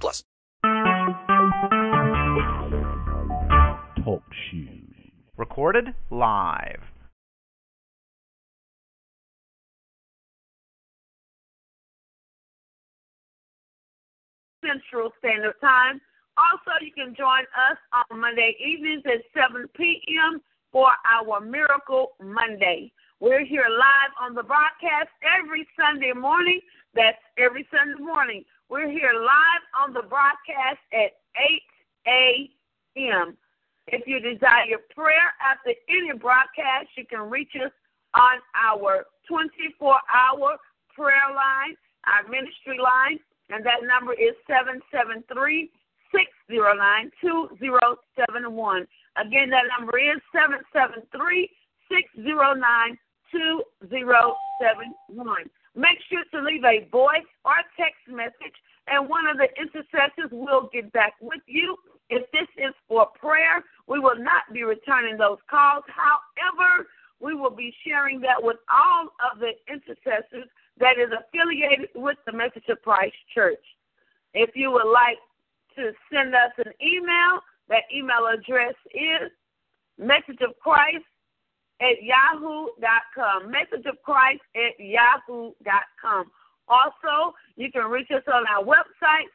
plus. 0.00 0.24
Talk 4.04 4.22
shoes. 4.50 4.94
Recorded 5.36 5.94
live. 6.10 6.82
Central 14.64 15.10
Standard 15.18 15.54
Time. 15.60 16.00
Also, 16.38 16.72
you 16.80 16.92
can 16.92 17.14
join 17.14 17.42
us 17.52 17.78
on 17.92 18.20
Monday 18.20 18.56
evenings 18.64 19.02
at 19.04 19.20
7 19.34 19.66
p.m. 19.76 20.40
for 20.70 20.88
our 21.04 21.40
Miracle 21.40 22.12
Monday. 22.22 22.92
We're 23.20 23.44
here 23.44 23.66
live 23.68 24.12
on 24.20 24.34
the 24.34 24.42
broadcast 24.42 25.10
every 25.22 25.66
Sunday 25.78 26.12
morning. 26.12 26.60
That's 26.94 27.18
every 27.38 27.66
Sunday 27.70 28.02
morning. 28.02 28.44
We're 28.72 28.88
here 28.88 29.12
live 29.12 29.64
on 29.84 29.92
the 29.92 30.00
broadcast 30.00 30.80
at 30.94 31.20
8 31.36 31.60
a.m. 32.96 33.36
If 33.86 34.06
you 34.06 34.18
desire 34.18 34.80
prayer 34.96 35.28
after 35.44 35.76
any 35.90 36.16
broadcast, 36.16 36.88
you 36.96 37.04
can 37.04 37.28
reach 37.28 37.52
us 37.62 37.70
on 38.14 38.40
our 38.56 39.04
24 39.28 39.92
hour 40.08 40.56
prayer 40.96 41.28
line, 41.36 41.76
our 42.08 42.24
ministry 42.32 42.80
line, 42.80 43.20
and 43.50 43.60
that 43.60 43.84
number 43.84 44.14
is 44.14 44.32
773 44.48 45.68
609 46.48 47.12
2071. 47.20 48.86
Again, 49.20 49.50
that 49.50 49.68
number 49.68 49.98
is 49.98 50.16
773 50.32 51.46
609 51.92 52.96
2071. 53.36 55.50
Make 55.74 55.98
sure 56.10 56.24
to 56.32 56.46
leave 56.46 56.64
a 56.64 56.88
voice 56.90 57.28
or 57.44 57.54
text 57.76 58.04
message, 58.08 58.56
and 58.88 59.08
one 59.08 59.26
of 59.26 59.38
the 59.38 59.48
intercessors 59.56 60.30
will 60.30 60.68
get 60.72 60.92
back 60.92 61.14
with 61.20 61.40
you. 61.46 61.76
If 62.10 62.30
this 62.32 62.48
is 62.58 62.74
for 62.88 63.06
prayer, 63.18 63.64
we 63.86 63.98
will 63.98 64.18
not 64.18 64.52
be 64.52 64.64
returning 64.64 65.16
those 65.16 65.38
calls. 65.48 65.84
However, 65.88 66.86
we 67.20 67.34
will 67.34 67.54
be 67.54 67.72
sharing 67.86 68.20
that 68.20 68.42
with 68.42 68.58
all 68.70 69.08
of 69.32 69.38
the 69.38 69.52
intercessors 69.72 70.48
that 70.78 70.98
is 70.98 71.08
affiliated 71.12 71.88
with 71.94 72.18
the 72.26 72.32
Message 72.32 72.68
of 72.68 72.82
Christ 72.82 73.14
Church. 73.32 73.64
If 74.34 74.50
you 74.54 74.70
would 74.72 74.90
like 74.90 75.18
to 75.76 75.92
send 76.12 76.34
us 76.34 76.52
an 76.58 76.72
email. 76.82 77.40
That 77.68 77.84
email 77.94 78.26
address 78.26 78.74
is 78.92 79.30
message 79.98 80.40
of 80.42 80.58
Christ 80.60 81.04
at 81.82 82.02
yahoo.com. 82.02 83.50
Message 83.50 83.84
of 83.86 84.00
Christ 84.02 84.42
at 84.54 84.78
yahoo.com. 84.78 86.30
Also, 86.68 87.34
you 87.56 87.72
can 87.72 87.90
reach 87.90 88.10
us 88.14 88.22
on 88.32 88.46
our 88.46 88.62
website, 88.64 89.26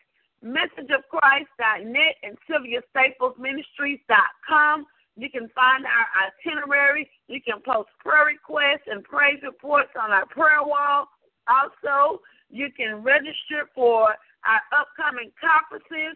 messageofchrist.net 0.44 2.16
and 2.23 2.38
SylviaStaplesMinistries.com. 2.50 4.86
You 5.18 5.30
can 5.30 5.50
find 5.53 5.86
our 5.86 6.08
itinerary. 6.30 7.12
You 7.28 7.42
can 7.42 7.59
post 7.66 7.90
prayer 8.00 8.25
requests 8.25 8.88
and 8.88 9.03
praise 9.03 9.44
reports 9.44 9.91
on 10.02 10.12
our 10.12 10.25
prayer 10.28 10.63
wall. 10.63 11.09
Also, 11.47 12.22
you 12.50 12.72
can 12.75 13.03
register 13.03 13.69
for 13.75 14.16
our 14.46 14.62
upcoming 14.72 15.31
conferences 15.41 16.16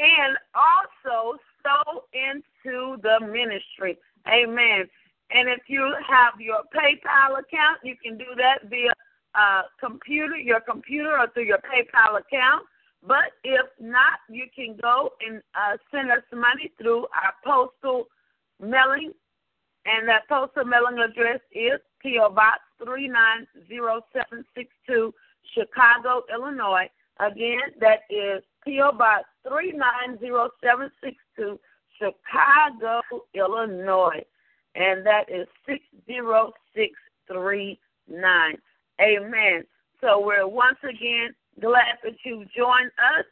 and 0.00 0.36
also 0.54 1.38
sow 1.62 2.04
into 2.12 2.96
the 3.02 3.20
ministry. 3.26 3.98
Amen. 4.28 4.88
And 5.30 5.48
if 5.48 5.62
you 5.66 5.94
have 6.06 6.38
your 6.40 6.60
PayPal 6.74 7.38
account, 7.38 7.78
you 7.82 7.96
can 8.02 8.18
do 8.18 8.34
that 8.36 8.68
via 8.68 8.92
uh, 9.34 9.62
computer, 9.80 10.36
your 10.36 10.60
computer, 10.60 11.18
or 11.18 11.26
through 11.32 11.44
your 11.44 11.58
PayPal 11.58 12.20
account. 12.20 12.66
But 13.04 13.32
if 13.42 13.66
not, 13.80 14.20
you 14.28 14.44
can 14.54 14.76
go 14.80 15.10
and 15.26 15.42
uh, 15.54 15.76
send 15.90 16.10
us 16.10 16.22
money 16.32 16.70
through 16.80 17.08
our 17.16 17.34
postal 17.44 18.06
mailing. 18.60 19.12
And 19.86 20.06
that 20.08 20.28
postal 20.28 20.64
mailing 20.64 21.00
address 21.00 21.40
is 21.50 21.80
P.O. 22.00 22.30
Box 22.30 22.60
390762, 22.84 25.12
Chicago, 25.54 26.22
Illinois. 26.32 26.88
Again, 27.18 27.74
that 27.80 28.02
is 28.08 28.44
P.O. 28.64 28.92
Box 28.92 29.24
390762, 29.48 31.58
Chicago, 32.02 33.02
Illinois. 33.34 34.24
And 34.74 35.04
that 35.06 35.28
is 35.28 35.46
60639. 35.66 38.56
Amen. 39.00 39.64
So 40.00 40.20
we're 40.24 40.48
once 40.48 40.78
again 40.82 41.34
glad 41.60 41.98
that 42.02 42.14
you 42.24 42.46
joined 42.56 42.90
us. 42.98 43.26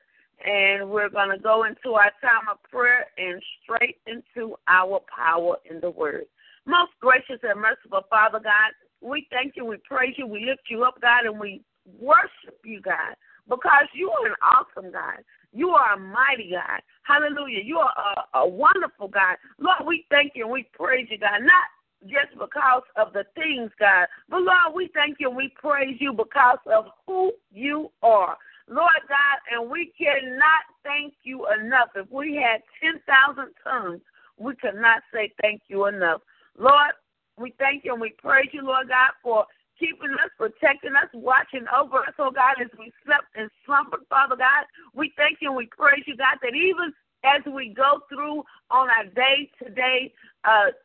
And 0.45 0.89
we're 0.89 1.09
going 1.11 1.31
to 1.31 1.39
go 1.39 1.65
into 1.65 1.97
our 1.97 2.13
time 2.23 2.49
of 2.51 2.63
prayer 2.71 3.07
and 3.19 3.43
straight 3.63 3.97
into 4.07 4.57
our 4.69 5.01
power 5.15 5.57
in 5.71 5.81
the 5.81 5.91
Word. 5.91 6.25
Most 6.67 6.93
gracious 6.99 7.41
and 7.43 7.61
merciful 7.61 8.07
Father 8.09 8.41
God, 8.41 8.73
we 9.03 9.27
thank 9.31 9.57
you, 9.57 9.67
we 9.67 9.77
praise 9.87 10.15
you, 10.17 10.27
we 10.27 10.47
lift 10.47 10.63
you 10.71 10.85
up, 10.85 10.99
God, 11.03 11.27
and 11.27 11.39
we 11.39 11.63
worship 11.99 12.59
you, 12.65 12.81
God 12.81 13.17
because 13.51 13.91
you 13.93 14.11
are 14.11 14.27
an 14.29 14.37
awesome 14.41 14.93
God. 14.93 15.19
You 15.53 15.71
are 15.71 15.95
a 15.95 15.99
mighty 15.99 16.53
God. 16.53 16.81
Hallelujah. 17.03 17.61
You 17.63 17.79
are 17.79 17.93
a, 18.33 18.39
a 18.39 18.49
wonderful 18.49 19.09
God. 19.09 19.37
Lord, 19.59 19.83
we 19.87 20.07
thank 20.09 20.33
you 20.35 20.45
and 20.45 20.53
we 20.53 20.69
praise 20.73 21.09
you, 21.11 21.19
God, 21.19 21.41
not 21.43 21.67
just 22.07 22.33
because 22.39 22.83
of 22.97 23.13
the 23.13 23.25
things, 23.35 23.71
God, 23.79 24.07
but 24.31 24.41
Lord, 24.41 24.75
we 24.75 24.89
thank 24.95 25.17
you 25.21 25.29
and 25.29 25.37
we 25.37 25.53
praise 25.61 25.97
you 26.01 26.15
because 26.15 26.59
of 26.73 26.87
who 27.07 27.33
you 27.53 27.91
are. 28.03 28.39
Lord 28.69 29.03
God, 29.09 29.39
and 29.53 29.69
we 29.69 29.93
cannot 29.99 30.65
thank 30.85 31.13
you 31.25 31.47
enough. 31.61 31.89
If 31.97 32.11
we 32.11 32.37
had 32.37 32.63
10,000 32.81 33.53
tongues, 33.65 34.01
we 34.39 34.55
could 34.55 34.77
not 34.77 35.03
say 35.13 35.33
thank 35.43 35.63
you 35.67 35.87
enough. 35.87 36.23
Lord, 36.57 36.93
we 37.37 37.53
thank 37.59 37.85
you 37.85 37.93
and 37.93 38.01
we 38.01 38.15
praise 38.23 38.49
you, 38.53 38.63
Lord 38.65 38.89
God, 38.89 39.11
for 39.23 39.45
keeping 39.81 40.13
us, 40.13 40.31
protecting 40.37 40.93
us, 40.93 41.09
watching 41.15 41.65
over 41.73 42.05
us, 42.05 42.15
oh 42.19 42.31
God, 42.31 42.61
as 42.61 42.69
we 42.79 42.93
slept 43.05 43.33
and 43.35 43.51
slumbered, 43.65 44.05
Father 44.09 44.37
God. 44.37 44.69
We 44.95 45.13
thank 45.17 45.39
you 45.41 45.49
and 45.49 45.57
we 45.57 45.67
praise 45.67 46.05
you, 46.07 46.17
God, 46.17 46.37
that 46.43 46.55
even 46.55 46.93
as 47.25 47.41
we 47.51 47.73
go 47.73 48.05
through 48.09 48.45
on 48.71 48.89
our 48.93 49.07
day 49.17 49.51
to 49.65 49.71
day 49.71 50.13
uh, 50.45 50.77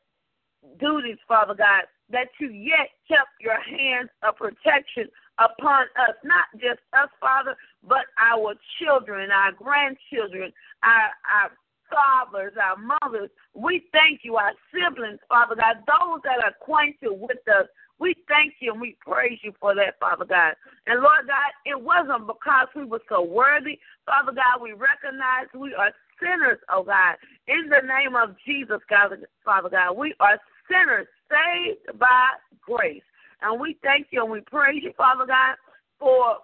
duties, 0.79 1.19
Father 1.27 1.53
God, 1.53 1.83
that 2.09 2.29
you 2.39 2.49
yet 2.49 2.89
kept 3.07 3.29
your 3.41 3.59
hands 3.61 4.09
of 4.23 4.35
protection 4.37 5.11
upon 5.37 5.83
us, 5.99 6.15
not 6.23 6.45
just 6.55 6.79
us, 6.93 7.09
Father, 7.19 7.55
but 7.83 8.05
our 8.17 8.55
children, 8.79 9.31
our 9.31 9.51
grandchildren, 9.51 10.51
our, 10.83 11.11
our 11.27 11.51
fathers, 11.89 12.53
our 12.61 12.77
mothers. 12.77 13.29
We 13.53 13.85
thank 13.91 14.21
you, 14.23 14.35
our 14.35 14.53
siblings, 14.73 15.19
Father 15.29 15.55
God, 15.55 15.77
those 15.87 16.21
that 16.23 16.43
are 16.43 16.51
acquainted 16.51 17.11
with 17.11 17.41
us. 17.47 17.67
We 17.99 18.15
thank 18.27 18.55
you 18.59 18.73
and 18.73 18.81
we 18.81 18.97
praise 18.99 19.39
you 19.41 19.53
for 19.59 19.73
that, 19.75 19.99
Father 19.99 20.25
God. 20.25 20.55
And 20.85 20.99
Lord 21.01 21.27
God, 21.27 21.51
it 21.65 21.79
wasn't 21.81 22.27
because 22.27 22.67
we 22.75 22.83
were 22.83 23.01
so 23.07 23.21
worthy. 23.23 23.79
Father 24.05 24.33
God, 24.33 24.61
we 24.61 24.73
recognize 24.73 25.47
we 25.53 25.73
are 25.73 25.91
sinners, 26.21 26.59
oh 26.69 26.83
God. 26.83 27.15
In 27.47 27.69
the 27.69 27.87
name 27.87 28.15
of 28.15 28.35
Jesus, 28.45 28.79
God, 28.89 29.15
Father 29.43 29.69
God, 29.69 29.93
we 29.93 30.13
are 30.19 30.39
sinners 30.69 31.07
saved 31.29 31.97
by 31.99 32.29
grace. 32.61 33.03
And 33.41 33.59
we 33.59 33.77
thank 33.81 34.07
you 34.11 34.23
and 34.23 34.31
we 34.31 34.41
praise 34.41 34.81
you, 34.83 34.91
Father 34.97 35.25
God, 35.25 35.55
for 35.99 36.37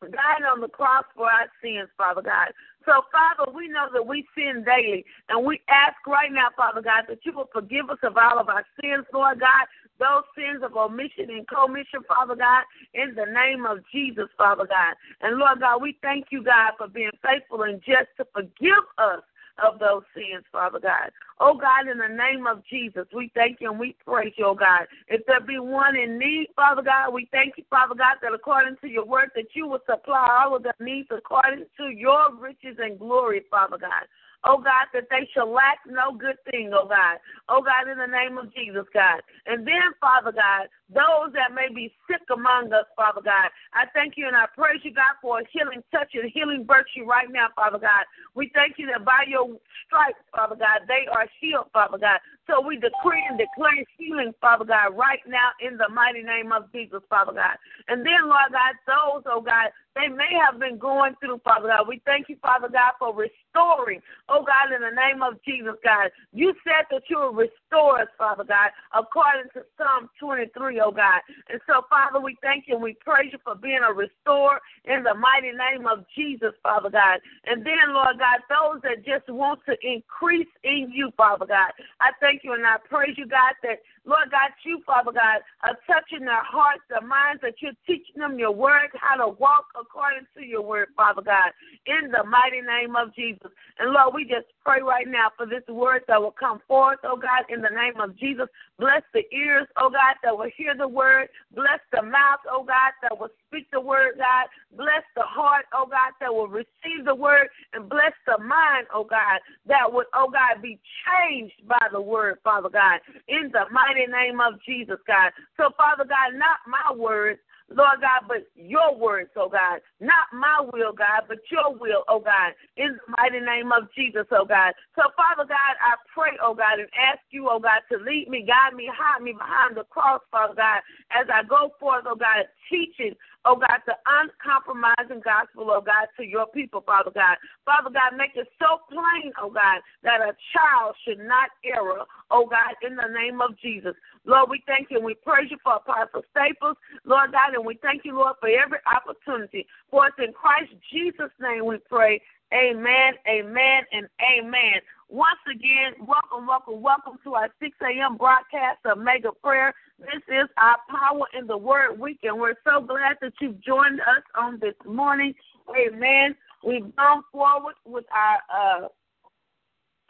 dying 0.00 0.44
on 0.44 0.60
the 0.60 0.68
cross 0.68 1.04
for 1.16 1.30
our 1.30 1.48
sins, 1.62 1.88
Father 1.96 2.22
God. 2.22 2.52
So, 2.84 3.02
Father, 3.10 3.50
we 3.52 3.68
know 3.68 3.88
that 3.92 4.06
we 4.06 4.26
sin 4.36 4.64
daily, 4.64 5.04
and 5.28 5.46
we 5.46 5.60
ask 5.68 5.96
right 6.06 6.30
now, 6.30 6.48
Father 6.56 6.82
God, 6.82 7.04
that 7.08 7.24
you 7.24 7.32
will 7.32 7.48
forgive 7.52 7.88
us 7.88 7.98
of 8.02 8.16
all 8.16 8.38
of 8.38 8.48
our 8.48 8.64
sins, 8.80 9.06
Lord 9.12 9.40
God, 9.40 9.66
those 9.98 10.24
sins 10.36 10.62
of 10.62 10.76
omission 10.76 11.30
and 11.30 11.46
commission, 11.48 12.00
Father 12.06 12.36
God, 12.36 12.64
in 12.94 13.14
the 13.14 13.26
name 13.26 13.64
of 13.66 13.78
Jesus, 13.92 14.28
Father 14.36 14.66
God. 14.66 14.94
And 15.20 15.36
Lord 15.36 15.60
God, 15.60 15.82
we 15.82 15.98
thank 16.02 16.26
you, 16.30 16.42
God, 16.42 16.72
for 16.78 16.88
being 16.88 17.10
faithful 17.22 17.62
and 17.62 17.80
just 17.82 18.10
to 18.18 18.26
forgive 18.32 18.84
us 18.98 19.22
of 19.62 19.78
those 19.78 20.02
sins, 20.14 20.44
Father 20.50 20.80
God. 20.80 21.10
Oh 21.38 21.56
God, 21.56 21.88
in 21.90 21.98
the 21.98 22.08
name 22.08 22.46
of 22.46 22.62
Jesus, 22.68 23.06
we 23.14 23.30
thank 23.34 23.60
you 23.60 23.70
and 23.70 23.78
we 23.78 23.96
praise 24.04 24.32
you, 24.36 24.46
oh 24.46 24.54
God. 24.54 24.86
If 25.08 25.24
there 25.26 25.40
be 25.40 25.58
one 25.58 25.96
in 25.96 26.18
need, 26.18 26.48
Father 26.56 26.82
God, 26.82 27.12
we 27.12 27.28
thank 27.30 27.54
you, 27.56 27.64
Father 27.70 27.94
God, 27.94 28.16
that 28.22 28.34
according 28.34 28.76
to 28.80 28.88
your 28.88 29.04
word 29.04 29.30
that 29.34 29.54
you 29.54 29.66
will 29.68 29.82
supply 29.88 30.26
all 30.44 30.56
of 30.56 30.62
their 30.62 30.74
needs 30.80 31.08
according 31.10 31.66
to 31.76 31.88
your 31.88 32.34
riches 32.34 32.76
and 32.78 32.98
glory, 32.98 33.42
Father 33.50 33.78
God. 33.78 34.04
Oh 34.44 34.58
God, 34.58 34.92
that 34.92 35.08
they 35.08 35.28
shall 35.32 35.50
lack 35.50 35.80
no 35.88 36.12
good 36.12 36.36
thing, 36.50 36.70
oh 36.74 36.86
God. 36.86 37.16
Oh 37.48 37.64
God, 37.64 37.88
in 37.90 37.96
the 37.96 38.06
name 38.06 38.36
of 38.36 38.52
Jesus, 38.52 38.84
God. 38.92 39.24
And 39.46 39.66
then, 39.66 39.96
Father 40.00 40.32
God, 40.32 40.68
those 40.92 41.32
that 41.32 41.56
may 41.56 41.72
be 41.72 41.92
sick 42.04 42.20
among 42.28 42.72
us, 42.72 42.84
Father 42.94 43.24
God, 43.24 43.48
I 43.72 43.88
thank 43.96 44.14
you 44.16 44.28
and 44.28 44.36
I 44.36 44.44
praise 44.52 44.84
you, 44.84 44.92
God, 44.92 45.16
for 45.22 45.40
a 45.40 45.44
healing 45.50 45.82
touch 45.90 46.12
and 46.12 46.30
healing 46.32 46.68
virtue 46.68 47.08
right 47.08 47.28
now, 47.30 47.48
Father 47.56 47.78
God. 47.78 48.04
We 48.34 48.52
thank 48.54 48.76
you 48.76 48.86
that 48.92 49.04
by 49.04 49.24
your 49.26 49.56
stripes, 49.86 50.20
Father 50.28 50.56
God, 50.56 50.84
they 50.88 51.08
are 51.08 51.26
healed, 51.40 51.72
Father 51.72 51.98
God. 51.98 52.20
So 52.46 52.60
we 52.60 52.76
decree 52.76 53.24
and 53.28 53.38
declare 53.38 53.84
healing, 53.96 54.34
Father 54.40 54.64
God, 54.64 54.96
right 54.96 55.20
now 55.26 55.56
in 55.64 55.78
the 55.78 55.88
mighty 55.88 56.22
name 56.22 56.52
of 56.52 56.70
Jesus, 56.72 57.00
Father 57.08 57.32
God. 57.32 57.56
And 57.88 58.04
then, 58.04 58.28
Lord 58.28 58.52
God, 58.52 58.74
those, 58.86 59.24
oh 59.26 59.40
God, 59.40 59.72
they 59.96 60.08
may 60.08 60.28
have 60.44 60.60
been 60.60 60.76
going 60.76 61.14
through, 61.20 61.40
Father 61.44 61.68
God. 61.68 61.88
We 61.88 62.02
thank 62.04 62.28
you, 62.28 62.36
Father 62.42 62.68
God, 62.68 62.92
for 62.98 63.14
restoring, 63.16 64.00
oh 64.28 64.44
God, 64.44 64.74
in 64.74 64.82
the 64.82 64.94
name 64.94 65.22
of 65.22 65.42
Jesus, 65.44 65.74
God. 65.82 66.10
You 66.32 66.52
said 66.64 66.84
that 66.90 67.08
you 67.08 67.18
will 67.18 67.32
restore 67.32 67.63
us, 67.74 68.08
Father 68.18 68.44
God, 68.44 68.70
according 68.92 69.50
to 69.54 69.62
Psalm 69.76 70.08
23, 70.20 70.80
oh 70.80 70.90
God. 70.90 71.20
And 71.48 71.60
so, 71.66 71.82
Father, 71.88 72.20
we 72.20 72.36
thank 72.42 72.64
you 72.68 72.74
and 72.74 72.82
we 72.82 72.94
praise 72.94 73.30
you 73.32 73.38
for 73.44 73.54
being 73.54 73.80
a 73.82 73.92
restorer 73.92 74.60
in 74.84 75.02
the 75.02 75.14
mighty 75.14 75.52
name 75.52 75.86
of 75.86 76.04
Jesus, 76.14 76.52
Father 76.62 76.90
God. 76.90 77.20
And 77.46 77.64
then, 77.64 77.92
Lord 77.92 78.18
God, 78.18 78.40
those 78.48 78.82
that 78.82 79.04
just 79.04 79.28
want 79.28 79.60
to 79.66 79.76
increase 79.82 80.50
in 80.62 80.90
you, 80.92 81.10
Father 81.16 81.46
God, 81.46 81.72
I 82.00 82.10
thank 82.20 82.44
you 82.44 82.52
and 82.54 82.66
I 82.66 82.76
praise 82.88 83.16
you, 83.16 83.26
God, 83.26 83.54
that 83.62 83.78
Lord 84.06 84.30
God, 84.30 84.52
you, 84.64 84.82
Father 84.86 85.12
God, 85.12 85.40
are 85.62 85.76
touching 85.86 86.24
their 86.24 86.44
hearts, 86.44 86.82
their 86.88 87.06
minds, 87.06 87.40
that 87.42 87.54
you're 87.60 87.76
teaching 87.86 88.20
them 88.20 88.38
your 88.38 88.52
word, 88.52 88.88
how 89.00 89.16
to 89.16 89.28
walk 89.28 89.66
according 89.78 90.26
to 90.36 90.44
your 90.44 90.62
word, 90.62 90.88
Father 90.96 91.22
God, 91.22 91.52
in 91.86 92.10
the 92.10 92.24
mighty 92.24 92.60
name 92.60 92.96
of 92.96 93.14
Jesus. 93.14 93.50
And 93.78 93.92
Lord, 93.92 94.14
we 94.14 94.24
just 94.24 94.46
pray 94.64 94.80
right 94.82 95.08
now 95.08 95.30
for 95.36 95.46
this 95.46 95.64
word 95.68 96.02
that 96.08 96.20
will 96.20 96.36
come 96.36 96.60
forth, 96.68 96.98
oh 97.04 97.16
God, 97.16 97.44
in 97.48 97.60
the 97.60 97.72
name 97.72 98.00
of 98.00 98.16
Jesus. 98.18 98.46
Bless 98.78 99.02
the 99.12 99.24
ears, 99.32 99.66
oh 99.76 99.90
God, 99.90 100.16
that 100.22 100.36
will 100.36 100.50
hear 100.56 100.76
the 100.76 100.88
word. 100.88 101.28
Bless 101.54 101.80
the 101.92 102.02
mouth, 102.02 102.40
oh 102.50 102.64
God, 102.64 102.92
that 103.02 103.18
will 103.18 103.32
speak 103.54 103.68
the 103.72 103.80
word, 103.80 104.14
God. 104.18 104.46
Bless 104.76 105.04
the 105.14 105.22
heart, 105.22 105.66
oh 105.72 105.86
God, 105.86 106.12
that 106.20 106.32
will 106.32 106.48
receive 106.48 107.04
the 107.04 107.14
word. 107.14 107.48
And 107.72 107.88
bless 107.88 108.12
the 108.26 108.38
mind, 108.38 108.86
oh 108.92 109.04
God, 109.04 109.40
that 109.66 109.92
would, 109.92 110.06
oh 110.14 110.28
God, 110.30 110.62
be 110.62 110.80
changed 111.06 111.54
by 111.68 111.86
the 111.92 112.00
word, 112.00 112.38
Father 112.42 112.68
God, 112.68 113.00
in 113.28 113.50
the 113.52 113.64
mighty 113.70 114.06
name 114.10 114.40
of 114.40 114.54
Jesus, 114.66 114.98
God. 115.06 115.30
So, 115.56 115.70
Father 115.76 116.04
God, 116.04 116.34
not 116.38 116.58
my 116.66 116.96
words, 116.96 117.38
Lord 117.70 118.00
God, 118.00 118.28
but 118.28 118.44
your 118.54 118.96
words, 118.96 119.30
oh 119.36 119.48
God. 119.48 119.80
Not 120.00 120.28
my 120.32 120.60
will, 120.72 120.92
God, 120.92 121.24
but 121.28 121.38
your 121.50 121.72
will, 121.72 122.04
oh 122.08 122.20
God. 122.20 122.52
In 122.76 122.92
the 122.92 123.14
mighty 123.16 123.40
name 123.40 123.72
of 123.72 123.88
Jesus, 123.96 124.26
oh 124.32 124.44
God. 124.44 124.74
So, 124.96 125.02
Father 125.16 125.48
God, 125.48 125.74
I 125.80 125.96
pray, 126.12 126.36
oh 126.42 126.54
God, 126.54 126.78
and 126.78 126.88
ask 126.92 127.20
you, 127.30 127.48
oh 127.48 127.58
God, 127.58 127.80
to 127.90 127.98
lead 127.98 128.28
me, 128.28 128.44
guide 128.44 128.76
me, 128.76 128.90
hide 128.92 129.22
me 129.22 129.32
behind 129.32 129.76
the 129.76 129.84
cross, 129.84 130.20
Father 130.30 130.54
God, 130.54 130.80
as 131.10 131.26
I 131.32 131.42
go 131.42 131.72
forth, 131.80 132.04
oh 132.06 132.16
God, 132.16 132.44
teaching, 132.68 133.14
oh 133.44 133.56
God, 133.56 133.80
the 133.86 133.94
uncompromising 134.06 135.22
gospel, 135.24 135.68
oh 135.70 135.80
God, 135.80 136.08
to 136.16 136.24
your 136.24 136.46
people, 136.46 136.82
Father 136.84 137.10
God. 137.12 137.36
Father 137.64 137.90
God, 137.90 138.16
make 138.16 138.32
it 138.36 138.48
so 138.58 138.80
plain, 138.88 139.32
oh 139.40 139.50
God, 139.50 139.80
that 140.02 140.20
a 140.20 140.32
child 140.52 140.96
should 141.04 141.20
not 141.20 141.50
err, 141.64 142.04
oh 142.30 142.46
God, 142.46 142.74
in 142.82 142.96
the 142.96 143.08
name 143.12 143.40
of 143.40 143.56
Jesus. 143.58 143.94
Lord, 144.24 144.48
we 144.50 144.62
thank 144.66 144.90
you 144.90 144.96
and 144.96 145.06
we 145.06 145.14
praise 145.14 145.50
you 145.50 145.58
for 145.62 145.76
Apostle 145.76 146.22
Staples, 146.32 146.76
Lord 147.04 147.32
God, 147.32 147.54
and 147.54 147.64
we 147.64 147.78
thank 147.82 148.04
you, 148.04 148.16
Lord, 148.16 148.36
for 148.40 148.48
every 148.48 148.78
opportunity. 148.88 149.66
For 149.90 150.08
it's 150.08 150.16
in 150.18 150.32
Christ 150.32 150.72
Jesus' 150.92 151.32
name 151.40 151.66
we 151.66 151.78
pray. 151.88 152.20
Amen, 152.52 153.14
amen, 153.28 153.82
and 153.92 154.06
amen. 154.22 154.80
Once 155.08 155.40
again, 155.50 156.06
welcome, 156.06 156.46
welcome, 156.46 156.80
welcome 156.80 157.18
to 157.24 157.34
our 157.34 157.48
6 157.60 157.76
a.m. 157.82 158.16
broadcast 158.16 158.78
of 158.84 158.98
Mega 158.98 159.32
Prayer. 159.42 159.74
This 159.98 160.22
is 160.28 160.48
our 160.58 160.76
Power 160.90 161.26
in 161.38 161.46
the 161.46 161.56
Word 161.56 161.98
week, 161.98 162.20
and 162.24 162.38
we're 162.38 162.56
so 162.64 162.80
glad 162.80 163.16
that 163.20 163.32
you've 163.40 163.60
joined 163.62 164.00
us 164.00 164.22
on 164.36 164.58
this 164.60 164.74
morning. 164.84 165.34
Amen. 165.70 166.34
We've 166.64 166.94
gone 166.96 167.22
forward 167.30 167.74
with 167.84 168.04
our 168.12 168.84
uh, 168.84 168.88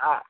uh, 0.05 0.21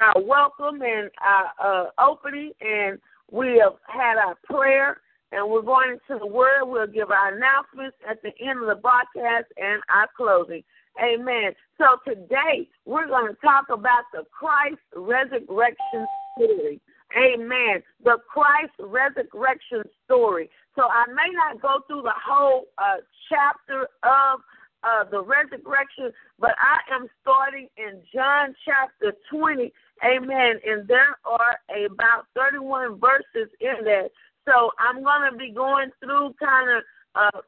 our 0.00 0.22
welcome 0.22 0.80
and 0.82 1.10
our 1.22 1.52
uh, 1.62 1.90
opening, 1.98 2.52
and 2.62 2.98
we 3.30 3.58
have 3.62 3.74
had 3.86 4.16
our 4.16 4.36
prayer, 4.44 5.00
and 5.32 5.48
we're 5.48 5.62
going 5.62 5.92
into 5.92 6.18
the 6.18 6.26
Word. 6.26 6.64
We'll 6.64 6.86
give 6.86 7.10
our 7.10 7.36
announcements 7.36 7.96
at 8.08 8.22
the 8.22 8.32
end 8.40 8.60
of 8.60 8.68
the 8.68 8.80
broadcast 8.80 9.46
and 9.58 9.82
our 9.94 10.08
closing. 10.16 10.62
Amen. 11.02 11.52
So 11.78 11.84
today 12.06 12.68
we're 12.86 13.06
going 13.06 13.32
to 13.32 13.40
talk 13.40 13.66
about 13.68 14.04
the 14.12 14.24
Christ 14.32 14.80
resurrection 14.96 16.06
story. 16.36 16.80
Amen. 17.16 17.82
The 18.04 18.18
Christ 18.28 18.72
resurrection 18.78 19.82
story. 20.04 20.50
So 20.76 20.82
I 20.82 21.06
may 21.08 21.30
not 21.32 21.60
go 21.60 21.80
through 21.86 22.02
the 22.02 22.14
whole 22.14 22.66
uh, 22.78 23.02
chapter 23.28 23.88
of 24.02 24.40
uh, 24.82 25.04
the 25.10 25.22
resurrection, 25.22 26.12
but 26.38 26.52
I 26.58 26.94
am 26.94 27.06
starting 27.20 27.68
in 27.76 28.00
John 28.14 28.54
chapter 28.64 29.12
20. 29.30 29.72
Amen. 30.04 30.60
And 30.64 30.88
there 30.88 31.16
are 31.24 31.58
about 31.68 32.26
31 32.34 32.98
verses 33.00 33.52
in 33.60 33.84
there. 33.84 34.08
So 34.46 34.70
I'm 34.78 35.02
going 35.02 35.30
to 35.30 35.36
be 35.36 35.50
going 35.50 35.90
through 36.02 36.34
kind 36.40 36.78
of 36.78 36.82
uh, 37.14 37.40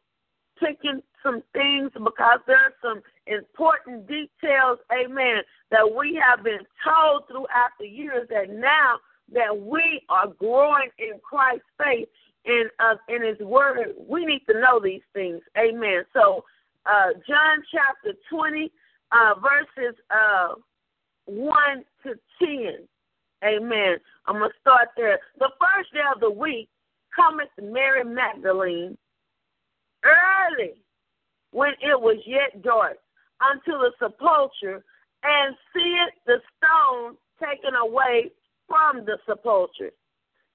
picking 0.59 1.01
some 1.23 1.43
things 1.53 1.91
because 1.95 2.41
there 2.47 2.57
are 2.57 2.75
some 2.83 3.01
important 3.27 4.07
details, 4.07 4.79
amen, 4.93 5.43
that 5.71 5.89
we 5.97 6.21
have 6.21 6.45
been 6.45 6.67
told 6.85 7.27
throughout 7.29 7.71
the 7.81 7.87
years 7.87 8.29
that 8.29 8.51
now 8.51 8.99
that 9.33 9.57
we 9.57 10.03
are 10.09 10.29
growing 10.39 10.91
in 10.99 11.19
Christ's 11.23 11.65
faith 11.79 12.09
in 12.45 12.65
uh, 12.81 12.97
in 13.09 13.23
His 13.23 13.39
Word, 13.47 13.95
we 14.09 14.25
need 14.25 14.43
to 14.51 14.61
know 14.61 14.81
these 14.83 15.03
things, 15.13 15.41
amen. 15.57 16.03
So, 16.13 16.45
uh, 16.87 17.13
John 17.29 17.63
chapter 17.71 18.19
twenty, 18.29 18.73
uh, 19.13 19.35
verses 19.41 19.97
uh, 20.11 20.55
one 21.27 21.85
to 22.03 22.15
ten, 22.39 22.89
amen. 23.45 23.99
I'm 24.27 24.35
gonna 24.35 24.49
start 24.61 24.89
there. 24.97 25.21
The 25.39 25.51
first 25.61 25.93
day 25.93 26.01
of 26.13 26.21
the 26.21 26.31
week 26.31 26.69
cometh 27.15 27.49
Mary 27.61 28.05
Magdalene 28.05 28.97
early 30.05 30.75
when 31.53 31.73
it 31.81 32.01
was 32.01 32.17
yet 32.27 32.63
dark 32.63 32.97
unto 33.41 33.79
the 33.79 33.93
sepulchre 34.01 34.83
and 35.23 35.55
seeth 35.73 36.15
the 36.27 36.39
stone 36.57 37.17
taken 37.39 37.75
away 37.75 38.31
from 38.73 39.05
the 39.05 39.19
sepulchre. 39.27 39.93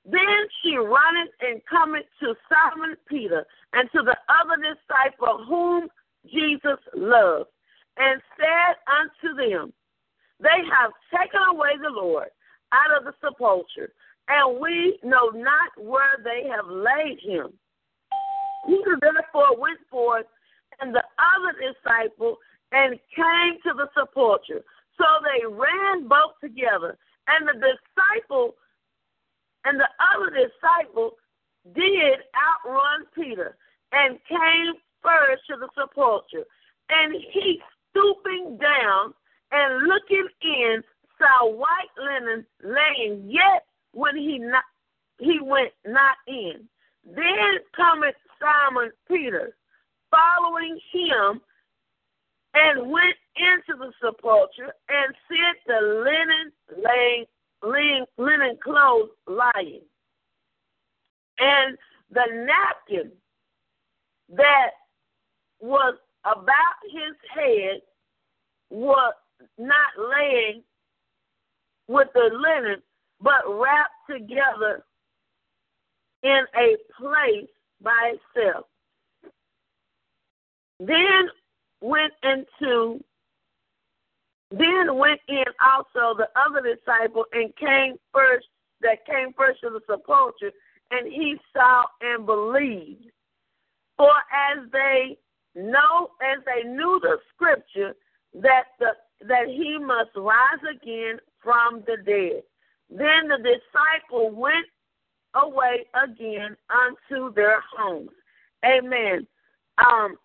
Then 0.03 0.39
she 0.63 0.75
runneth 0.77 1.33
and 1.41 1.62
cometh 1.69 2.05
to 2.21 2.33
Simon 2.50 2.95
Peter 3.07 3.45
and 3.74 3.88
to 3.91 4.01
the 4.01 4.17
other 4.25 4.57
disciple 4.57 5.45
whom 5.47 5.88
Jesus 6.25 6.79
loved, 6.95 7.50
and 7.97 8.19
said 8.36 8.74
unto 8.89 9.36
them, 9.38 9.71
They 10.39 10.65
have 10.74 10.91
taken 11.13 11.39
away 11.51 11.77
the 11.81 11.89
Lord 11.89 12.29
out 12.74 12.97
of 12.97 13.05
the 13.05 13.13
sepulchre, 13.21 13.93
and 14.27 14.59
we 14.59 14.97
know 15.03 15.29
not 15.29 15.71
where 15.77 16.17
they 16.24 16.50
have 16.50 16.67
laid 16.67 17.19
him. 17.21 17.53
Peter 18.65 18.97
therefore 19.00 19.59
went 19.59 19.79
forth 19.91 20.25
and 20.81 20.93
the 20.93 21.03
other 21.19 21.53
disciple 21.62 22.38
and 22.71 23.00
came 23.15 23.59
to 23.63 23.74
the 23.75 23.88
sepulchre. 23.93 24.63
So 24.97 25.05
they 25.24 25.45
ran 25.45 26.07
both 26.07 26.33
together. 26.41 26.97
And 27.27 27.48
the 27.48 27.53
disciple 27.53 28.55
and 29.65 29.79
the 29.79 29.89
other 30.00 30.31
disciple 30.31 31.12
did 31.75 32.19
outrun 32.36 33.05
Peter 33.13 33.57
and 33.91 34.17
came 34.27 34.74
first 35.03 35.43
to 35.50 35.55
the 35.57 35.67
sepulchre. 35.75 36.46
And 36.89 37.13
he, 37.34 37.62
stooping 37.91 38.57
down 38.57 39.13
and 39.51 39.88
looking 39.88 40.27
in, 40.41 40.84
saw 41.17 41.50
white 41.50 41.91
linen 41.98 42.46
laying, 42.63 43.29
yet 43.29 43.65
when 43.93 44.15
he 44.15 44.38
not 44.38 44.63
he 45.19 45.39
went 45.41 45.72
not 45.86 46.15
in. 46.27 46.67
Then 47.03 47.57
cometh 47.75 48.15
Simon 48.39 48.91
Peter, 49.07 49.55
following 50.12 50.79
him, 50.91 51.41
and 52.53 52.91
went 52.91 53.15
into 53.38 53.77
the 53.77 53.91
sepulchre 54.01 54.74
and 54.89 55.15
set 55.27 55.56
the 55.65 56.03
linen 56.03 56.51
laying, 56.84 57.25
laying 57.63 58.06
linen 58.17 58.58
clothes 58.63 59.10
lying, 59.27 59.82
and 61.39 61.77
the 62.12 62.25
napkin 62.46 63.12
that 64.29 64.72
was 65.60 65.96
about 66.25 66.77
his 66.91 67.15
head 67.34 67.82
was 68.70 69.13
not 69.58 69.91
laying 69.98 70.63
with 71.88 72.08
the 72.13 72.29
linen, 72.34 72.82
but 73.22 73.44
wrapped 73.48 73.91
together 74.10 74.84
in 76.24 76.41
a 76.56 76.75
place 77.00 77.50
by 77.82 78.13
itself. 78.36 78.65
Then 80.79 81.29
went 81.82 82.13
into 82.24 83.03
then 84.51 84.98
went 84.98 85.20
in 85.27 85.44
also 85.62 86.18
the 86.18 86.30
other 86.36 86.62
disciple 86.62 87.25
and 87.34 87.56
came 87.58 87.96
first 88.13 88.48
that 88.82 89.06
came 89.06 89.34
first 89.34 89.60
to 89.62 89.70
the 89.70 89.82
sepulchre, 89.88 90.51
and 90.92 91.12
he 91.12 91.36
saw 91.54 91.84
and 92.01 92.25
believed. 92.25 93.12
For 93.98 94.13
as 94.32 94.70
they 94.72 95.18
know 95.56 96.12
as 96.22 96.44
they 96.46 96.70
knew 96.70 97.00
the 97.01 97.18
scripture 97.34 97.96
that 98.36 98.66
the 98.80 98.92
that 99.27 99.48
he 99.48 99.77
must 99.80 100.12
rise 100.16 100.62
again 100.72 101.18
from 101.42 101.84
the 101.88 101.98
dead. 102.06 102.44
Then 102.89 103.27
the 103.27 103.38
disciple 103.38 104.32
went 104.32 104.68
away 105.34 105.88
again 105.96 106.56
unto 106.70 107.34
their 107.34 107.63
homes. 107.75 108.12
Amen. 108.63 109.25
Um, 109.86 110.18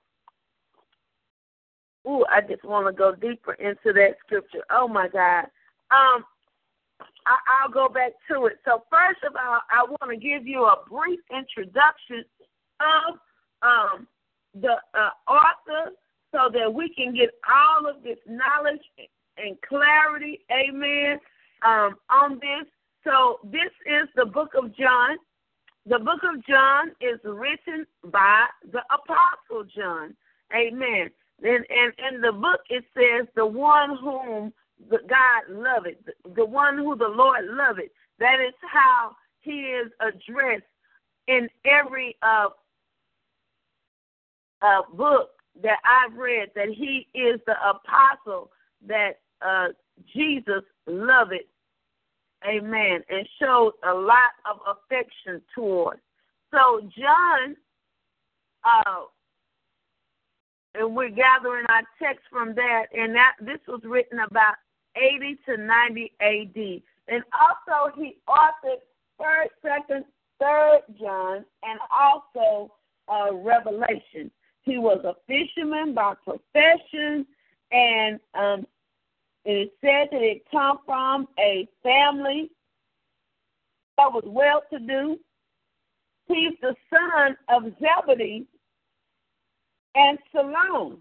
ooh, 2.07 2.25
I 2.31 2.41
just 2.41 2.65
want 2.65 2.87
to 2.87 2.93
go 2.93 3.15
deeper 3.15 3.55
into 3.55 3.93
that 3.93 4.17
scripture. 4.25 4.65
Oh 4.71 4.89
my 4.89 5.09
God. 5.09 5.45
Um, 5.91 6.25
I, 7.27 7.37
I'll 7.61 7.71
go 7.71 7.89
back 7.89 8.13
to 8.31 8.47
it. 8.47 8.59
So 8.65 8.85
first 8.91 9.21
of 9.27 9.35
all, 9.37 9.61
I 9.71 9.85
want 9.85 10.11
to 10.11 10.17
give 10.17 10.47
you 10.47 10.65
a 10.65 10.77
brief 10.89 11.21
introduction 11.31 12.25
of 12.81 13.19
um, 13.63 14.07
the 14.55 14.77
uh, 14.95 15.11
author 15.29 15.93
so 16.33 16.51
that 16.53 16.73
we 16.73 16.93
can 16.95 17.15
get 17.15 17.31
all 17.49 17.89
of 17.89 18.03
this 18.03 18.19
knowledge 18.27 18.81
and 19.37 19.57
clarity, 19.63 20.41
amen, 20.51 21.19
um, 21.65 21.97
on 22.11 22.35
this. 22.35 22.67
So 23.05 23.39
this 23.45 23.73
is 23.87 24.09
the 24.17 24.27
book 24.27 24.51
of 24.57 24.75
John. 24.77 25.17
The 25.87 25.99
book 25.99 26.21
of 26.23 26.45
John 26.47 26.91
is 27.01 27.19
written 27.25 27.87
by 28.05 28.47
the 28.71 28.83
apostle 28.91 29.65
John. 29.77 30.15
Amen. 30.55 31.11
And, 31.43 31.65
and 31.69 32.15
in 32.15 32.21
the 32.21 32.33
book 32.33 32.61
it 32.71 32.85
says 32.95 33.27
the 33.35 33.47
one 33.47 33.97
whom 34.01 34.53
the 34.91 34.99
God 35.09 35.55
loved, 35.55 35.97
the 36.37 36.45
one 36.45 36.77
who 36.79 36.97
the 36.97 37.09
Lord 37.09 37.45
loved. 37.47 37.89
That 38.19 38.41
is 38.41 38.55
how 38.61 39.13
he 39.41 39.51
is 39.51 39.91
addressed 40.01 40.65
in 41.29 41.49
every 41.65 42.17
uh, 42.23 42.49
uh, 44.63 44.83
book 44.95 45.31
that 45.63 45.79
I've 45.85 46.17
read 46.17 46.51
that 46.55 46.69
he 46.69 47.09
is 47.15 47.41
the 47.47 47.55
apostle 47.69 48.51
that 48.87 49.21
uh, 49.45 49.69
Jesus 50.15 50.63
loved. 50.87 51.35
Amen. 52.45 53.03
And 53.09 53.29
showed 53.41 53.73
a 53.89 53.93
lot 53.93 54.33
of 54.51 54.59
affection 54.67 55.41
toward. 55.55 55.99
So 56.51 56.81
John, 56.99 57.57
uh, 58.65 59.03
and 60.75 60.95
we're 60.97 61.11
gathering 61.11 61.67
our 61.69 61.83
text 62.01 62.25
from 62.31 62.55
that, 62.55 62.87
and 62.97 63.15
that 63.15 63.35
this 63.41 63.59
was 63.69 63.81
written 63.85 64.21
about 64.21 64.55
80 64.97 65.39
to 65.47 65.57
90 65.57 66.13
A.D. 66.21 66.83
And 67.09 67.23
also 67.39 67.95
he 67.97 68.17
authored 68.29 68.81
Third, 69.19 69.49
Second, 69.63 70.05
Third 70.41 70.81
John, 70.99 71.45
and 71.63 71.79
also 71.91 72.73
uh, 73.09 73.35
Revelation. 73.35 74.31
He 74.63 74.79
was 74.79 75.05
a 75.05 75.15
fisherman 75.27 75.95
by 75.95 76.15
profession, 76.25 77.27
and 77.71 78.21
um, 78.35 78.67
it 79.45 79.73
said 79.81 80.09
that 80.13 80.23
it 80.23 80.43
come 80.51 80.79
from 80.87 81.27
a 81.39 81.69
family 81.83 82.51
that 83.99 84.13
was 84.13 84.25
well 84.27 84.63
to 84.73 84.79
do. 84.79 85.19
He's 86.29 86.55
the 86.61 86.75
son 86.91 87.37
of 87.49 87.73
Zebedee 87.81 88.47
and 89.95 90.19
Salome. 90.33 90.99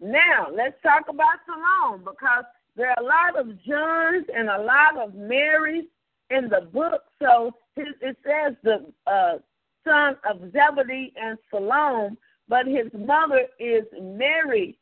Now, 0.00 0.48
let's 0.52 0.80
talk 0.82 1.04
about 1.08 1.40
Salome 1.46 2.04
because 2.04 2.44
there 2.76 2.90
are 2.90 3.02
a 3.02 3.04
lot 3.04 3.38
of 3.38 3.48
Johns 3.64 4.26
and 4.34 4.48
a 4.48 4.62
lot 4.62 4.98
of 4.98 5.14
Marys 5.14 5.84
in 6.30 6.48
the 6.48 6.68
book. 6.72 7.02
So 7.20 7.52
it 7.76 8.16
says 8.24 8.54
the 8.62 8.92
uh, 9.06 9.38
son 9.84 10.16
of 10.28 10.40
Zebedee 10.52 11.12
and 11.16 11.38
Salome, 11.50 12.16
but 12.48 12.66
his 12.66 12.92
mother 12.94 13.46
is 13.58 13.84
Mary 14.00 14.78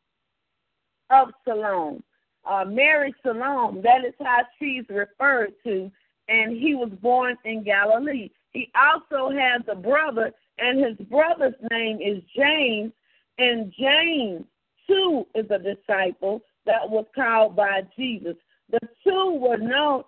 of 1.10 1.28
Salome. 1.46 2.02
Uh, 2.44 2.64
Mary 2.66 3.14
Salome, 3.22 3.80
that 3.82 4.04
is 4.06 4.14
how 4.20 4.42
she's 4.58 4.84
referred 4.88 5.52
to, 5.64 5.90
and 6.28 6.52
he 6.52 6.74
was 6.74 6.90
born 7.00 7.36
in 7.44 7.62
Galilee. 7.62 8.30
He 8.52 8.70
also 8.76 9.30
has 9.30 9.62
a 9.68 9.74
brother, 9.74 10.32
and 10.58 10.84
his 10.84 11.06
brother's 11.08 11.54
name 11.70 12.00
is 12.00 12.22
James, 12.36 12.92
and 13.38 13.72
James, 13.78 14.44
too, 14.86 15.26
is 15.34 15.46
a 15.50 15.58
disciple 15.58 16.42
that 16.66 16.88
was 16.88 17.06
called 17.14 17.56
by 17.56 17.82
Jesus. 17.96 18.36
The 18.70 18.80
two 19.02 19.38
were 19.40 19.56
known. 19.56 20.04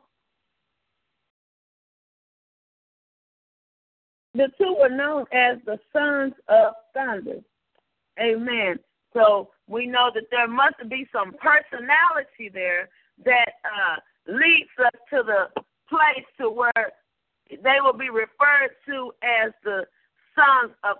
The 4.35 4.49
two 4.59 4.76
were 4.78 4.90
known 4.90 5.25
as 5.33 5.59
the 5.64 5.78
sons 5.92 6.35
of 6.49 6.75
thunder. 6.95 7.40
Amen. 8.21 8.78
So 9.12 9.50
we 9.66 9.87
know 9.87 10.11
that 10.14 10.25
there 10.30 10.49
must 10.49 10.76
be 10.88 11.06
some 11.12 11.35
personality 11.40 12.50
there 12.52 12.88
that 13.25 13.52
uh, 13.64 13.97
leads 14.28 14.68
us 14.85 15.00
to 15.11 15.23
the 15.23 15.62
place 15.88 16.26
to 16.38 16.50
where 16.50 16.92
they 17.49 17.80
will 17.83 17.97
be 17.97 18.11
referred 18.11 18.76
to 18.87 19.12
as 19.23 19.52
the 19.64 19.85
sons 20.35 20.75
of 20.85 20.97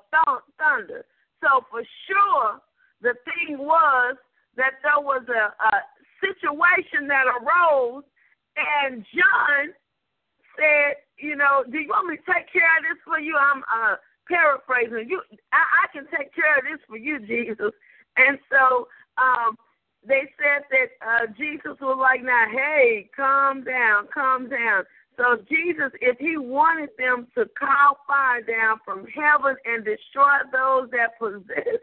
thunder. 0.59 1.05
So 1.43 1.65
for 1.71 1.83
sure, 2.07 2.61
the 3.03 3.15
thing 3.25 3.59
was 3.59 4.17
that 4.57 4.81
there 4.83 5.01
was 5.01 5.23
a, 5.29 5.53
a 5.53 5.75
situation 6.21 7.09
that 7.09 7.29
arose, 7.29 8.05
and 8.57 9.05
John 9.13 9.75
said, 10.57 10.97
"You 11.19 11.37
know, 11.37 11.65
do 11.71 11.79
you 11.79 11.89
want 11.89 12.09
me 12.09 12.17
to 12.17 12.23
take 12.25 12.51
care 12.53 12.73
of 12.79 12.85
this 12.85 13.01
for 13.05 13.21
you?" 13.21 13.37
I'm 13.37 13.63
uh, 13.69 13.97
paraphrasing. 14.29 15.09
You, 15.09 15.21
I, 15.53 15.61
I 15.61 15.87
can 15.93 16.07
take 16.09 16.35
care 16.35 16.59
of 16.59 16.65
this 16.65 16.81
for 16.89 16.97
you, 16.97 17.21
Jesus. 17.21 17.73
And 18.17 18.39
so 18.49 18.89
um, 19.21 19.57
they 20.07 20.25
said 20.41 20.65
that 20.71 20.89
uh, 21.05 21.27
Jesus 21.37 21.77
was 21.81 21.99
like, 22.01 22.25
"Now, 22.25 22.47
hey, 22.51 23.11
calm 23.15 23.65
down, 23.65 24.09
calm 24.13 24.49
down." 24.49 24.85
So 25.17 25.37
Jesus, 25.49 25.93
if 26.01 26.19
he 26.19 26.37
wanted 26.37 26.91
them 26.99 27.27
to 27.37 27.47
call 27.59 27.99
fire 28.07 28.43
down 28.43 28.79
from 28.85 29.07
heaven 29.07 29.57
and 29.65 29.85
destroy 29.85 30.45
those 30.53 30.91
that 30.91 31.19
possess 31.19 31.81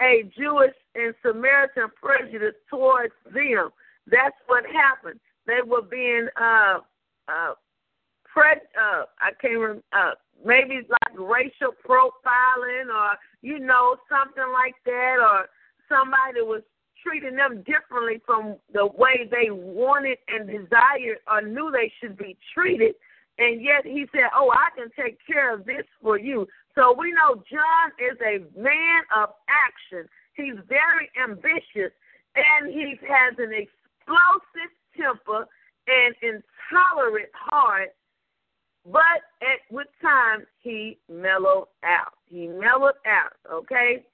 a 0.00 0.30
Jewish 0.36 0.74
and 0.94 1.14
Samaritan 1.22 1.88
prejudice 2.00 2.54
towards 2.70 3.14
them, 3.32 3.70
that's 4.06 4.36
what 4.46 4.64
happened. 4.66 5.18
They 5.46 5.60
were 5.66 5.82
being 5.82 6.28
uh 6.40 6.78
uh, 7.26 7.54
pre- 8.24 8.68
uh 8.78 9.04
I 9.20 9.30
can't 9.40 9.58
remember 9.58 9.82
uh 9.92 10.12
maybe 10.44 10.86
like 10.88 11.18
racial 11.18 11.74
profiling 11.86 12.86
or 12.88 13.16
you 13.42 13.58
know 13.58 13.96
something 14.08 14.52
like 14.52 14.74
that 14.84 15.16
or 15.20 15.46
somebody 15.88 16.40
was 16.42 16.62
treating 17.04 17.36
them 17.36 17.62
differently 17.62 18.20
from 18.24 18.56
the 18.72 18.86
way 18.86 19.28
they 19.30 19.50
wanted 19.50 20.18
and 20.28 20.46
desired 20.46 21.18
or 21.30 21.42
knew 21.42 21.70
they 21.70 21.92
should 22.00 22.16
be 22.16 22.36
treated. 22.54 22.94
And 23.38 23.62
yet 23.62 23.84
he 23.84 24.06
said, 24.12 24.30
Oh, 24.34 24.50
I 24.50 24.70
can 24.76 24.90
take 24.96 25.18
care 25.26 25.54
of 25.54 25.66
this 25.66 25.84
for 26.02 26.18
you. 26.18 26.46
So 26.74 26.94
we 26.98 27.12
know 27.12 27.42
John 27.50 27.90
is 27.98 28.18
a 28.20 28.38
man 28.58 29.02
of 29.16 29.30
action. 29.48 30.08
He's 30.34 30.54
very 30.68 31.10
ambitious 31.22 31.92
and 32.34 32.72
he 32.72 32.96
has 33.06 33.34
an 33.38 33.52
explosive 33.52 34.72
temper 34.96 35.46
and 35.86 36.14
intolerant 36.22 37.30
heart. 37.34 37.90
But 38.84 39.24
at 39.40 39.60
with 39.70 39.86
time 40.02 40.44
he 40.60 40.98
mellowed 41.10 41.68
out. 41.84 42.14
He 42.26 42.46
mellowed 42.48 43.00
out, 43.06 43.32
okay? 43.50 44.04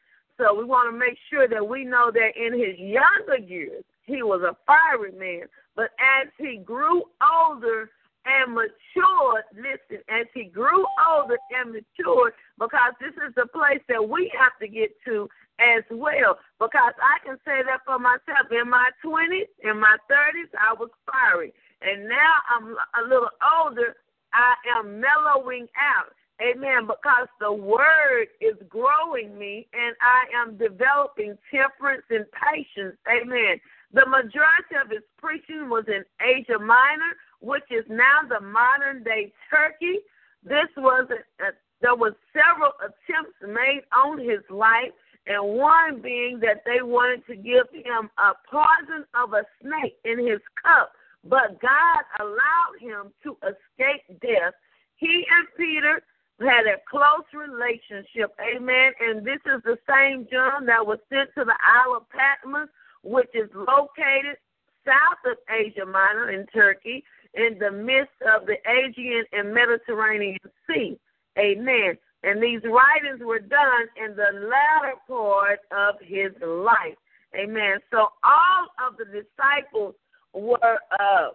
So 0.41 0.55
we 0.55 0.65
want 0.65 0.89
to 0.91 0.99
make 0.99 1.19
sure 1.29 1.47
that 1.47 1.69
we 1.69 1.85
know 1.85 2.11
that 2.11 2.33
in 2.35 2.55
his 2.55 2.79
younger 2.79 3.37
years, 3.37 3.85
he 4.05 4.23
was 4.23 4.41
a 4.41 4.57
fiery 4.65 5.13
man. 5.13 5.49
But 5.77 5.91
as 6.01 6.29
he 6.39 6.57
grew 6.57 7.05
older 7.21 7.91
and 8.25 8.55
matured, 8.55 9.45
listen, 9.53 10.03
as 10.09 10.27
he 10.33 10.45
grew 10.45 10.87
older 10.97 11.37
and 11.53 11.73
matured, 11.77 12.33
because 12.59 12.95
this 13.01 13.13
is 13.21 13.35
the 13.37 13.47
place 13.53 13.85
that 13.89 14.01
we 14.01 14.33
have 14.33 14.57
to 14.61 14.69
get 14.69 14.97
to 15.05 15.29
as 15.61 15.85
well. 15.91 16.39
Because 16.59 16.97
I 16.97 17.21
can 17.25 17.37
say 17.45 17.61
that 17.61 17.85
for 17.85 17.99
myself. 17.99 18.49
In 18.51 18.71
my 18.71 18.89
20s, 19.05 19.53
in 19.63 19.79
my 19.79 19.97
30s, 20.11 20.49
I 20.57 20.73
was 20.73 20.89
fiery. 21.05 21.53
And 21.83 22.09
now 22.09 22.33
I'm 22.49 22.77
a 22.97 23.09
little 23.09 23.29
older, 23.61 23.95
I 24.33 24.55
am 24.79 25.01
mellowing 25.01 25.69
out. 25.77 26.17
Amen. 26.41 26.87
Because 26.87 27.29
the 27.39 27.53
word 27.53 28.29
is 28.41 28.57
growing 28.69 29.39
me 29.39 29.69
and 29.73 29.95
I 30.01 30.25
am 30.41 30.57
developing 30.57 31.37
temperance 31.51 32.05
and 32.11 32.25
patience. 32.33 32.97
Amen. 33.09 33.61
The 33.93 34.07
majority 34.07 34.77
of 34.83 34.91
his 34.91 35.03
preaching 35.19 35.69
was 35.69 35.85
in 35.89 36.05
Asia 36.21 36.59
Minor, 36.59 37.13
which 37.41 37.65
is 37.71 37.85
now 37.89 38.21
the 38.29 38.41
modern 38.41 39.03
day 39.03 39.33
Turkey. 39.51 39.99
This 40.45 40.69
was 40.77 41.09
a, 41.11 41.45
a, 41.45 41.51
there 41.83 41.97
was 41.97 42.13
several 42.33 42.73
attempts 42.81 43.37
made 43.43 43.83
on 43.93 44.19
his 44.19 44.41
life, 44.49 44.93
and 45.27 45.59
one 45.59 46.01
being 46.01 46.41
that 46.41 46.63
they 46.65 46.83
wanted 46.83 47.27
to 47.27 47.37
give 47.37 47.67
him 47.73 48.09
a 48.19 48.33
poison 48.51 49.05
of 49.15 49.33
a 49.33 49.45
snake 49.61 49.97
in 50.05 50.19
his 50.19 50.41
cup, 50.63 50.93
but 51.25 51.61
God 51.61 52.03
allowed 52.21 52.79
him 52.81 53.13
to 53.25 53.37
escape 53.45 54.21
death. 54.21 54.55
He 54.97 55.27
and 55.31 55.47
Peter 55.57 56.03
had 56.41 56.67
a 56.67 56.81
close 56.89 57.27
relationship, 57.35 58.33
amen. 58.41 58.93
And 59.01 59.25
this 59.25 59.41
is 59.47 59.63
the 59.65 59.77
same 59.89 60.27
John 60.31 60.67
that 60.67 60.85
was 60.85 60.99
sent 61.09 61.31
to 61.37 61.45
the 61.45 61.57
Isle 61.61 61.97
of 61.97 62.09
Patmos, 62.11 62.69
which 63.03 63.29
is 63.35 63.51
located 63.55 64.37
south 64.85 65.21
of 65.27 65.37
Asia 65.49 65.85
Minor 65.85 66.31
in 66.31 66.47
Turkey, 66.47 67.05
in 67.35 67.59
the 67.59 67.71
midst 67.71 68.17
of 68.35 68.47
the 68.47 68.57
Aegean 68.67 69.25
and 69.33 69.55
Mediterranean 69.55 70.39
Sea. 70.67 70.99
Amen. 71.39 71.97
And 72.23 72.43
these 72.43 72.61
writings 72.65 73.21
were 73.25 73.39
done 73.39 73.87
in 73.97 74.17
the 74.17 74.49
latter 74.49 74.97
part 75.09 75.61
of 75.71 75.95
his 76.01 76.33
life. 76.43 76.97
Amen. 77.35 77.79
So 77.91 78.09
all 78.25 78.67
of 78.87 78.97
the 78.99 79.05
disciples 79.05 79.95
were 80.35 80.79
uh, 80.99 81.29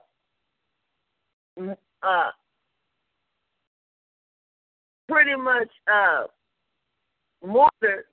uh, 2.04 2.32
pretty 5.08 5.36
much 5.36 5.70
uh, 5.92 6.24
martyred, 7.46 8.06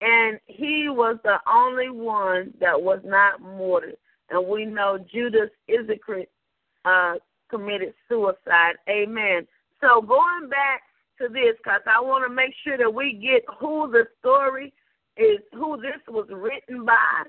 and 0.00 0.38
he 0.46 0.88
was 0.88 1.18
the 1.24 1.38
only 1.52 1.90
one 1.90 2.54
that 2.60 2.80
was 2.80 3.00
not 3.04 3.40
martyred. 3.40 3.96
And 4.30 4.46
we 4.46 4.64
know 4.64 4.98
Judas 5.10 5.50
Iscariot 5.68 6.30
uh, 6.84 7.14
committed 7.50 7.94
suicide. 8.08 8.74
Amen. 8.88 9.46
So 9.80 10.00
going 10.02 10.48
back 10.48 10.82
to 11.20 11.28
this, 11.28 11.56
because 11.62 11.80
I 11.86 12.00
want 12.00 12.28
to 12.28 12.34
make 12.34 12.54
sure 12.62 12.76
that 12.78 12.92
we 12.92 13.12
get 13.14 13.42
who 13.58 13.90
the 13.90 14.04
story 14.20 14.72
is, 15.16 15.38
who 15.52 15.80
this 15.80 16.00
was 16.08 16.28
written 16.30 16.84
by, 16.84 17.22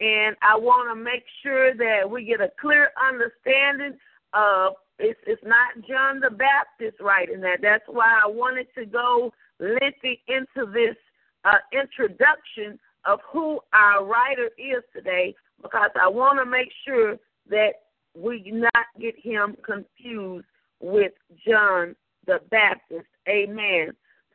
and 0.00 0.36
I 0.42 0.56
want 0.56 0.90
to 0.90 1.02
make 1.02 1.24
sure 1.42 1.74
that 1.74 2.08
we 2.08 2.24
get 2.24 2.40
a 2.40 2.50
clear 2.60 2.90
understanding 3.08 3.98
of 4.34 4.74
it's 4.98 5.18
it's 5.26 5.42
not 5.44 5.86
John 5.88 6.20
the 6.20 6.30
Baptist 6.30 7.00
writing 7.00 7.40
that. 7.40 7.58
That's 7.62 7.84
why 7.86 8.20
I 8.22 8.28
wanted 8.28 8.66
to 8.76 8.86
go 8.86 9.32
lengthy 9.58 10.22
into 10.28 10.70
this 10.72 10.96
uh, 11.44 11.58
introduction 11.72 12.78
of 13.04 13.20
who 13.30 13.60
our 13.72 14.04
writer 14.04 14.50
is 14.56 14.82
today, 14.94 15.34
because 15.62 15.90
I 16.00 16.08
want 16.08 16.38
to 16.38 16.50
make 16.50 16.68
sure 16.86 17.16
that 17.50 17.72
we 18.16 18.50
not 18.50 18.86
get 19.00 19.14
him 19.18 19.56
confused 19.64 20.46
with 20.80 21.12
John 21.46 21.94
the 22.26 22.40
Baptist. 22.50 23.06
Amen. 23.28 23.90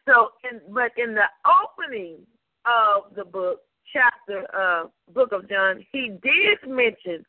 So, 0.06 0.30
in, 0.50 0.60
but 0.74 0.92
in 0.98 1.16
the 1.16 1.28
opening 1.48 2.18
of 2.66 3.16
the 3.16 3.26
book, 3.26 3.62
chapter, 3.92 4.46
uh, 4.54 4.88
book 5.14 5.32
of 5.32 5.50
John, 5.50 5.84
he 5.92 6.10
did 6.22 6.70
mention 6.70 7.26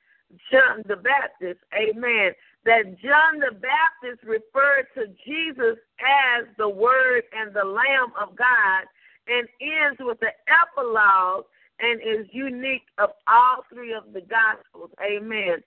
John 0.51 0.83
the 0.87 0.97
Baptist. 0.97 1.61
Amen 1.75 2.33
that 2.65 2.85
John 3.01 3.39
the 3.39 3.55
Baptist 3.55 4.23
referred 4.25 4.87
to 4.95 5.07
Jesus 5.27 5.79
as 6.01 6.47
the 6.59 6.69
Word 6.69 7.23
and 7.33 7.55
the 7.55 7.65
Lamb 7.65 8.13
of 8.21 8.37
God 8.37 8.85
and 9.29 9.49
ends 9.61 9.99
with 10.01 10.21
the 10.21 10.33
epilogue 10.49 11.45
and 11.81 12.01
is 12.01 12.27
unique 12.33 12.85
of 12.99 13.11
all 13.27 13.65
three 13.73 13.95
of 13.95 14.13
the 14.13 14.21
Gospels. 14.21 14.91
Amen. 15.03 15.63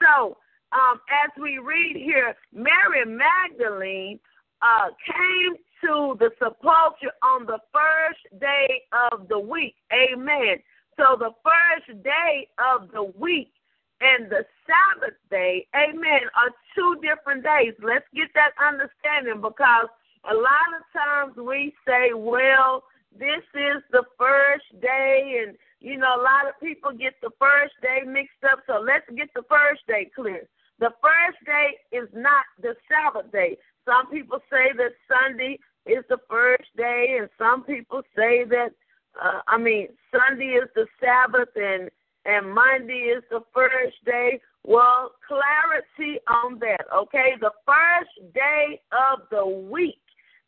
So, 0.00 0.36
um, 0.72 1.00
as 1.24 1.30
we 1.40 1.58
read 1.58 1.96
here, 1.96 2.34
Mary 2.52 3.04
Magdalene 3.06 4.18
uh, 4.60 4.90
came 5.06 5.54
to 5.84 6.16
the 6.18 6.30
sepulchre 6.38 7.12
on 7.22 7.46
the 7.46 7.58
first 7.72 8.40
day 8.40 8.82
of 9.10 9.28
the 9.28 9.38
week. 9.38 9.76
Amen. 9.92 10.56
So, 10.96 11.16
the 11.18 11.30
first 11.42 12.02
day 12.02 12.48
of 12.58 12.90
the 12.92 13.04
week 13.18 13.52
and 14.04 14.28
the 14.28 14.44
Sabbath 14.68 15.16
day, 15.30 15.66
amen, 15.74 16.28
are 16.36 16.52
two 16.76 17.00
different 17.00 17.42
days. 17.42 17.72
Let's 17.82 18.04
get 18.14 18.28
that 18.34 18.52
understanding 18.60 19.40
because 19.40 19.88
a 20.30 20.34
lot 20.34 20.68
of 20.76 20.84
times 20.92 21.36
we 21.36 21.72
say, 21.88 22.12
well, 22.12 22.84
this 23.18 23.44
is 23.54 23.80
the 23.92 24.04
first 24.18 24.68
day, 24.82 25.44
and 25.46 25.56
you 25.80 25.96
know, 25.96 26.16
a 26.16 26.22
lot 26.22 26.48
of 26.48 26.60
people 26.60 26.92
get 26.92 27.14
the 27.22 27.30
first 27.38 27.74
day 27.80 28.02
mixed 28.06 28.44
up. 28.50 28.60
So 28.66 28.80
let's 28.84 29.08
get 29.16 29.28
the 29.34 29.44
first 29.48 29.86
day 29.86 30.10
clear. 30.14 30.48
The 30.80 30.90
first 31.00 31.38
day 31.46 31.78
is 31.96 32.08
not 32.12 32.44
the 32.60 32.74
Sabbath 32.88 33.30
day. 33.32 33.56
Some 33.86 34.10
people 34.10 34.40
say 34.50 34.72
that 34.76 34.92
Sunday 35.08 35.58
is 35.86 36.04
the 36.08 36.18
first 36.28 36.68
day, 36.76 37.16
and 37.20 37.28
some 37.38 37.62
people 37.64 38.02
say 38.16 38.44
that, 38.44 38.72
uh, 39.22 39.40
I 39.46 39.56
mean, 39.56 39.88
Sunday 40.10 40.56
is 40.56 40.68
the 40.74 40.86
Sabbath, 41.00 41.54
and 41.54 41.90
and 42.24 42.52
Monday 42.52 43.12
is 43.16 43.22
the 43.30 43.40
first 43.52 43.96
day. 44.04 44.40
Well, 44.64 45.12
clarity 45.28 46.20
on 46.26 46.58
that, 46.60 46.86
okay? 46.94 47.34
The 47.40 47.52
first 47.66 48.32
day 48.32 48.80
of 48.92 49.20
the 49.30 49.46
week, 49.46 50.00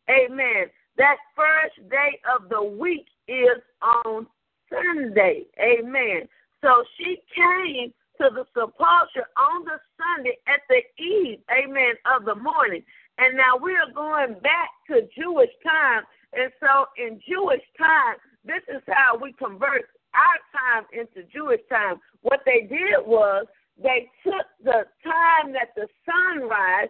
amen. 0.09 0.67
That 0.97 1.17
first 1.35 1.89
day 1.91 2.19
of 2.35 2.49
the 2.49 2.63
week 2.63 3.07
is 3.29 3.61
on 3.83 4.27
Sunday, 4.71 5.45
amen. 5.61 6.29
So 6.63 6.83
she 6.97 7.19
came 7.35 7.93
to 8.19 8.31
the 8.33 8.45
sepulchre 8.55 9.29
on 9.37 9.65
the 9.65 9.79
Sunday 10.01 10.39
at 10.49 10.61
the 10.69 10.81
eve, 11.03 11.41
amen, 11.53 11.95
of 12.17 12.25
the 12.25 12.35
morning. 12.35 12.83
And 13.19 13.37
now 13.37 13.57
we 13.63 13.77
are 13.77 13.93
going 13.95 14.41
back 14.41 14.71
to 14.89 15.07
Jewish 15.17 15.51
time. 15.63 16.05
And 16.33 16.51
so 16.61 16.87
in 16.97 17.21
Jewish 17.29 17.63
time, 17.79 18.17
this 18.45 18.63
is 18.69 18.83
how 18.89 19.19
we 19.21 19.33
convert 19.35 19.89
our 20.17 20.39
time 20.57 20.87
into 20.93 21.29
Jewish 21.29 21.61
time, 21.69 22.01
what 22.23 22.41
they 22.45 22.63
did 22.63 23.05
was 23.05 23.47
they 23.83 24.09
took 24.25 24.47
the 24.65 24.89
time 25.05 25.53
that 25.53 25.77
the 25.77 25.87
sun 26.05 26.49
rise 26.49 26.89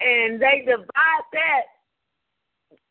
and 0.00 0.40
they 0.40 0.62
divide 0.64 1.26
that 1.32 1.66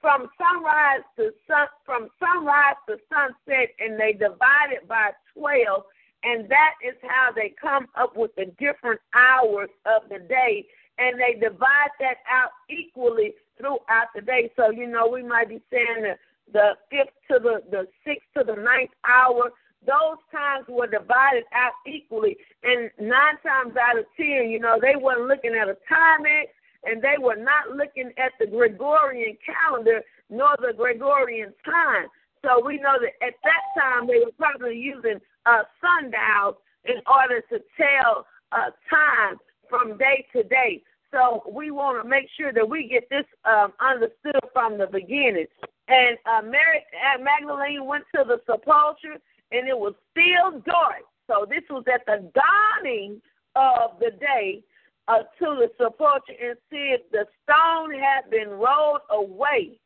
from 0.01 0.27
sunrise 0.37 1.03
to 1.15 1.31
sun 1.47 1.67
from 1.85 2.09
sunrise 2.19 2.75
to 2.87 2.97
sunset 3.09 3.69
and 3.79 3.99
they 3.99 4.13
divide 4.13 4.71
it 4.71 4.87
by 4.87 5.11
twelve 5.33 5.83
and 6.23 6.49
that 6.49 6.73
is 6.85 6.95
how 7.03 7.31
they 7.33 7.53
come 7.59 7.87
up 7.95 8.15
with 8.15 8.31
the 8.35 8.45
different 8.59 8.99
hours 9.13 9.69
of 9.85 10.09
the 10.09 10.19
day 10.19 10.65
and 10.97 11.19
they 11.19 11.39
divide 11.39 11.93
that 11.99 12.17
out 12.29 12.49
equally 12.69 13.33
throughout 13.57 14.07
the 14.15 14.21
day. 14.21 14.51
So, 14.55 14.71
you 14.71 14.87
know, 14.87 15.07
we 15.07 15.23
might 15.23 15.49
be 15.49 15.61
saying 15.71 16.01
the, 16.01 16.15
the 16.51 16.69
fifth 16.89 17.13
to 17.31 17.39
the, 17.39 17.61
the 17.69 17.87
sixth 18.05 18.27
to 18.37 18.43
the 18.43 18.59
ninth 18.59 18.91
hour 19.07 19.51
those 19.85 20.17
times 20.31 20.65
were 20.67 20.87
divided 20.87 21.43
out 21.53 21.73
equally. 21.85 22.37
And 22.63 22.89
nine 22.99 23.37
times 23.43 23.75
out 23.77 23.97
of 23.97 24.05
ten, 24.15 24.49
you 24.49 24.59
know, 24.59 24.79
they 24.81 24.95
weren't 24.95 25.27
looking 25.27 25.55
at 25.55 25.69
a 25.69 25.77
Timex 25.89 26.47
and 26.83 27.01
they 27.01 27.15
were 27.19 27.35
not 27.35 27.75
looking 27.75 28.11
at 28.17 28.31
the 28.39 28.47
Gregorian 28.47 29.37
calendar 29.45 30.01
nor 30.29 30.55
the 30.59 30.73
Gregorian 30.75 31.53
time. 31.63 32.07
So 32.43 32.63
we 32.63 32.77
know 32.77 32.95
that 32.99 33.25
at 33.25 33.33
that 33.43 33.63
time 33.79 34.07
they 34.07 34.19
were 34.19 34.31
probably 34.37 34.77
using 34.77 35.19
uh, 35.45 35.63
sundials 35.81 36.55
in 36.85 37.01
order 37.07 37.41
to 37.49 37.59
tell 37.75 38.25
uh, 38.51 38.71
time 38.89 39.37
from 39.69 39.97
day 39.97 40.25
to 40.33 40.43
day. 40.43 40.81
So 41.11 41.43
we 41.49 41.71
want 41.71 42.01
to 42.03 42.07
make 42.07 42.27
sure 42.37 42.51
that 42.53 42.67
we 42.67 42.87
get 42.87 43.09
this 43.09 43.25
um, 43.45 43.73
understood 43.79 44.41
from 44.53 44.77
the 44.77 44.87
beginning. 44.87 45.47
And 45.87 46.17
uh, 46.25 46.41
Mary 46.41 46.83
uh, 46.93 47.23
Magdalene 47.23 47.85
went 47.85 48.03
to 48.13 48.23
the 48.27 48.39
sepulchre 48.45 49.17
and 49.51 49.67
it 49.67 49.77
was 49.77 49.93
still 50.11 50.59
dark. 50.61 51.03
So 51.27 51.45
this 51.49 51.63
was 51.69 51.83
at 51.93 52.05
the 52.05 52.31
dawning 52.33 53.21
of 53.55 53.99
the 53.99 54.11
day 54.19 54.63
uh, 55.07 55.23
to 55.39 55.55
the 55.59 55.67
sepulchre 55.77 56.33
and 56.39 56.57
said 56.69 56.99
the 57.11 57.25
stone 57.43 57.93
had 57.93 58.29
been 58.29 58.49
rolled 58.49 59.01
away. 59.11 59.79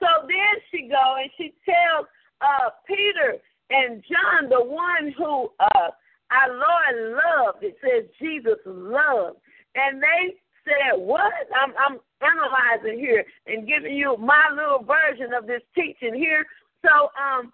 So 0.00 0.06
then 0.26 0.54
she 0.70 0.88
go 0.88 1.16
and 1.20 1.30
she 1.36 1.54
tells 1.64 2.06
uh, 2.40 2.70
Peter 2.86 3.38
and 3.70 4.02
John, 4.02 4.48
the 4.48 4.64
one 4.64 5.14
who 5.16 5.50
uh, 5.58 5.90
our 6.30 6.50
Lord 6.50 7.16
loved. 7.16 7.64
It 7.64 7.76
says 7.80 8.08
Jesus 8.20 8.58
loved, 8.66 9.38
and 9.74 10.02
they 10.02 10.34
said, 10.64 10.98
"What?" 10.98 11.32
I'm, 11.54 11.72
I'm 11.78 11.98
analyzing 12.20 12.98
here 12.98 13.24
and 13.46 13.66
giving 13.66 13.96
you 13.96 14.16
my 14.18 14.50
little 14.54 14.84
version 14.84 15.32
of 15.32 15.46
this 15.46 15.62
teaching 15.74 16.14
here. 16.14 16.44
So, 16.82 17.10
um, 17.16 17.52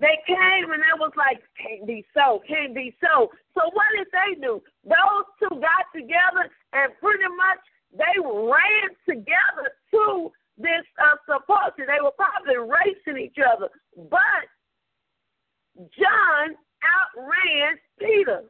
they 0.00 0.18
came 0.26 0.72
and 0.72 0.82
it 0.82 0.98
was 0.98 1.12
like, 1.16 1.42
can't 1.54 1.86
be 1.86 2.04
so, 2.14 2.42
can't 2.48 2.74
be 2.74 2.96
so. 3.00 3.30
So 3.54 3.62
what 3.72 3.86
did 3.96 4.08
they 4.10 4.40
do? 4.40 4.60
Those 4.82 5.26
two 5.38 5.54
got 5.60 5.86
together 5.94 6.50
and 6.72 6.92
pretty 6.98 7.30
much 7.30 7.62
they 7.94 8.18
ran 8.18 8.90
together 9.06 9.70
to 9.92 10.32
this 10.58 10.82
uh, 10.98 11.16
sepulchre. 11.26 11.86
They 11.86 12.02
were 12.02 12.14
probably 12.18 12.58
racing 12.58 13.22
each 13.22 13.38
other. 13.38 13.70
But 14.10 14.50
John 15.94 16.58
outran 16.82 17.78
Peter. 17.98 18.42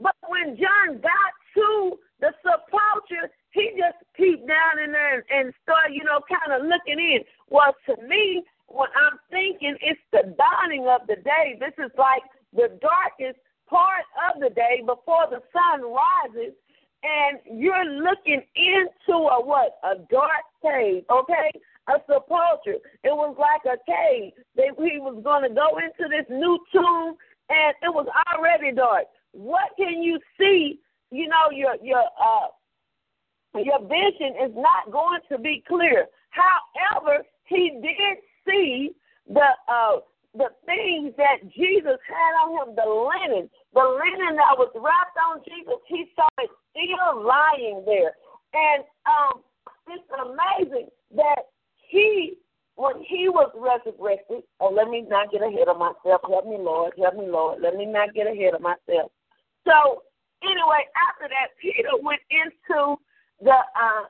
But 0.00 0.14
when 0.28 0.56
John 0.56 1.02
got 1.02 1.32
to 1.54 1.98
the 2.20 2.30
sepulchre, 2.42 3.30
he 3.50 3.74
just 3.74 3.98
peeped 4.14 4.46
down 4.46 4.78
in 4.82 4.92
there 4.92 5.14
and, 5.18 5.24
and 5.30 5.54
started, 5.62 5.94
you 5.94 6.04
know, 6.04 6.20
kind 6.30 6.54
of 6.54 6.66
looking 6.66 7.02
in. 7.02 7.20
Well, 7.50 7.74
to 7.86 7.96
me, 8.06 8.44
what 8.68 8.90
I'm 8.94 9.18
thinking, 9.30 9.76
it's 9.80 10.00
the 10.12 10.34
dawning 10.36 10.86
of 10.88 11.06
the 11.08 11.16
day. 11.16 11.58
This 11.58 11.72
is 11.84 11.90
like 11.98 12.22
the 12.52 12.68
darkest 12.80 13.40
part 13.68 14.04
of 14.28 14.40
the 14.40 14.50
day 14.50 14.80
before 14.84 15.26
the 15.28 15.42
sun 15.52 15.82
rises, 15.82 16.54
and 17.02 17.38
you're 17.44 17.84
looking 17.84 18.42
into 18.54 19.16
a 19.16 19.44
what? 19.44 19.78
A 19.84 19.96
dark 20.10 20.44
cave, 20.62 21.04
okay? 21.10 21.50
A 21.88 21.94
sepulcher. 22.06 22.80
It 23.04 23.14
was 23.14 23.36
like 23.38 23.64
a 23.64 23.78
cave. 23.84 24.32
They, 24.56 24.68
he 24.76 24.98
was 24.98 25.20
going 25.24 25.48
to 25.48 25.54
go 25.54 25.78
into 25.78 26.08
this 26.08 26.26
new 26.28 26.58
tomb, 26.72 27.16
and 27.48 27.74
it 27.82 27.92
was 27.92 28.06
already 28.32 28.72
dark. 28.72 29.04
What 29.32 29.70
can 29.76 30.02
you 30.02 30.18
see? 30.38 30.80
You 31.10 31.28
know, 31.28 31.50
your 31.52 31.76
your 31.82 32.04
uh 32.20 32.48
your 33.56 33.80
vision 33.80 34.36
is 34.44 34.52
not 34.54 34.92
going 34.92 35.20
to 35.30 35.38
be 35.38 35.64
clear. 35.66 36.06
However, 36.30 37.24
he 37.46 37.70
did 37.80 38.18
see 38.48 38.90
the 39.28 39.48
uh 39.68 40.00
the 40.34 40.48
things 40.66 41.14
that 41.16 41.42
Jesus 41.50 41.98
had 42.06 42.32
on 42.44 42.68
him, 42.68 42.76
the 42.76 42.86
linen, 42.86 43.50
the 43.72 43.80
linen 43.80 44.36
that 44.36 44.54
was 44.56 44.70
wrapped 44.76 45.16
on 45.18 45.40
Jesus, 45.44 45.80
he 45.88 46.06
saw 46.14 46.28
it 46.38 46.50
still 46.70 47.24
lying 47.24 47.82
there. 47.86 48.12
And 48.52 48.84
um, 49.08 49.42
it's 49.88 50.04
amazing 50.14 50.88
that 51.16 51.48
he, 51.88 52.34
when 52.76 53.02
he 53.02 53.28
was 53.28 53.50
resurrected, 53.56 54.44
oh, 54.60 54.70
let 54.70 54.88
me 54.88 55.02
not 55.08 55.32
get 55.32 55.42
ahead 55.42 55.68
of 55.68 55.78
myself. 55.78 56.20
Help 56.28 56.46
me, 56.46 56.56
Lord. 56.58 56.92
Help 56.96 57.16
me, 57.16 57.26
Lord. 57.26 57.60
Let 57.60 57.74
me 57.74 57.86
not 57.86 58.14
get 58.14 58.26
ahead 58.26 58.54
of 58.54 58.60
myself. 58.60 59.10
So, 59.66 60.02
anyway, 60.44 60.86
after 61.08 61.26
that, 61.28 61.56
Peter 61.60 61.96
went 62.00 62.22
into 62.30 62.96
the, 63.40 63.58
uh, 63.74 64.06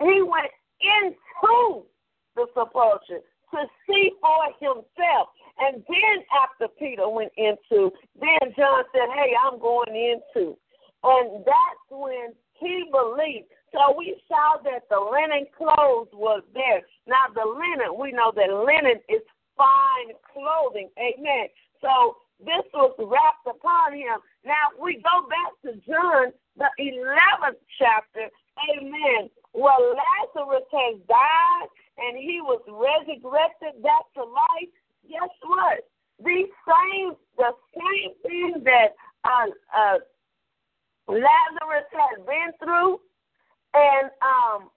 he 0.00 0.22
went 0.22 0.50
into 0.80 1.84
the 2.36 2.46
sepulchre 2.54 3.20
to 3.52 3.66
see 3.86 4.12
for 4.20 4.52
himself. 4.60 5.28
And 5.58 5.82
then 5.88 6.16
after 6.30 6.68
Peter 6.78 7.08
went 7.08 7.32
into, 7.36 7.90
then 8.20 8.54
John 8.56 8.84
said, 8.92 9.08
Hey, 9.14 9.32
I'm 9.34 9.58
going 9.58 9.94
into. 9.94 10.56
And 11.02 11.44
that's 11.44 11.86
when 11.90 12.34
he 12.54 12.90
believed. 12.90 13.46
So 13.72 13.94
we 13.96 14.20
saw 14.28 14.62
that 14.64 14.88
the 14.88 14.98
linen 14.98 15.46
clothes 15.56 16.08
was 16.12 16.42
there. 16.54 16.82
Now 17.06 17.28
the 17.34 17.44
linen, 17.44 17.98
we 17.98 18.12
know 18.12 18.32
that 18.34 18.48
linen 18.48 19.00
is 19.08 19.22
fine 19.56 20.14
clothing. 20.32 20.88
Amen. 20.98 21.48
So 21.82 22.16
this 22.40 22.64
was 22.72 22.94
wrapped 22.98 23.46
upon 23.46 23.94
him. 23.94 24.22
Now 24.44 24.72
we 24.80 25.02
go 25.02 25.26
back 25.28 25.52
to 25.66 25.76
John, 25.84 26.32
the 26.56 26.70
eleventh 26.78 27.60
chapter. 27.78 28.30
Amen. 28.70 29.28
Well, 29.52 29.94
Lazarus 29.94 30.66
has 30.72 30.96
died 31.08 31.68
and 31.98 32.16
he 32.16 32.40
was 32.40 32.62
resurrected 32.66 33.82
back 33.82 34.06
to 34.14 34.22
life 34.22 34.72
guess 35.08 35.32
what? 35.42 35.88
These 36.24 36.52
same, 36.68 37.16
the 37.36 37.52
same 37.74 38.12
thing 38.22 38.62
that 38.64 38.94
uh, 39.24 39.48
uh, 39.72 39.98
Lazarus 41.08 41.88
had 41.92 42.26
been 42.26 42.52
through, 42.60 43.00
and 43.74 44.10
um, 44.20 44.68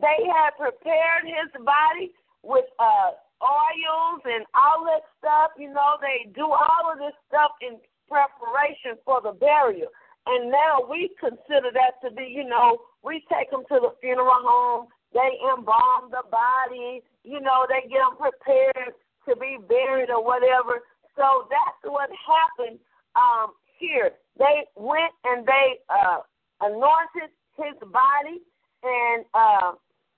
they 0.00 0.26
had 0.26 0.56
prepared 0.58 1.24
his 1.24 1.50
body 1.62 2.12
with 2.42 2.64
uh, 2.78 3.14
oils 3.42 4.22
and 4.24 4.44
all 4.54 4.84
that 4.84 5.04
stuff. 5.18 5.50
You 5.58 5.72
know, 5.72 5.96
they 6.00 6.30
do 6.32 6.44
all 6.44 6.92
of 6.92 6.98
this 6.98 7.14
stuff 7.28 7.52
in 7.60 7.78
preparation 8.08 8.98
for 9.04 9.20
the 9.20 9.32
burial. 9.32 9.88
And 10.26 10.50
now 10.50 10.80
we 10.88 11.10
consider 11.20 11.68
that 11.76 12.00
to 12.02 12.14
be, 12.14 12.24
you 12.24 12.48
know, 12.48 12.78
we 13.02 13.22
take 13.30 13.50
them 13.50 13.64
to 13.68 13.76
the 13.80 13.92
funeral 14.00 14.40
home, 14.40 14.86
they 15.14 15.38
embalm 15.48 16.10
the 16.10 16.26
body, 16.28 17.02
you 17.22 17.40
know, 17.40 17.66
they 17.70 17.88
get 17.88 18.02
them 18.02 18.18
prepared 18.18 18.92
to 19.28 19.36
be 19.36 19.56
buried 19.68 20.10
or 20.10 20.22
whatever. 20.22 20.82
So 21.16 21.46
that's 21.48 21.80
what 21.86 22.10
happened 22.10 22.78
um, 23.14 23.54
here. 23.78 24.10
They 24.38 24.66
went 24.76 25.14
and 25.24 25.46
they 25.46 25.78
uh, 25.88 26.18
anointed 26.60 27.30
his 27.56 27.78
body, 27.90 28.42
and 28.82 29.24
uh, 29.32 29.72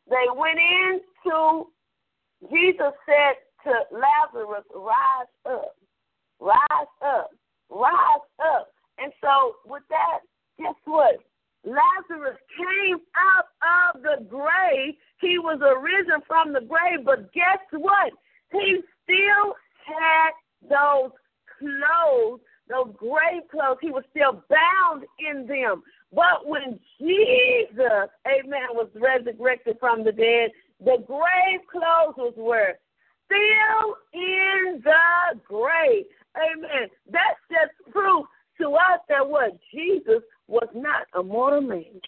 they 0.08 0.26
went 0.34 0.58
into. 0.58 1.68
Jesus 2.50 2.92
said 3.04 3.36
to 3.64 3.72
Lazarus, 3.92 4.64
"Rise 4.74 5.32
up, 5.44 5.76
rise 6.40 6.92
up, 7.04 7.30
rise 7.70 8.26
up." 8.40 8.68
And 8.98 9.12
so, 9.20 9.56
with 9.66 9.82
that, 9.90 10.20
guess 10.58 10.74
what? 10.86 11.16
Lazarus 11.66 12.38
came 12.56 12.98
out 13.18 13.50
of 13.94 14.02
the 14.02 14.24
grave. 14.30 14.94
He 15.20 15.38
was 15.38 15.58
arisen 15.60 16.22
from 16.26 16.52
the 16.52 16.60
grave, 16.60 17.04
but 17.04 17.32
guess 17.32 17.58
what? 17.72 18.12
He 18.52 18.80
still 19.02 19.54
had 19.84 20.30
those 20.62 21.10
clothes, 21.58 22.40
those 22.68 22.94
grave 22.96 23.42
clothes. 23.50 23.78
He 23.82 23.90
was 23.90 24.04
still 24.10 24.44
bound 24.48 25.04
in 25.18 25.46
them. 25.46 25.82
But 26.14 26.46
when 26.46 26.78
Jesus, 27.00 28.08
amen, 28.26 28.70
was 28.72 28.88
resurrected 28.94 29.76
from 29.80 30.04
the 30.04 30.12
dead, 30.12 30.50
the 30.78 31.02
grave 31.04 31.66
clothes 31.70 32.14
was 32.16 32.34
where? 32.36 32.78
Still 33.26 33.96
in 34.14 34.82
the 34.84 35.40
grave. 35.48 36.04
Amen. 36.36 36.88
That's 37.10 37.40
just 37.50 37.92
proof 37.92 38.26
to 38.60 38.70
us 38.70 39.00
that 39.08 39.28
what 39.28 39.58
Jesus 39.72 40.22
was 40.48 40.68
not 40.74 41.06
a 41.14 41.22
mortal 41.22 41.60
man. 41.60 42.00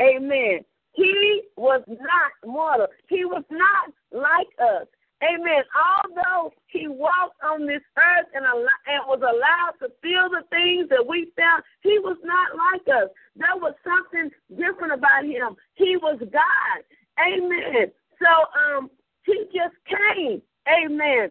Amen. 0.00 0.64
He 0.92 1.42
was 1.56 1.82
not 1.88 2.32
mortal. 2.44 2.86
He 3.08 3.24
was 3.24 3.44
not 3.50 3.92
like 4.12 4.48
us. 4.60 4.86
Amen. 5.22 5.62
Although 5.74 6.52
he 6.66 6.88
walked 6.88 7.40
on 7.42 7.66
this 7.66 7.82
earth 7.96 8.26
and, 8.34 8.44
allowed 8.44 9.74
to 9.80 9.88
feel 10.02 10.28
the 10.28 10.42
things 10.50 10.88
that 10.90 11.04
we 11.06 11.30
felt, 11.36 11.64
he 11.82 11.98
was 11.98 12.18
not 12.24 12.50
like 12.56 12.86
us. 13.02 13.10
There 13.36 13.56
was 13.56 13.74
something 13.82 14.30
different 14.50 14.92
about 14.92 15.24
him. 15.24 15.56
He 15.74 15.96
was 15.96 16.18
God. 16.20 16.84
Amen. 17.18 17.90
So 18.20 18.76
um, 18.76 18.90
he 19.24 19.44
just 19.54 19.74
came. 19.86 20.42
Amen. 20.68 21.30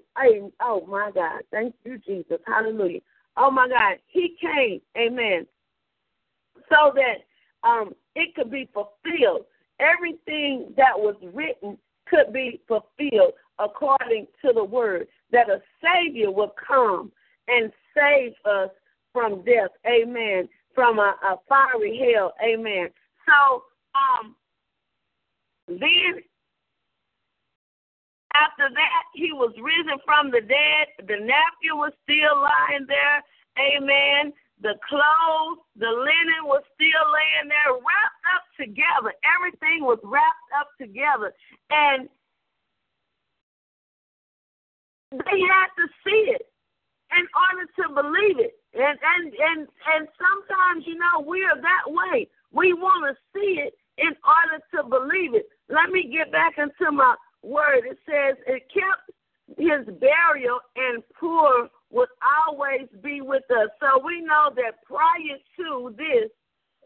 Oh 0.61 0.85
my 0.87 1.11
God. 1.13 1.41
Thank 1.51 1.75
you, 1.83 1.99
Jesus. 1.99 2.39
Hallelujah. 2.47 3.01
Oh 3.37 3.51
my 3.51 3.67
God. 3.67 3.97
He 4.07 4.35
came. 4.41 4.81
Amen. 4.97 5.45
So 6.69 6.93
that 6.95 7.67
um, 7.67 7.93
it 8.15 8.35
could 8.35 8.42
be 8.53 8.69
fulfilled. 8.73 9.45
Everything 9.79 10.73
that 10.77 10.95
was 10.95 11.15
written 11.33 11.77
could 12.07 12.31
be 12.31 12.61
fulfilled 12.67 13.33
according 13.59 14.27
to 14.43 14.53
the 14.53 14.63
word, 14.63 15.07
that 15.31 15.49
a 15.49 15.61
Savior 15.81 16.31
would 16.31 16.51
come 16.55 17.11
and 17.47 17.71
save 17.93 18.33
us 18.45 18.69
from 19.11 19.43
death. 19.43 19.71
Amen. 19.85 20.47
From 20.73 20.99
a, 20.99 21.15
a 21.23 21.35
fiery 21.47 22.13
hell. 22.13 22.33
Amen. 22.43 22.89
So, 23.25 23.63
um, 23.95 24.35
then 25.67 26.21
after 28.33 28.69
that, 28.73 29.03
he 29.13 29.31
was 29.31 29.53
risen 29.61 29.99
from 30.03 30.31
the 30.31 30.41
dead. 30.41 31.07
The 31.07 31.19
nephew 31.21 31.75
was 31.75 31.93
still 32.03 32.41
lying 32.41 32.85
there. 32.87 33.23
Amen. 33.59 34.33
The 34.61 34.75
clothes, 34.87 35.59
the 35.75 35.89
linen 35.89 36.45
was 36.45 36.63
still 36.75 37.05
laying 37.11 37.49
there, 37.49 37.73
wrapped 37.73 38.23
up 38.35 38.43
together. 38.55 39.13
Everything 39.25 39.83
was 39.83 39.99
wrapped 40.03 40.51
up 40.57 40.69
together. 40.79 41.33
And 41.69 42.07
they 45.11 45.39
had 45.45 45.69
to 45.77 45.85
see 46.05 46.31
it 46.31 46.47
in 47.13 47.25
order 47.37 47.65
to 47.77 47.93
believe 47.93 48.39
it. 48.39 48.57
And 48.73 48.97
and 48.97 49.33
and 49.33 49.67
and 49.93 50.07
sometimes, 50.17 50.85
you 50.87 50.95
know, 50.95 51.21
we 51.21 51.43
are 51.45 51.59
that 51.61 51.85
way. 51.85 52.27
We 52.51 52.73
want 52.73 53.05
to 53.05 53.13
see 53.33 53.61
it 53.61 53.73
in 53.97 54.13
order 54.25 54.57
to 54.73 54.89
believe 54.89 55.35
it. 55.35 55.45
Let 55.69 55.89
me 55.91 56.09
get 56.11 56.31
back 56.31 56.57
into 56.57 56.91
my 56.91 57.15
word. 57.43 57.85
It 57.85 57.97
says 58.05 58.37
it 58.47 58.63
kept 58.73 59.11
his 59.59 59.85
burial 59.99 60.59
and 60.75 61.03
poor 61.19 61.69
would 61.93 62.09
always 62.47 62.87
be 63.01 63.21
with 63.21 63.43
us. 63.51 63.69
So 63.79 64.03
we 64.03 64.21
know 64.21 64.51
that 64.55 64.83
prior 64.83 65.37
to 65.57 65.95
this, 65.95 66.29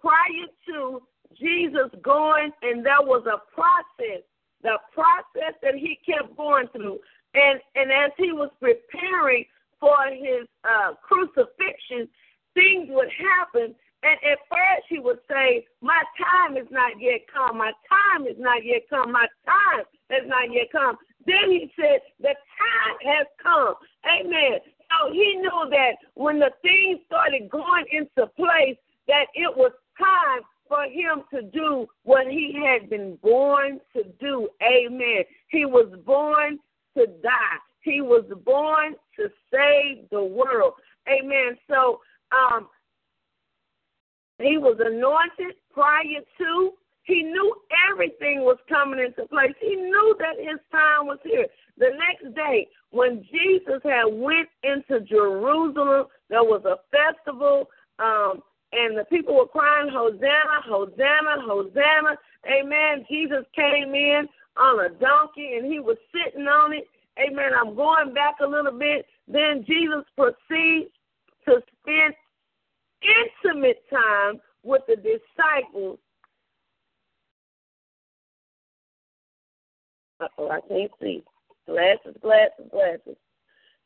prior 0.01 0.47
to 0.67 1.01
Jesus 1.39 1.89
going, 2.03 2.51
and 2.61 2.85
there 2.85 3.01
was 3.01 3.25
a 3.25 3.39
process, 3.53 4.23
the 4.63 4.77
process 4.93 5.55
that 5.63 5.75
he 5.75 5.99
kept 6.05 6.35
going 6.35 6.67
through. 6.69 6.99
And 7.33 7.59
and 7.75 7.91
as 7.91 8.11
he 8.17 8.31
was 8.31 8.49
preparing 8.59 9.45
for 9.79 9.97
his 10.11 10.47
uh, 10.63 10.93
crucifixion, 11.03 12.09
things 12.53 12.89
would 12.89 13.09
happen, 13.13 13.75
And 14.03 14.17
at 14.25 14.39
first 14.49 14.85
he 14.89 14.99
would 14.99 15.19
say, 15.29 15.65
My 15.81 16.01
time 16.17 16.57
is 16.57 16.67
not 16.71 16.99
yet 16.99 17.21
come. 17.31 17.57
My 17.57 17.71
time 17.87 18.27
is 18.27 18.37
not 18.39 18.65
yet 18.65 18.89
come. 18.89 19.11
My 19.11 19.27
time 19.45 19.85
has 20.09 20.23
not 20.25 20.51
yet 20.51 20.71
come. 20.71 20.97
Then 21.25 21.51
he 21.51 21.71
said, 21.75 22.01
The 22.19 22.33
time 22.33 22.97
has 23.05 23.27
come. 23.41 23.75
Amen. 24.05 24.59
So 24.89 25.11
he 25.11 25.35
knew 25.35 25.61
that 25.69 25.95
when 26.27 26.39
the 26.39 26.51
things 26.61 26.99
started 27.05 27.49
going 27.49 27.85
into 27.89 28.27
place, 28.35 28.75
that 29.07 29.27
it 29.33 29.55
was 29.55 29.71
time 29.97 30.41
for 30.67 30.83
him 30.83 31.23
to 31.33 31.41
do 31.57 31.87
what 32.03 32.27
he 32.27 32.53
had 32.53 32.89
been 32.89 33.17
born 33.23 33.79
to 33.95 34.03
do. 34.19 34.49
Amen. 34.61 35.23
He 35.47 35.63
was 35.63 35.87
born 36.05 36.59
to 36.97 37.07
die. 37.23 37.59
He 37.79 38.01
was 38.01 38.25
born 38.43 38.95
to 39.15 39.29
save 39.49 40.09
the 40.11 40.21
world. 40.21 40.73
Amen. 41.07 41.55
So 41.69 42.01
um, 42.33 42.67
he 44.39 44.57
was 44.57 44.75
anointed 44.81 45.55
prior 45.73 46.03
to. 46.39 46.71
He 47.03 47.23
knew 47.23 47.55
everything 47.89 48.41
was 48.41 48.57
coming 48.67 48.99
into 48.99 49.25
place. 49.29 49.53
He 49.61 49.77
knew 49.77 50.17
that 50.19 50.37
his 50.37 50.59
time 50.73 51.07
was 51.07 51.19
here. 51.23 51.47
The 51.77 51.91
next 51.95 52.35
day, 52.35 52.67
when 52.89 53.23
Jesus 53.31 53.81
had 53.85 54.07
went 54.07 54.49
into 54.63 54.99
Jerusalem, 55.05 56.07
there 56.29 56.43
was 56.43 56.63
a 56.65 56.77
festival, 56.91 57.69
um, 57.99 58.41
and 58.73 58.97
the 58.97 59.05
people 59.05 59.35
were 59.35 59.47
crying, 59.47 59.89
Hosanna, 59.89 60.61
Hosanna, 60.65 61.41
Hosanna. 61.41 62.17
Amen. 62.45 63.05
Jesus 63.09 63.45
came 63.55 63.95
in 63.95 64.27
on 64.57 64.85
a 64.85 64.89
donkey, 64.89 65.55
and 65.57 65.71
he 65.71 65.79
was 65.79 65.97
sitting 66.11 66.47
on 66.47 66.73
it. 66.73 66.85
Amen. 67.17 67.51
I'm 67.57 67.75
going 67.75 68.13
back 68.13 68.35
a 68.41 68.47
little 68.47 68.77
bit. 68.77 69.05
Then 69.27 69.63
Jesus 69.65 70.03
proceeds 70.15 70.91
to 71.45 71.61
spend 71.81 72.13
intimate 73.01 73.83
time 73.89 74.39
with 74.63 74.81
the 74.87 74.95
disciples. 74.95 75.99
Oh, 80.37 80.49
I 80.49 80.59
can't 80.67 80.91
see. 81.01 81.23
Glasses, 81.67 82.15
glasses, 82.21 82.65
glasses. 82.71 83.17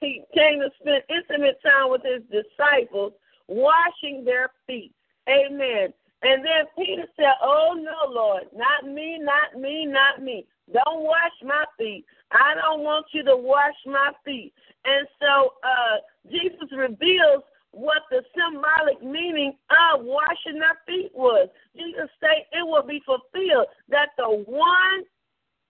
He 0.01 0.23
came 0.33 0.59
to 0.59 0.69
spend 0.79 1.03
intimate 1.09 1.59
time 1.63 1.91
with 1.91 2.01
his 2.03 2.23
disciples, 2.29 3.13
washing 3.47 4.25
their 4.25 4.51
feet. 4.67 4.93
Amen. 5.29 5.93
And 6.23 6.43
then 6.43 6.65
Peter 6.77 7.05
said, 7.15 7.33
Oh, 7.41 7.73
no, 7.75 8.11
Lord, 8.11 8.43
not 8.55 8.91
me, 8.91 9.19
not 9.19 9.59
me, 9.59 9.85
not 9.85 10.21
me. 10.21 10.45
Don't 10.73 11.03
wash 11.03 11.37
my 11.43 11.65
feet. 11.77 12.05
I 12.31 12.55
don't 12.55 12.81
want 12.81 13.05
you 13.13 13.23
to 13.25 13.35
wash 13.35 13.75
my 13.85 14.11
feet. 14.25 14.53
And 14.85 15.07
so 15.19 15.53
uh, 15.63 15.97
Jesus 16.31 16.69
reveals 16.75 17.43
what 17.71 18.03
the 18.09 18.21
symbolic 18.35 19.01
meaning 19.03 19.53
of 19.69 20.03
washing 20.03 20.59
their 20.59 20.79
feet 20.85 21.11
was. 21.13 21.47
Jesus 21.75 22.09
said 22.19 22.45
it 22.51 22.65
will 22.65 22.85
be 22.85 23.01
fulfilled 23.05 23.67
that 23.89 24.09
the 24.17 24.43
one 24.47 25.03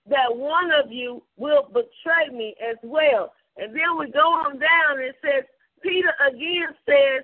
that 0.10 0.36
one 0.36 0.72
of 0.72 0.92
you 0.92 1.22
will 1.38 1.64
betray 1.68 2.36
me 2.36 2.56
as 2.62 2.78
well. 2.84 3.34
And 3.62 3.76
then 3.76 3.96
we 3.98 4.10
go 4.10 4.20
on 4.20 4.58
down 4.58 4.98
and 4.98 5.02
it 5.02 5.16
says 5.22 5.44
Peter 5.84 6.12
again 6.28 6.70
says 6.84 7.24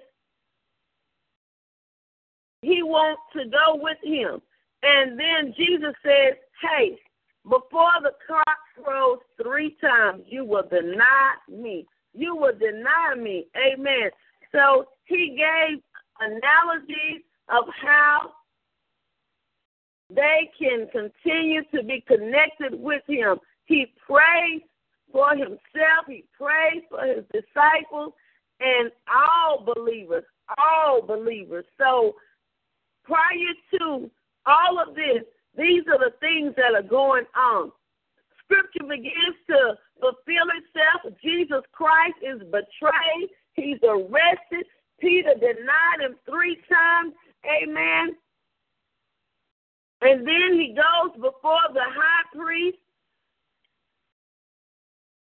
he 2.61 2.83
wants 2.83 3.21
to 3.33 3.45
go 3.45 3.81
with 3.81 3.97
him. 4.03 4.39
And 4.83 5.19
then 5.19 5.53
Jesus 5.57 5.95
says, 6.03 6.37
Hey, 6.61 6.99
before 7.43 7.97
the 8.03 8.11
cock 8.27 8.57
crows 8.83 9.19
three 9.41 9.75
times, 9.81 10.23
you 10.27 10.45
will 10.45 10.67
deny 10.69 11.33
me. 11.49 11.87
You 12.13 12.35
will 12.35 12.53
deny 12.53 13.15
me. 13.17 13.47
Amen. 13.57 14.11
So 14.51 14.85
he 15.05 15.35
gave 15.37 15.81
analogies 16.19 17.23
of 17.49 17.65
how 17.81 18.33
they 20.13 20.51
can 20.59 20.87
continue 20.91 21.63
to 21.73 21.83
be 21.83 22.03
connected 22.07 22.79
with 22.79 23.01
him. 23.07 23.37
He 23.65 23.87
prayed 24.05 24.61
for 25.11 25.31
himself, 25.31 26.05
he 26.07 26.25
prayed 26.37 26.83
for 26.89 27.05
his 27.05 27.23
disciples, 27.31 28.13
and 28.59 28.91
all 29.13 29.63
believers, 29.63 30.23
all 30.57 31.01
believers. 31.01 31.65
So 31.77 32.15
prior 33.03 33.53
to 33.79 34.09
all 34.45 34.79
of 34.79 34.95
this, 34.95 35.23
these 35.57 35.83
are 35.87 35.99
the 35.99 36.13
things 36.19 36.53
that 36.57 36.75
are 36.75 36.87
going 36.87 37.25
on. 37.35 37.71
Scripture 38.43 38.87
begins 38.87 39.35
to 39.49 39.77
fulfill 39.99 40.47
itself. 40.55 41.13
Jesus 41.21 41.63
Christ 41.71 42.17
is 42.21 42.39
betrayed. 42.39 43.29
He's 43.53 43.79
arrested. 43.83 44.65
Peter 44.99 45.33
denied 45.33 46.01
him 46.01 46.15
three 46.29 46.57
times. 46.71 47.13
Amen. 47.45 48.15
And 50.01 50.27
then 50.27 50.59
he 50.59 50.75
goes 50.75 51.13
before 51.15 51.67
the 51.73 51.83
high 51.83 52.37
priest. 52.37 52.77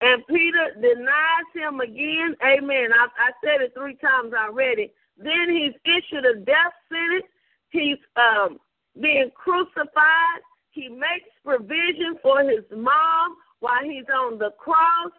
And 0.01 0.27
Peter 0.29 0.75
denies 0.81 1.51
him 1.55 1.81
again. 1.81 2.37
Amen. 2.45 2.91
I, 2.93 3.07
I 3.19 3.31
said 3.43 3.63
it 3.63 3.73
three 3.75 3.97
times 3.97 4.33
already. 4.33 4.93
Then 5.17 5.51
he's 5.51 5.75
issued 5.85 6.25
a 6.25 6.39
death 6.41 6.75
sentence. 6.89 7.27
He's 7.71 7.99
um, 8.17 8.59
being 9.01 9.31
crucified. 9.35 10.41
He 10.71 10.89
makes 10.89 11.29
provision 11.45 12.17
for 12.23 12.41
his 12.41 12.65
mom 12.71 13.37
while 13.59 13.83
he's 13.83 14.07
on 14.15 14.39
the 14.39 14.51
cross. 14.59 15.13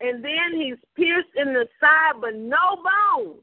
And 0.00 0.24
then 0.24 0.54
he's 0.54 0.78
pierced 0.96 1.28
in 1.36 1.52
the 1.52 1.68
side, 1.78 2.20
but 2.20 2.34
no 2.34 2.80
bones. 2.80 3.42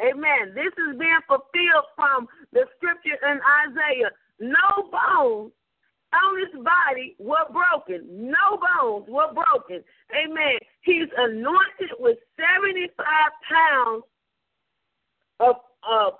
Amen. 0.00 0.54
This 0.54 0.74
is 0.74 0.98
being 0.98 1.22
fulfilled 1.26 1.86
from 1.94 2.26
the 2.52 2.66
scripture 2.76 3.18
in 3.22 3.40
Isaiah 3.68 4.10
no 4.40 4.90
bones 4.90 5.52
on 6.12 6.38
his 6.40 6.64
body 6.64 7.16
were 7.18 7.46
broken. 7.52 8.06
No 8.08 8.56
bones 8.56 9.06
were 9.08 9.32
broken. 9.32 9.84
Amen. 10.16 10.58
He's 10.80 11.08
anointed 11.16 11.92
with 11.98 12.18
75 12.36 12.94
pounds 13.48 14.04
of, 15.40 15.56
of 15.88 16.14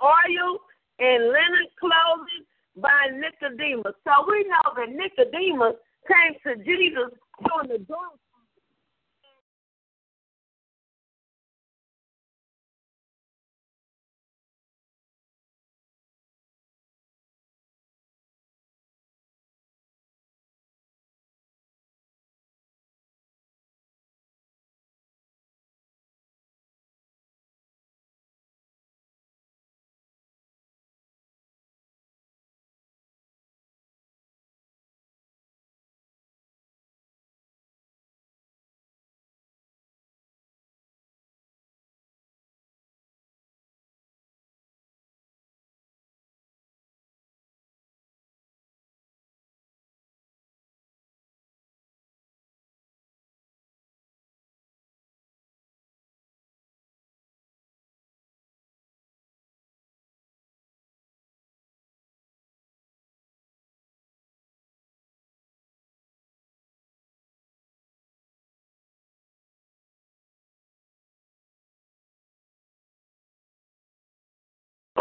oil 0.00 0.58
and 0.98 1.24
linen 1.24 1.66
clothing 1.78 2.46
by 2.76 3.10
Nicodemus. 3.12 3.94
So 4.04 4.12
we 4.28 4.44
know 4.44 4.72
that 4.76 4.94
Nicodemus 4.94 5.74
came 6.06 6.34
to 6.46 6.62
Jesus 6.64 7.10
on 7.52 7.68
the 7.68 7.78
door 7.78 8.14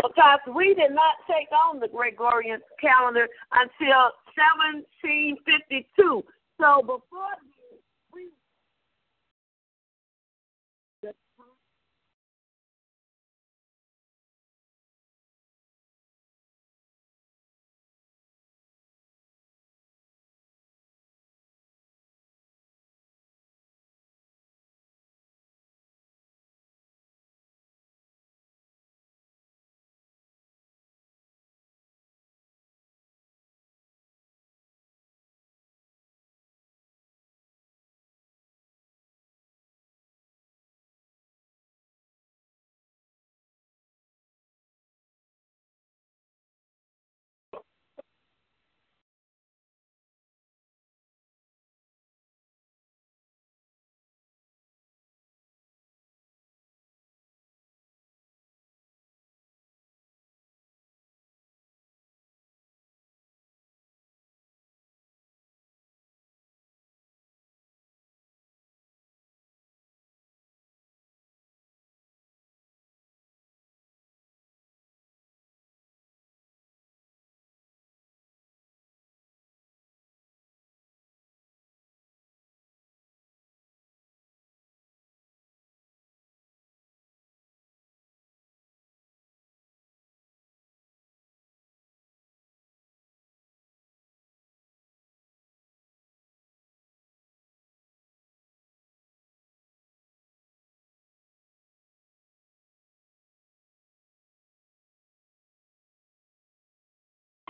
because 0.02 0.40
we 0.56 0.74
did 0.74 0.92
not 0.92 1.16
take 1.28 1.48
on 1.52 1.80
the 1.80 1.88
Gregorian 1.88 2.60
calendar 2.80 3.28
until 3.54 4.12
1752. 4.36 6.24
So 6.60 6.82
before 6.82 7.38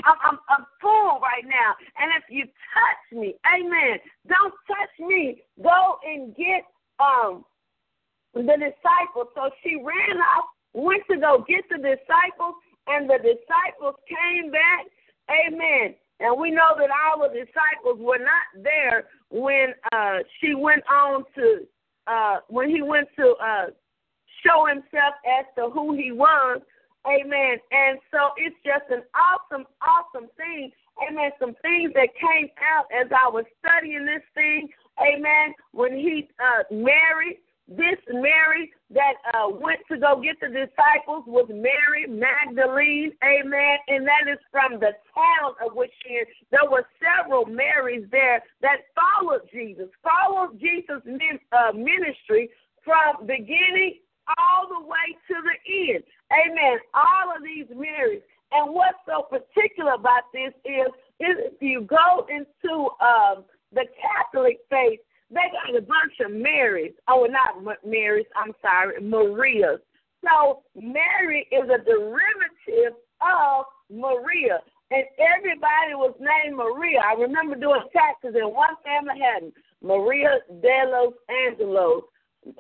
I'm, 0.05 0.17
I'm, 0.23 0.39
I'm 0.49 0.65
full 0.81 1.19
right 1.21 1.45
now. 1.45 1.75
And 1.97 2.11
if 2.17 2.23
you 2.29 2.45
touch 2.45 3.19
me, 3.19 3.35
amen, 3.47 3.99
don't 4.27 4.53
touch 4.67 4.93
me. 4.99 5.41
Go 5.61 5.97
and 6.05 6.35
get 6.35 6.65
um 6.99 7.45
the 8.33 8.41
disciples. 8.41 9.27
So 9.35 9.49
she 9.63 9.75
ran 9.75 10.17
off, 10.17 10.45
went 10.73 11.03
to 11.11 11.17
go 11.17 11.43
get 11.47 11.65
the 11.69 11.77
disciples, 11.77 12.55
and 12.87 13.09
the 13.09 13.17
disciples 13.17 13.95
came 14.07 14.51
back. 14.51 14.87
Amen. 15.29 15.95
And 16.19 16.39
we 16.39 16.51
know 16.51 16.75
that 16.77 16.89
our 16.89 17.27
disciples 17.29 17.99
were 17.99 18.19
not 18.19 18.63
there 18.63 19.07
when 19.29 19.73
uh, 19.91 20.19
she 20.39 20.53
went 20.53 20.83
on 20.91 21.23
to 21.35 21.67
uh, 22.07 22.37
when 22.47 22.69
he 22.69 22.81
went 22.81 23.07
to 23.17 23.33
uh, 23.43 23.65
show 24.45 24.65
himself 24.65 25.13
as 25.39 25.45
to 25.57 25.69
who 25.69 25.95
he 25.95 26.11
was. 26.11 26.61
Amen. 27.07 27.57
And 27.71 27.99
so 28.11 28.29
it's 28.37 28.55
just 28.63 28.85
an 28.89 29.03
awesome, 29.17 29.65
awesome 29.81 30.29
thing. 30.37 30.71
Amen. 31.01 31.31
Some 31.39 31.55
things 31.61 31.93
that 31.95 32.09
came 32.13 32.49
out 32.61 32.85
as 32.93 33.07
I 33.09 33.27
was 33.29 33.45
studying 33.59 34.05
this 34.05 34.23
thing. 34.33 34.69
Amen. 35.01 35.53
When 35.71 35.93
he 35.93 36.29
uh, 36.37 36.63
married 36.69 37.41
this 37.67 37.99
Mary 38.11 38.71
that 38.91 39.13
uh, 39.33 39.47
went 39.47 39.79
to 39.89 39.97
go 39.97 40.21
get 40.21 40.35
the 40.41 40.47
disciples 40.47 41.23
was 41.25 41.47
Mary 41.47 42.05
Magdalene, 42.07 43.13
amen, 43.23 43.77
and 43.87 44.05
that 44.05 44.27
is 44.27 44.39
from 44.51 44.79
the 44.79 44.91
town 45.15 45.55
of 45.65 45.75
which 45.75 45.91
she 46.03 46.13
is. 46.15 46.27
There 46.51 46.69
were 46.69 46.83
several 46.99 47.45
Marys 47.45 48.05
there 48.11 48.43
that 48.61 48.91
followed 48.91 49.47
Jesus, 49.51 49.87
followed 50.03 50.59
Jesus' 50.59 51.01
uh, 51.07 51.71
ministry 51.71 52.49
from 52.83 53.25
beginning 53.25 53.99
all 54.37 54.67
the 54.67 54.85
way 54.85 55.15
to 55.27 55.35
the 55.39 55.95
end. 55.95 56.03
Amen. 56.31 56.79
All 56.93 57.35
of 57.35 57.43
these 57.43 57.67
Marys. 57.75 58.21
And 58.51 58.73
what's 58.73 58.97
so 59.05 59.23
particular 59.23 59.93
about 59.93 60.31
this 60.33 60.53
is, 60.65 60.87
is 61.19 61.35
if 61.51 61.61
you 61.61 61.81
go 61.81 62.27
into 62.29 62.89
um, 62.99 63.43
the 63.71 63.85
Catholic 63.99 64.59
faith, 64.69 64.99
they 65.29 65.47
got 65.51 65.77
a 65.77 65.81
bunch 65.81 66.19
of 66.23 66.31
Marys. 66.31 66.91
Oh, 67.07 67.27
not 67.29 67.63
Marys. 67.85 68.25
I'm 68.35 68.51
sorry, 68.61 69.01
Marias. 69.01 69.79
So 70.23 70.63
Mary 70.75 71.47
is 71.51 71.63
a 71.63 71.83
derivative 71.83 72.99
of 73.21 73.65
Maria, 73.89 74.59
and 74.91 75.03
everybody 75.17 75.95
was 75.95 76.13
named 76.19 76.57
Maria. 76.57 76.99
I 76.99 77.19
remember 77.19 77.55
doing 77.55 77.81
taxes, 77.93 78.35
and 78.35 78.53
one 78.53 78.75
family 78.83 79.19
had 79.19 79.51
Maria 79.81 80.39
de 80.61 80.83
los 80.85 81.13
Angelos, 81.29 82.03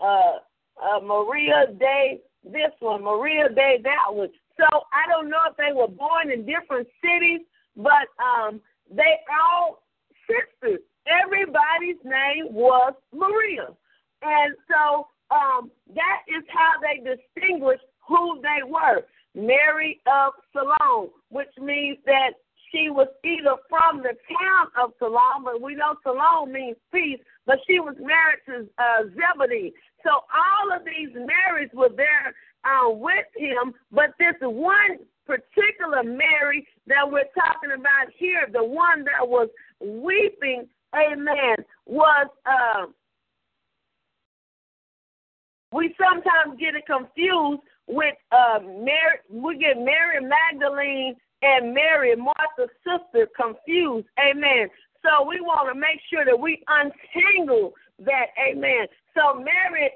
uh, 0.01 0.39
uh, 0.81 0.99
Maria 1.01 1.67
de 1.77 2.21
this 2.51 2.71
one, 2.79 3.03
Maria 3.03 3.49
de 3.49 3.79
that 3.83 4.13
one. 4.13 4.29
So 4.57 4.65
I 4.93 5.09
don't 5.09 5.29
know 5.29 5.41
if 5.49 5.57
they 5.57 5.73
were 5.73 5.87
born 5.87 6.31
in 6.31 6.45
different 6.45 6.87
cities, 7.01 7.41
but 7.75 8.07
um, 8.19 8.61
they 8.89 9.19
all 9.31 9.83
sisters 10.27 10.81
everybody's 11.07 12.01
name 12.03 12.53
was 12.53 12.93
Maria. 13.13 13.67
And 14.21 14.55
so 14.67 15.07
um, 15.31 15.71
that 15.95 16.21
is 16.27 16.43
how 16.49 16.73
they 16.81 17.01
distinguished 17.01 17.83
who 18.07 18.41
they 18.41 18.63
were. 18.67 19.05
Mary 19.33 20.01
of 20.07 20.33
Salome, 20.51 21.09
which 21.29 21.51
means 21.59 21.97
that 22.05 22.31
she 22.71 22.89
was 22.89 23.07
either 23.23 23.55
from 23.69 23.97
the 23.97 24.15
town 24.27 24.67
of 24.79 24.93
Salome, 24.99 25.43
but 25.45 25.61
we 25.61 25.75
know 25.75 25.95
Salome 26.03 26.51
means 26.51 26.77
peace, 26.93 27.19
but 27.45 27.57
she 27.67 27.79
was 27.79 27.95
married 27.99 28.41
to 28.47 28.67
uh, 28.77 29.03
Zebedee. 29.11 29.73
So 30.03 30.09
all 30.09 30.75
of 30.75 30.85
these 30.85 31.13
Marys 31.13 31.69
were 31.73 31.91
there 31.95 32.33
uh, 32.63 32.89
with 32.89 33.27
him, 33.35 33.73
but 33.91 34.11
this 34.19 34.35
one 34.41 34.99
particular 35.25 36.03
Mary 36.03 36.67
that 36.87 37.09
we're 37.09 37.29
talking 37.35 37.71
about 37.73 38.11
here, 38.17 38.47
the 38.51 38.63
one 38.63 39.03
that 39.03 39.27
was 39.27 39.49
weeping 39.79 40.67
amen, 40.95 41.55
was 41.85 42.27
uh, 42.45 42.85
we 45.71 45.95
sometimes 45.97 46.59
get 46.59 46.75
it 46.75 46.85
confused 46.85 47.61
with 47.87 48.15
uh, 48.31 48.59
Mary. 48.61 49.19
We 49.29 49.57
get 49.57 49.77
Mary 49.77 50.19
Magdalene 50.21 51.15
and 51.41 51.73
Mary 51.73 52.15
Martha's 52.15 52.73
sister 52.83 53.27
confused. 53.35 54.07
Amen. 54.19 54.69
So 55.03 55.27
we 55.27 55.41
want 55.41 55.73
to 55.73 55.79
make 55.79 55.99
sure 56.09 56.25
that 56.25 56.37
we 56.37 56.63
untangle 56.67 57.73
that. 57.99 58.27
Amen. 58.37 58.87
So 59.15 59.39
Mary, 59.39 59.91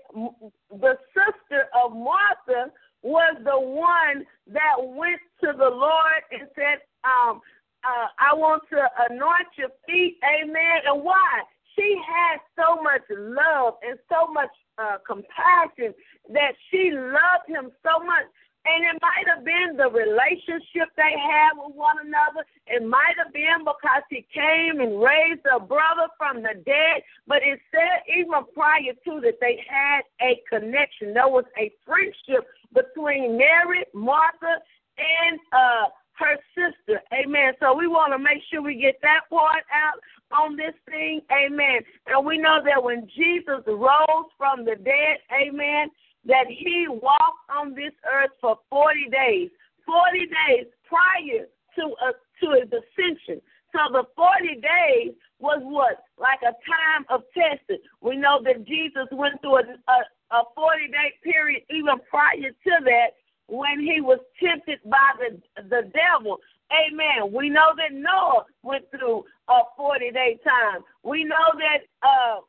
the 0.71 0.97
sister 1.13 1.67
of 1.83 1.91
Martha, 1.91 2.71
was 3.03 3.37
the 3.43 3.59
one 3.59 4.25
that 4.47 4.75
went 4.81 5.21
to 5.39 5.53
the 5.55 5.69
Lord 5.69 6.21
and 6.31 6.49
said, 6.55 6.81
um, 7.05 7.39
uh, 7.85 8.07
I 8.17 8.33
want 8.33 8.63
to 8.71 8.81
anoint 9.09 9.53
your 9.57 9.69
feet. 9.85 10.17
Amen. 10.25 10.81
And 10.89 11.03
why? 11.03 11.43
She 11.75 11.95
had 12.01 12.39
so 12.57 12.81
much 12.81 13.03
love 13.11 13.75
and 13.83 13.99
so 14.09 14.31
much 14.33 14.49
uh, 14.79 14.97
compassion 15.05 15.93
that 16.33 16.53
she 16.71 16.91
loved 16.91 17.47
him 17.47 17.69
so 17.83 18.03
much. 18.03 18.25
And 18.65 18.83
it 18.83 18.97
might 19.01 19.27
have 19.29 19.45
been 19.45 19.77
the 19.77 19.89
relationship 19.89 20.89
they 20.97 21.13
had 21.13 21.53
with 21.53 21.75
one 21.75 21.97
another. 22.01 22.41
It 22.65 22.81
might 22.85 23.13
have 23.23 23.31
been 23.31 23.61
because 23.61 24.01
he 24.09 24.25
came 24.33 24.81
and 24.81 24.97
raised 24.99 25.45
a 25.45 25.59
brother 25.59 26.09
from 26.17 26.41
the 26.41 26.57
dead. 26.65 27.05
But 27.27 27.45
it 27.45 27.59
said 27.69 28.01
even 28.09 28.41
prior 28.53 28.93
to 29.05 29.21
that 29.21 29.37
they 29.39 29.61
had 29.69 30.01
a 30.21 30.41
connection. 30.49 31.13
There 31.13 31.29
was 31.29 31.45
a 31.57 31.71
friendship 31.85 32.49
between 32.73 33.37
Mary, 33.37 33.85
Martha, 33.93 34.57
and 34.97 35.39
uh, 35.53 35.85
her 36.17 36.37
sister. 36.55 37.01
Amen. 37.13 37.53
So 37.59 37.75
we 37.75 37.87
want 37.87 38.13
to 38.13 38.19
make 38.19 38.41
sure 38.49 38.61
we 38.61 38.81
get 38.81 38.99
that 39.01 39.29
part 39.29 39.63
out 39.71 39.99
on 40.31 40.55
this 40.55 40.73
thing. 40.89 41.21
Amen. 41.31 41.81
And 42.07 42.25
we 42.25 42.37
know 42.37 42.59
that 42.63 42.81
when 42.81 43.07
Jesus 43.15 43.61
rose 43.67 44.29
from 44.37 44.65
the 44.65 44.75
dead, 44.75 45.17
amen, 45.31 45.89
that 46.25 46.45
he 46.49 46.87
walked 46.89 47.45
on 47.49 47.73
this 47.73 47.93
earth 48.11 48.31
for 48.41 48.57
40 48.69 49.09
days. 49.11 49.49
40 49.85 50.19
days 50.19 50.65
prior 50.87 51.45
to 51.77 51.83
a, 52.01 52.09
uh, 52.09 52.17
to 52.41 52.59
his 52.59 52.69
ascension. 52.73 53.41
So 53.71 53.79
the 53.91 54.03
40 54.15 54.61
days 54.61 55.13
was 55.39 55.59
what? 55.63 56.03
Like 56.17 56.39
a 56.41 56.55
time 56.65 57.05
of 57.09 57.21
testing. 57.35 57.83
We 58.01 58.15
know 58.15 58.39
that 58.43 58.65
Jesus 58.65 59.07
went 59.11 59.41
through 59.41 59.57
a, 59.57 59.65
a, 59.87 59.97
a 60.35 60.43
40 60.55 60.87
day 60.87 61.13
period 61.23 61.63
even 61.69 61.99
prior 62.09 62.49
to 62.49 62.73
that 62.85 63.19
when 63.47 63.79
he 63.79 64.01
was 64.01 64.19
tempted 64.41 64.79
by 64.85 65.11
the 65.19 65.37
the 65.69 65.91
devil. 65.93 66.39
Amen. 66.73 67.31
We 67.31 67.49
know 67.49 67.73
that 67.77 67.93
Noah 67.93 68.45
went 68.63 68.85
through 68.89 69.23
a 69.49 69.59
40 69.77 70.11
day 70.11 70.39
time. 70.43 70.81
We 71.03 71.23
know 71.23 71.47
that, 71.59 71.85
uh, 72.01 72.41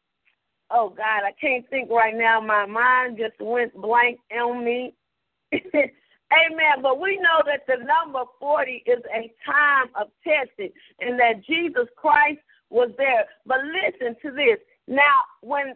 oh 0.71 0.91
God, 0.91 1.23
I 1.25 1.33
can't 1.41 1.69
think 1.71 1.91
right 1.91 2.17
now. 2.17 2.41
My 2.41 2.67
mind 2.67 3.19
just 3.19 3.41
went 3.41 3.75
blank 3.75 4.19
on 4.39 4.65
me. 4.65 4.95
Amen. 5.53 6.83
But 6.83 7.01
we 7.01 7.17
know 7.19 7.43
that 7.47 7.67
the 7.69 7.85
number 7.85 8.25
40 8.41 8.83
is 8.87 9.03
a 9.15 9.33
time 9.45 9.89
of 9.99 10.09
testing 10.25 10.73
and 11.01 11.19
that 11.21 11.45
Jesus 11.47 11.87
Christ 11.97 12.41
was 12.71 12.91
there. 12.99 13.27
But 13.47 13.59
listen 13.65 14.17
to 14.23 14.31
this. 14.35 14.59
Now, 14.89 15.23
when 15.43 15.75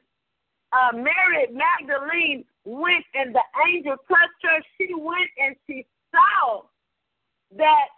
uh, 0.73 0.93
Mary 0.95 1.47
Magdalene 1.53 2.45
went 2.65 3.05
and 3.15 3.35
the 3.35 3.43
angel 3.69 3.97
touched 4.09 4.43
her, 4.43 4.61
she 4.77 4.89
went 4.95 5.31
and 5.39 5.57
she 5.67 5.87
saw 6.11 6.63
that 7.57 7.89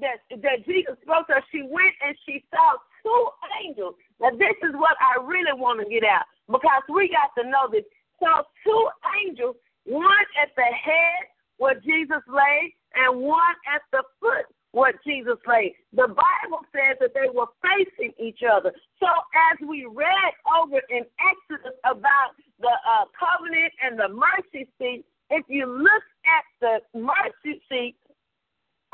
that 0.00 0.20
that 0.42 0.64
Jesus 0.66 0.96
spoke 1.02 1.26
to 1.28 1.34
her. 1.34 1.44
She 1.52 1.62
went 1.62 1.94
and 2.04 2.16
she 2.26 2.44
saw 2.50 2.76
two 3.02 3.28
angels. 3.64 3.94
Now 4.20 4.30
this 4.30 4.56
is 4.62 4.74
what 4.74 4.96
I 5.00 5.20
really 5.24 5.56
want 5.56 5.80
to 5.80 5.88
get 5.88 6.04
out 6.04 6.28
because 6.46 6.82
we 6.92 7.08
got 7.08 7.32
to 7.40 7.48
know 7.48 7.68
this. 7.70 7.84
So 8.20 8.28
two 8.64 8.84
angels, 9.24 9.56
one 9.84 10.26
at 10.40 10.54
the 10.56 10.68
head 10.68 11.32
where 11.56 11.74
Jesus 11.74 12.24
lay, 12.28 12.74
and 12.94 13.20
one 13.20 13.56
at 13.72 13.82
the 13.92 14.02
foot 14.20 14.46
where 14.72 14.92
Jesus 15.06 15.38
laid. 15.46 15.74
The 15.92 16.08
Bible 16.08 16.62
says 16.72 16.96
that 17.00 17.12
they 17.14 17.28
were 17.32 17.50
facing 17.62 18.12
each 18.18 18.40
other. 18.46 18.72
So 18.98 19.06
as 19.52 19.58
we 19.66 19.86
read 19.86 20.32
over 20.46 20.80
in 20.90 21.04
Exodus 21.18 21.74
about 21.84 22.38
the 22.60 22.70
uh, 22.70 23.04
covenant 23.18 23.72
and 23.82 23.98
the 23.98 24.08
mercy 24.08 24.68
seat, 24.78 25.04
if 25.30 25.44
you 25.48 25.66
look 25.66 26.04
at 26.26 26.44
the 26.60 26.98
mercy 26.98 27.60
seat, 27.68 27.96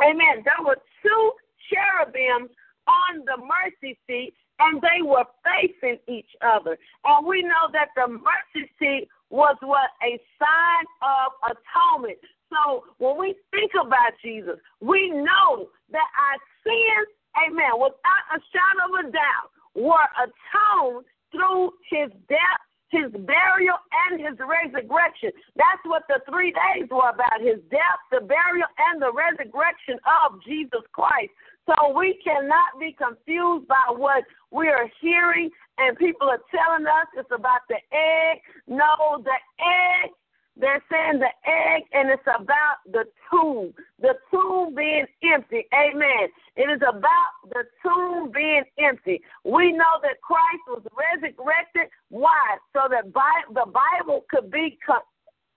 amen, 0.03 0.45
there 0.45 0.65
were 0.65 0.79
two 1.03 1.33
cherubims 1.69 2.51
on 2.87 3.25
the 3.25 3.37
mercy 3.37 3.99
seat 4.07 4.35
and 4.67 4.83
they 4.83 5.03
were 5.03 5.25
facing 5.45 5.99
each 6.09 6.31
other. 6.43 6.77
And 7.05 7.27
we 7.27 7.43
know 7.43 7.71
that 7.73 7.89
the 7.95 8.09
mercy 8.09 8.71
seat 8.79 9.09
was 9.31 9.57
what? 9.61 9.91
A 10.03 10.19
sign 10.39 10.85
of 11.03 11.33
atonement. 11.55 12.19
So 12.51 12.85
when 12.99 13.19
we 13.19 13.35
think 13.51 13.73
about 13.75 14.13
Jesus, 14.23 14.57
we 14.81 15.11
know 15.11 15.69
that 15.91 16.09
our 16.15 16.39
sins, 16.63 17.09
amen, 17.35 17.75
without 17.75 18.25
a 18.35 18.39
shadow 18.55 18.87
of 18.87 19.07
a 19.07 19.13
doubt, 19.13 19.51
were 19.75 20.09
atoned 20.19 21.05
through 21.33 21.75
his 21.91 22.11
death, 22.29 22.63
his 22.89 23.11
burial, 23.27 23.77
and 24.09 24.21
his 24.23 24.39
resurrection. 24.39 25.35
That's 25.57 25.83
what 25.85 26.05
the 26.09 26.23
three 26.31 26.55
days 26.55 26.89
were 26.89 27.11
about 27.11 27.43
his 27.43 27.59
death, 27.71 28.01
the 28.11 28.21
burial, 28.21 28.71
and 28.79 29.03
the 29.03 29.13
resurrection 29.13 29.99
of 30.07 30.39
Jesus 30.47 30.87
Christ. 30.93 31.35
So 31.67 31.99
we 31.99 32.19
cannot 32.23 32.79
be 32.79 32.97
confused 32.97 33.67
by 33.69 33.91
what 33.91 34.25
we 34.51 34.69
are 34.69 34.89
hearing 35.01 35.51
and 35.79 35.97
people 35.99 36.29
are 36.29 36.41
telling 36.51 36.87
us 36.87 37.07
it's 37.17 37.29
about 37.35 37.61
the 37.69 37.77
egg. 37.93 38.41
No, 38.67 39.23
the 39.23 39.39
egg 39.61 40.11
they're 40.59 40.83
saying 40.91 41.21
the 41.21 41.33
egg, 41.45 41.83
and 41.93 42.09
it's 42.11 42.25
about 42.25 42.81
the 42.91 43.05
tomb. 43.31 43.75
The 44.01 44.15
tomb 44.31 44.75
being 44.75 45.05
empty. 45.23 45.67
Amen. 45.75 46.29
It 46.57 46.71
is 46.73 46.81
about 46.81 47.33
the 47.51 47.65
tomb 47.83 48.33
being 48.33 48.65
empty. 48.79 49.21
We 49.45 49.73
know 49.73 50.01
that 50.03 50.21
Christ 50.23 50.65
was 50.69 50.83
resurrected. 50.97 51.93
Why? 52.09 52.57
So 52.73 52.89
that 52.91 53.05
the 53.05 53.67
Bible 53.67 54.25
could 54.31 54.51
be 54.51 54.79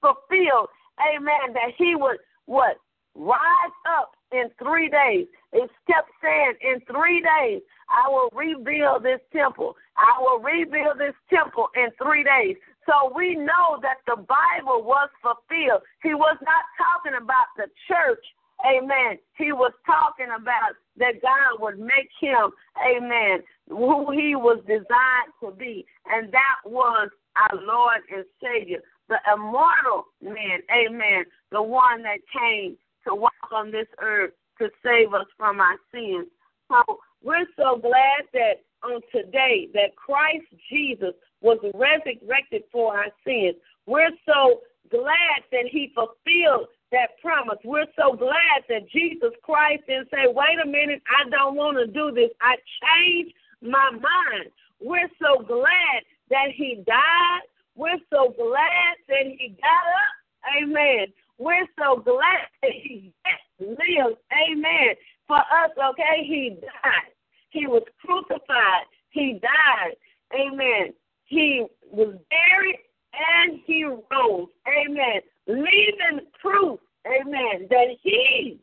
fulfilled. 0.02 0.68
Amen. 1.00 1.54
That 1.54 1.72
he 1.78 1.96
would 1.96 2.18
what? 2.46 2.78
Rise 3.16 3.78
up 4.00 4.12
in 4.32 4.46
three 4.62 4.90
days. 4.90 5.28
It 5.54 5.70
kept 5.88 6.10
saying, 6.22 6.54
in 6.62 6.80
three 6.82 7.22
days, 7.22 7.62
I 7.90 8.08
will 8.10 8.30
rebuild 8.34 9.04
this 9.04 9.20
temple. 9.34 9.76
I 9.98 10.22
will 10.22 10.40
rebuild 10.40 11.00
this 11.00 11.16
temple 11.30 11.70
in 11.76 11.90
three 12.02 12.24
days. 12.24 12.56
So 12.86 13.12
we 13.16 13.36
know 13.36 13.80
that 13.82 13.98
the 14.08 14.16
Bible 14.16 14.84
was 14.84 15.10
fulfilled. 15.22 15.82
He 16.02 16.14
was 16.14 16.38
not 16.42 16.64
talking 16.78 17.18
about 17.22 17.48
the 17.58 17.66
church, 17.88 18.24
amen. 18.66 19.20
He 19.38 19.52
was 19.52 19.74
talking 19.86 20.34
about 20.36 20.74
that 20.98 21.22
God 21.22 21.62
would 21.62 21.80
make 21.80 22.10
him, 22.20 22.52
amen, 22.82 23.42
who 23.70 24.12
he 24.12 24.36
was 24.36 24.60
designed 24.68 25.34
to 25.44 25.52
be. 25.52 25.86
And 26.08 26.32
that 26.32 26.58
was 26.66 27.10
our 27.36 27.60
Lord 27.62 28.02
and 28.14 28.26
Savior, 28.42 28.80
the 29.08 29.18
immortal 29.34 30.06
man, 30.22 30.62
amen, 30.72 31.26
the 31.52 31.62
one 31.62 32.04
that 32.04 32.20
came 32.34 32.78
to 33.10 33.16
walk 33.16 33.34
on 33.52 33.72
this 33.72 33.88
earth 34.02 34.32
to 34.60 34.70
save 34.84 35.14
us 35.14 35.26
from 35.38 35.60
our 35.60 35.76
sins. 35.92 36.28
So 36.70 37.00
we're 37.24 37.48
so 37.58 37.78
glad 37.78 38.30
that 38.34 38.62
on 38.84 39.02
today 39.12 39.68
that 39.74 39.96
Christ 39.96 40.46
Jesus 40.70 41.14
was 41.42 41.58
resurrected 41.74 42.64
for 42.72 42.98
our 42.98 43.12
sins. 43.26 43.56
We're 43.86 44.12
so 44.26 44.62
glad 44.92 45.44
that 45.52 45.66
he 45.70 45.92
fulfilled 45.96 46.68
that 46.92 47.20
promise. 47.22 47.60
We're 47.64 47.88
so 47.98 48.16
glad 48.16 48.64
that 48.68 48.90
Jesus 48.90 49.32
Christ 49.44 49.84
didn't 49.88 50.10
say, 50.12 50.26
wait 50.28 50.60
a 50.64 50.68
minute, 50.68 51.02
I 51.08 51.30
don't 51.30 51.56
want 51.56 51.78
to 51.78 51.88
do 51.88 52.12
this. 52.12 52.30
I 52.42 52.56
changed 52.82 53.34
my 53.62 53.92
mind. 53.92 54.50
We're 54.82 55.10
so 55.22 55.44
glad 55.44 56.04
that 56.30 56.50
he 56.56 56.84
died. 56.86 57.42
We're 57.76 58.00
so 58.12 58.34
glad 58.38 58.96
that 59.08 59.26
he 59.26 59.56
got 59.62 59.86
up. 60.02 60.16
Amen. 60.62 61.08
We're 61.40 61.68
so 61.78 62.02
glad 62.02 62.48
that 62.62 62.72
he 62.72 63.14
lived. 63.60 64.18
Amen. 64.50 64.96
For 65.28 65.38
us, 65.38 65.72
okay, 65.92 66.24
he 66.26 66.58
died. 66.62 67.14
He 67.50 67.66
was 67.66 67.84
crucified. 68.06 68.86
He 69.10 69.40
died. 69.42 69.96
Amen. 70.34 70.94
He 71.26 71.66
was 71.92 72.16
buried 72.30 72.80
and 73.14 73.60
he 73.66 73.84
rose. 73.86 74.50
Amen. 74.68 75.22
Leaving 75.48 76.28
proof, 76.40 76.80
amen, 77.08 77.68
that 77.72 77.88
he, 78.04 78.60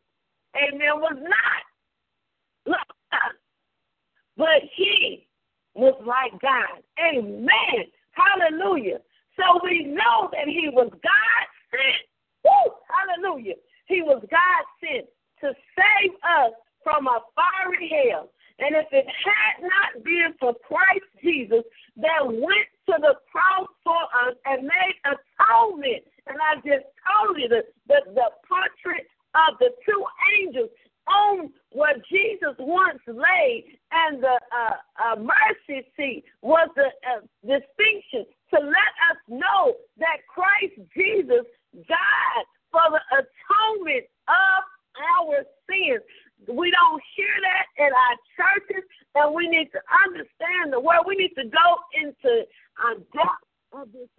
amen, 0.55 1.01
was 1.01 1.17
not 1.19 1.67
but 4.37 4.61
he 4.75 5.27
was 5.73 5.99
like 6.05 6.39
God. 6.41 6.81
Amen. 6.99 7.89
Hallelujah. 8.11 8.99
So 9.35 9.59
we 9.63 9.85
know 9.85 10.29
that 10.31 10.47
he 10.47 10.69
was 10.69 10.89
God. 10.91 11.45
Woo, 12.47 12.71
hallelujah. 12.87 13.55
He 13.85 14.01
was 14.01 14.23
God 14.31 14.63
sent 14.79 15.07
to 15.41 15.53
save 15.75 16.13
us 16.23 16.53
from 16.83 17.07
a 17.07 17.19
fiery 17.35 17.91
hell. 17.91 18.29
And 18.59 18.75
if 18.75 18.87
it 18.91 19.05
had 19.05 19.61
not 19.61 20.03
been 20.03 20.33
for 20.39 20.53
Christ 20.65 21.05
Jesus 21.21 21.61
that 21.97 22.25
went 22.25 22.69
to 22.89 22.95
the 22.97 23.15
cross 23.29 23.69
for 23.83 24.01
us 24.25 24.33
and 24.45 24.63
made 24.63 24.95
atonement, 25.05 26.03
and 26.25 26.37
I 26.41 26.55
just 26.65 26.89
told 27.05 27.37
you 27.37 27.47
the, 27.47 27.61
the, 27.87 28.01
the 28.15 28.29
portrait 28.47 29.05
of 29.35 29.59
the 29.59 29.69
two 29.85 30.03
angels 30.39 30.69
on 31.07 31.51
where 31.71 31.95
Jesus 32.09 32.55
once 32.59 32.99
lay, 33.07 33.63
and 33.91 34.21
the 34.21 34.39
uh, 34.51 34.75
uh, 34.99 35.15
mercy 35.15 35.85
seat 35.95 36.23
was 36.41 36.67
the 36.75 36.89
uh, 37.07 37.21
distinction 37.43 38.25
to 38.53 38.59
let 38.59 38.91
us 39.11 39.19
know 39.29 39.73
that 39.97 40.25
Christ 40.27 40.75
Jesus 40.95 41.45
died 41.85 42.45
for 42.71 42.81
the 42.89 43.01
atonement 43.13 44.05
of 44.27 44.59
our 44.97 45.45
sins. 45.69 46.03
We 46.47 46.71
don't 46.71 47.01
hear 47.15 47.33
that 47.41 47.65
in 47.81 47.91
our 47.91 48.15
churches, 48.37 48.83
and 49.15 49.33
we 49.33 49.47
need 49.47 49.69
to 49.73 49.81
understand 50.05 50.73
the 50.73 50.79
word. 50.79 51.05
We 51.05 51.15
need 51.15 51.33
to 51.35 51.45
go 51.49 51.67
into 51.97 52.45
a 52.45 52.89
depth 53.13 53.45
of 53.73 53.91
this 53.91 54.09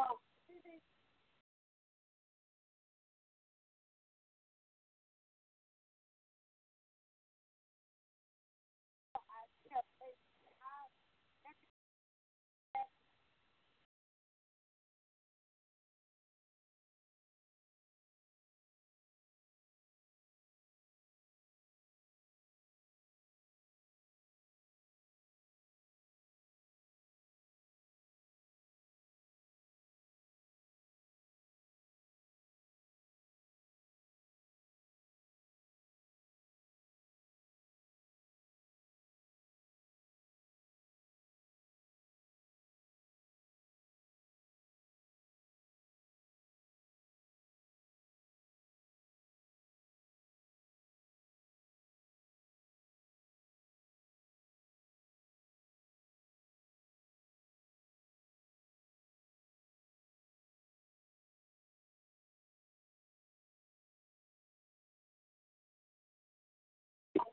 word. 0.00 0.29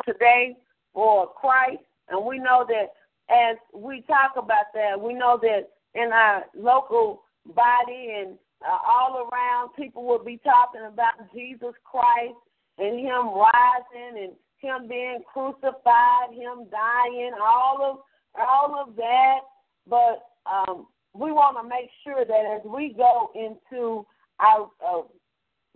Today 0.08 0.56
for 0.94 1.28
Christ. 1.34 1.84
And 2.10 2.26
we 2.26 2.40
know 2.40 2.66
that 2.68 2.94
as 3.30 3.58
we 3.74 4.02
talk 4.08 4.32
about 4.38 4.74
that, 4.74 5.00
we 5.00 5.14
know 5.14 5.40
that 5.42 5.70
in 5.94 6.12
our 6.12 6.46
local 6.56 7.24
body 7.46 8.14
and 8.18 8.38
uh, 8.66 8.78
all 8.90 9.28
around, 9.32 9.70
people 9.76 10.06
will 10.06 10.24
be 10.24 10.40
talking 10.44 10.82
about 10.88 11.14
Jesus 11.34 11.74
Christ 11.84 12.36
and 12.78 13.00
Him 13.00 13.30
rising 13.30 14.24
and 14.24 14.32
Him 14.60 14.88
being 14.88 15.20
crucified, 15.32 16.32
Him 16.32 16.68
dying, 16.72 17.32
all 17.44 17.80
of 17.82 17.98
all 18.40 18.84
of 18.88 18.96
that. 18.96 19.40
But 19.88 20.24
um, 20.46 20.88
we 21.14 21.32
want 21.32 21.58
to 21.58 21.68
make 21.68 21.90
sure 22.04 22.26
that 22.26 22.56
as 22.56 22.62
we 22.66 22.94
go 22.94 23.32
into 23.36 24.06
our 24.40 24.70
uh, 24.86 25.02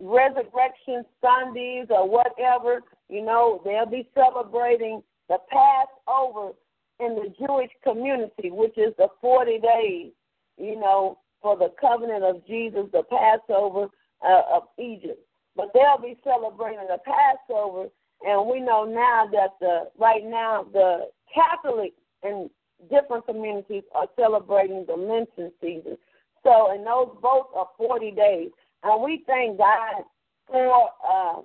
resurrection 0.00 1.04
Sundays 1.20 1.86
or 1.90 2.08
whatever, 2.08 2.82
you 3.12 3.22
know, 3.22 3.60
they'll 3.62 3.84
be 3.84 4.08
celebrating 4.14 5.02
the 5.28 5.36
Passover 5.50 6.52
in 6.98 7.14
the 7.14 7.34
Jewish 7.38 7.70
community, 7.84 8.50
which 8.50 8.78
is 8.78 8.94
the 8.96 9.08
40 9.20 9.58
days, 9.58 10.12
you 10.56 10.80
know, 10.80 11.18
for 11.42 11.58
the 11.58 11.72
covenant 11.78 12.24
of 12.24 12.46
Jesus, 12.46 12.86
the 12.90 13.02
Passover 13.02 13.88
uh, 14.26 14.42
of 14.54 14.62
Egypt. 14.78 15.20
But 15.54 15.72
they'll 15.74 16.00
be 16.00 16.16
celebrating 16.24 16.86
the 16.88 16.98
Passover, 17.04 17.88
and 18.26 18.48
we 18.48 18.60
know 18.60 18.84
now 18.84 19.28
that 19.30 19.50
the 19.60 19.90
right 19.98 20.24
now 20.24 20.64
the 20.72 21.10
Catholic 21.34 21.92
and 22.22 22.48
different 22.88 23.26
communities 23.26 23.82
are 23.94 24.06
celebrating 24.18 24.86
the 24.86 24.94
Lenten 24.94 25.52
season. 25.60 25.98
So, 26.42 26.72
and 26.72 26.86
those 26.86 27.14
both 27.20 27.48
are 27.54 27.68
40 27.76 28.12
days. 28.12 28.48
And 28.82 29.02
we 29.02 29.22
thank 29.26 29.58
God 29.58 30.02
for 30.48 30.88
uh, 31.06 31.42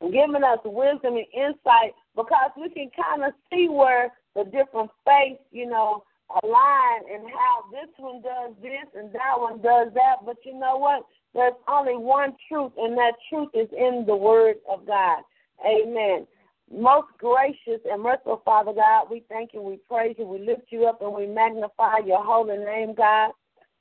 giving 0.00 0.44
us 0.44 0.58
wisdom 0.64 1.16
and 1.16 1.26
insight 1.34 1.94
because 2.16 2.50
we 2.56 2.70
can 2.70 2.90
kind 2.96 3.22
of 3.22 3.32
see 3.52 3.68
where 3.68 4.12
the 4.34 4.44
different 4.44 4.90
faiths, 5.04 5.42
you 5.52 5.66
know, 5.66 6.04
align 6.42 7.00
and 7.12 7.24
how 7.28 7.64
this 7.70 7.90
one 7.98 8.22
does 8.22 8.54
this 8.62 8.86
and 8.94 9.12
that 9.12 9.34
one 9.36 9.60
does 9.60 9.88
that. 9.94 10.16
But 10.24 10.36
you 10.44 10.58
know 10.58 10.76
what? 10.76 11.04
There's 11.34 11.54
only 11.68 11.96
one 11.96 12.34
truth, 12.48 12.72
and 12.76 12.96
that 12.98 13.12
truth 13.28 13.50
is 13.54 13.68
in 13.76 14.04
the 14.06 14.16
Word 14.16 14.56
of 14.68 14.86
God. 14.86 15.22
Amen. 15.64 16.26
Most 16.72 17.08
gracious 17.18 17.80
and 17.90 18.02
merciful 18.02 18.42
Father 18.44 18.72
God, 18.72 19.06
we 19.10 19.24
thank 19.28 19.52
you, 19.52 19.60
we 19.60 19.78
praise 19.88 20.16
you, 20.18 20.24
we 20.24 20.38
lift 20.38 20.70
you 20.70 20.86
up, 20.86 21.02
and 21.02 21.12
we 21.12 21.26
magnify 21.26 21.98
your 22.06 22.24
holy 22.24 22.58
name, 22.58 22.94
God. 22.94 23.32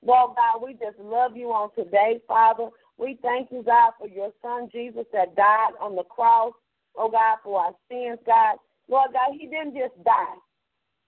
Lord 0.03 0.36
God, 0.36 0.65
we 0.65 0.74
just 0.74 0.97
love 0.99 1.36
you 1.36 1.47
on 1.47 1.70
today, 1.76 2.20
Father. 2.28 2.70
We 2.99 3.17
thank 3.21 3.49
you, 3.49 3.63
God, 3.63 3.93
for 3.97 4.09
your 4.09 4.31
Son 4.41 4.67
Jesus 4.71 5.05
that 5.13 5.35
died 5.35 5.71
on 5.79 5.95
the 5.95 6.03
cross, 6.03 6.51
oh 6.97 7.09
God, 7.09 7.37
for 7.43 7.61
our 7.61 7.73
sins, 7.89 8.19
God. 8.25 8.57
Lord 8.89 9.11
God, 9.13 9.37
he 9.39 9.47
didn't 9.47 9.73
just 9.73 10.03
die. 10.03 10.35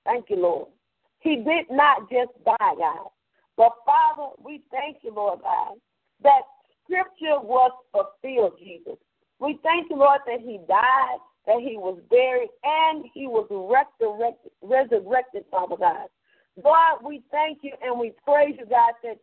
Thank 0.05 0.29
you, 0.29 0.37
Lord. 0.37 0.69
He 1.19 1.35
did 1.35 1.65
not 1.69 2.09
just 2.09 2.31
die, 2.45 2.75
God. 2.77 3.09
But 3.57 3.73
Father, 3.85 4.31
we 4.41 4.61
thank 4.71 4.99
you, 5.03 5.13
Lord 5.13 5.41
God, 5.41 5.75
that 6.23 6.41
scripture 6.83 7.39
was 7.43 7.71
fulfilled, 7.91 8.53
Jesus. 8.57 8.97
We 9.39 9.59
thank 9.61 9.89
you, 9.89 9.97
Lord, 9.97 10.21
that 10.27 10.39
he 10.39 10.59
died, 10.69 11.19
that 11.45 11.59
he 11.59 11.75
was 11.75 11.99
buried, 12.09 12.49
and 12.63 13.03
he 13.13 13.27
was 13.27 13.47
resurrected, 14.61 15.43
Father 15.51 15.75
God. 15.75 16.07
God, 16.63 16.99
we 17.03 17.21
thank 17.31 17.59
you 17.63 17.73
and 17.83 17.99
we 17.99 18.13
praise 18.25 18.55
you, 18.57 18.65
God, 18.65 18.93
that 19.03 19.17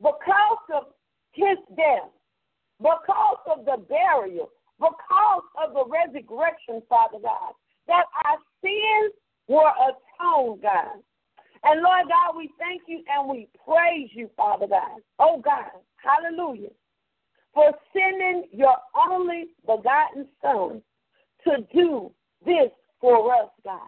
because 0.00 0.58
of 0.74 0.82
his 1.36 1.58
death, 1.76 2.10
because 2.78 3.38
of 3.46 3.64
the 3.64 3.76
burial, 3.88 4.50
because 4.78 5.46
of 5.62 5.74
the 5.74 5.84
resurrection, 5.86 6.82
Father 6.88 7.18
God, 7.22 7.52
that 7.86 8.04
our 8.24 8.38
sins 8.60 9.14
were 9.48 9.70
atoned, 9.70 10.62
God. 10.62 11.00
And 11.62 11.82
Lord 11.82 12.06
God, 12.08 12.36
we 12.36 12.50
thank 12.58 12.82
you 12.86 13.02
and 13.08 13.28
we 13.28 13.48
praise 13.64 14.10
you, 14.12 14.30
Father 14.36 14.66
God. 14.66 15.00
Oh 15.18 15.40
God, 15.42 15.70
hallelujah, 15.96 16.70
for 17.54 17.72
sending 17.92 18.44
your 18.52 18.76
only 19.08 19.46
begotten 19.62 20.26
Son 20.42 20.82
to 21.44 21.66
do 21.72 22.12
this 22.44 22.70
for 23.00 23.34
us, 23.34 23.50
God. 23.64 23.80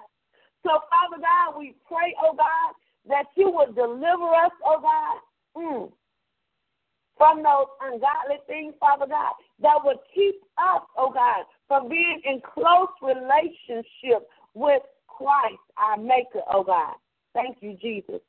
So, 0.64 0.70
Father 0.70 1.22
God, 1.22 1.59
we 1.59 1.74
pray, 1.86 2.14
oh 2.22 2.34
God, 2.34 2.74
that 3.09 3.26
you 3.36 3.51
would 3.51 3.74
deliver 3.74 4.34
us, 4.34 4.53
oh 4.64 4.80
God, 4.80 5.18
mm, 5.57 5.92
from 7.19 7.43
those 7.43 7.66
ungodly 7.83 8.39
things, 8.47 8.75
Father 8.81 9.07
God, 9.07 9.35
that 9.61 9.79
would 9.85 9.99
keep 10.14 10.37
us, 10.57 10.83
oh 10.97 11.11
God, 11.12 11.45
from 11.66 11.89
being 11.89 12.23
in 12.25 12.41
close 12.41 12.89
relationship 13.03 14.29
with 14.55 14.83
Christ, 15.09 15.61
our 15.77 15.99
Maker, 15.99 16.41
oh 16.51 16.64
God. 16.64 16.95
Thank 17.35 17.59
you, 17.61 17.77
Jesus. 17.83 18.21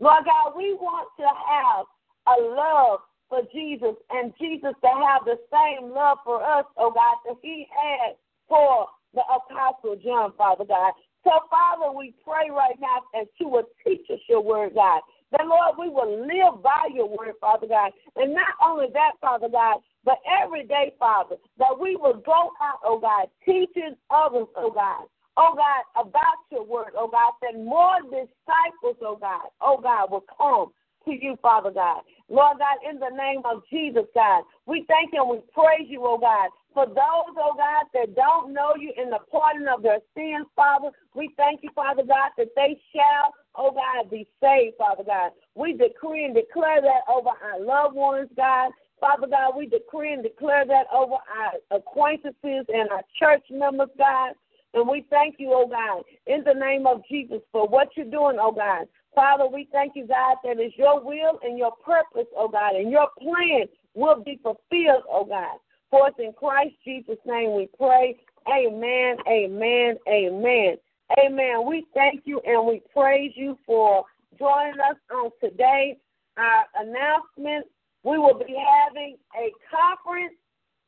Lord 0.00 0.24
God, 0.24 0.56
we 0.56 0.74
want 0.74 1.08
to 1.18 1.26
have 1.26 1.84
a 2.26 2.36
love 2.40 3.00
for 3.28 3.42
Jesus 3.52 3.96
and 4.10 4.32
Jesus 4.40 4.72
to 4.82 4.88
have 4.88 5.26
the 5.26 5.36
same 5.52 5.90
love 5.90 6.18
for 6.24 6.42
us, 6.42 6.64
oh 6.76 6.90
God, 6.90 7.16
that 7.26 7.36
he 7.42 7.66
had 7.70 8.14
for 8.48 8.86
the 9.14 9.22
Apostle 9.22 9.96
John, 10.02 10.32
Father 10.38 10.64
God. 10.64 10.92
So, 11.24 11.30
Father, 11.50 11.92
we 11.96 12.14
pray 12.24 12.50
right 12.50 12.78
now 12.80 13.02
that 13.12 13.26
you 13.38 13.48
will 13.48 13.68
teach 13.84 14.06
us 14.10 14.20
your 14.28 14.40
word, 14.40 14.74
God. 14.74 15.00
That, 15.32 15.46
Lord, 15.46 15.76
we 15.78 15.88
will 15.90 16.22
live 16.22 16.62
by 16.62 16.88
your 16.94 17.08
word, 17.08 17.34
Father 17.40 17.66
God. 17.66 17.92
And 18.16 18.32
not 18.32 18.54
only 18.64 18.86
that, 18.94 19.12
Father 19.20 19.48
God, 19.48 19.80
but 20.04 20.18
every 20.42 20.64
day, 20.66 20.94
Father, 20.98 21.36
that 21.58 21.78
we 21.78 21.96
will 21.96 22.22
go 22.24 22.50
out, 22.62 22.80
oh 22.84 22.98
God, 22.98 23.28
teaching 23.44 23.94
others, 24.10 24.46
oh 24.56 24.70
God, 24.70 25.04
oh 25.36 25.54
God, 25.54 26.00
about 26.00 26.38
your 26.50 26.64
word, 26.64 26.92
oh 26.96 27.08
God, 27.08 27.32
that 27.42 27.58
more 27.58 28.00
disciples, 28.04 28.96
oh 29.02 29.18
God, 29.20 29.48
oh 29.60 29.78
God, 29.82 30.10
will 30.10 30.24
come 30.38 30.72
to 31.04 31.12
you, 31.12 31.36
Father 31.42 31.70
God. 31.70 32.02
Lord 32.28 32.58
God, 32.58 32.78
in 32.88 32.98
the 32.98 33.14
name 33.16 33.42
of 33.44 33.62
Jesus, 33.70 34.04
God, 34.14 34.44
we 34.66 34.84
thank 34.88 35.12
you 35.12 35.22
and 35.22 35.30
we 35.30 35.38
praise 35.52 35.88
you, 35.88 36.04
oh 36.04 36.18
God. 36.18 36.50
For 36.74 36.86
those, 36.86 37.34
oh 37.36 37.54
God, 37.56 37.86
that 37.94 38.14
don't 38.14 38.52
know 38.52 38.74
you 38.78 38.92
in 38.96 39.10
the 39.10 39.18
pardon 39.30 39.66
of 39.68 39.82
their 39.82 40.00
sins, 40.14 40.46
Father, 40.54 40.90
we 41.14 41.30
thank 41.36 41.60
you, 41.62 41.70
Father 41.74 42.02
God, 42.02 42.30
that 42.36 42.48
they 42.54 42.78
shall, 42.94 43.32
oh 43.58 43.72
God, 43.72 44.10
be 44.10 44.26
saved, 44.40 44.76
Father 44.78 45.04
God. 45.04 45.32
We 45.54 45.74
decree 45.74 46.24
and 46.24 46.34
declare 46.34 46.80
that 46.80 47.02
over 47.12 47.30
our 47.30 47.60
loved 47.60 47.94
ones, 47.94 48.30
God. 48.36 48.70
Father 49.00 49.26
God, 49.26 49.56
we 49.56 49.66
decree 49.66 50.12
and 50.12 50.22
declare 50.22 50.64
that 50.66 50.86
over 50.92 51.14
our 51.14 51.76
acquaintances 51.76 52.64
and 52.68 52.88
our 52.90 53.02
church 53.18 53.44
members, 53.50 53.90
God. 53.98 54.32
And 54.74 54.88
we 54.88 55.04
thank 55.10 55.36
you, 55.38 55.50
oh 55.52 55.66
God, 55.66 56.04
in 56.26 56.44
the 56.44 56.54
name 56.54 56.86
of 56.86 57.02
Jesus 57.08 57.40
for 57.52 57.66
what 57.66 57.88
you're 57.96 58.06
doing, 58.06 58.38
oh 58.40 58.52
God. 58.52 58.86
Father, 59.14 59.46
we 59.46 59.68
thank 59.72 59.96
you, 59.96 60.06
God, 60.06 60.36
that 60.44 60.60
is 60.60 60.72
your 60.76 61.02
will 61.02 61.40
and 61.42 61.58
your 61.58 61.72
purpose, 61.84 62.28
oh 62.36 62.48
God, 62.48 62.76
and 62.76 62.90
your 62.90 63.08
plan 63.20 63.66
will 63.94 64.22
be 64.22 64.38
fulfilled, 64.42 65.04
oh 65.10 65.24
God. 65.24 65.58
For 65.90 66.08
it's 66.08 66.18
in 66.18 66.32
Christ 66.32 66.74
Jesus' 66.84 67.16
name 67.24 67.56
we 67.56 67.68
pray. 67.78 68.16
Amen, 68.46 69.16
amen, 69.26 69.96
amen. 70.08 70.76
Amen. 71.16 71.66
We 71.66 71.86
thank 71.94 72.22
you 72.24 72.40
and 72.46 72.66
we 72.66 72.82
praise 72.92 73.32
you 73.34 73.56
for 73.64 74.04
joining 74.38 74.80
us 74.80 74.96
on 75.10 75.30
today. 75.40 75.96
Our 76.36 76.64
announcement 76.80 77.66
we 78.04 78.18
will 78.18 78.38
be 78.38 78.56
having 78.86 79.16
a 79.36 79.50
conference 79.70 80.34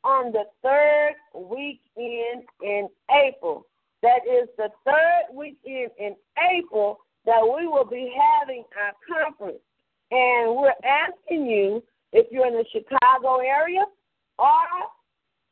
on 0.04 0.32
the 0.32 0.44
third 0.62 1.14
weekend 1.34 2.44
in 2.62 2.88
April. 3.10 3.66
That 4.02 4.20
is 4.26 4.48
the 4.56 4.70
third 4.84 5.34
weekend 5.34 5.90
in 5.98 6.14
April 6.54 7.00
that 7.26 7.42
we 7.42 7.66
will 7.66 7.84
be 7.84 8.12
having 8.40 8.64
our 8.80 8.92
conference. 9.06 9.60
And 10.10 10.56
we're 10.56 10.72
asking 10.84 11.46
you 11.46 11.82
if 12.12 12.26
you're 12.30 12.46
in 12.46 12.54
the 12.54 12.64
Chicago 12.72 13.38
area 13.38 13.84
or 14.38 14.64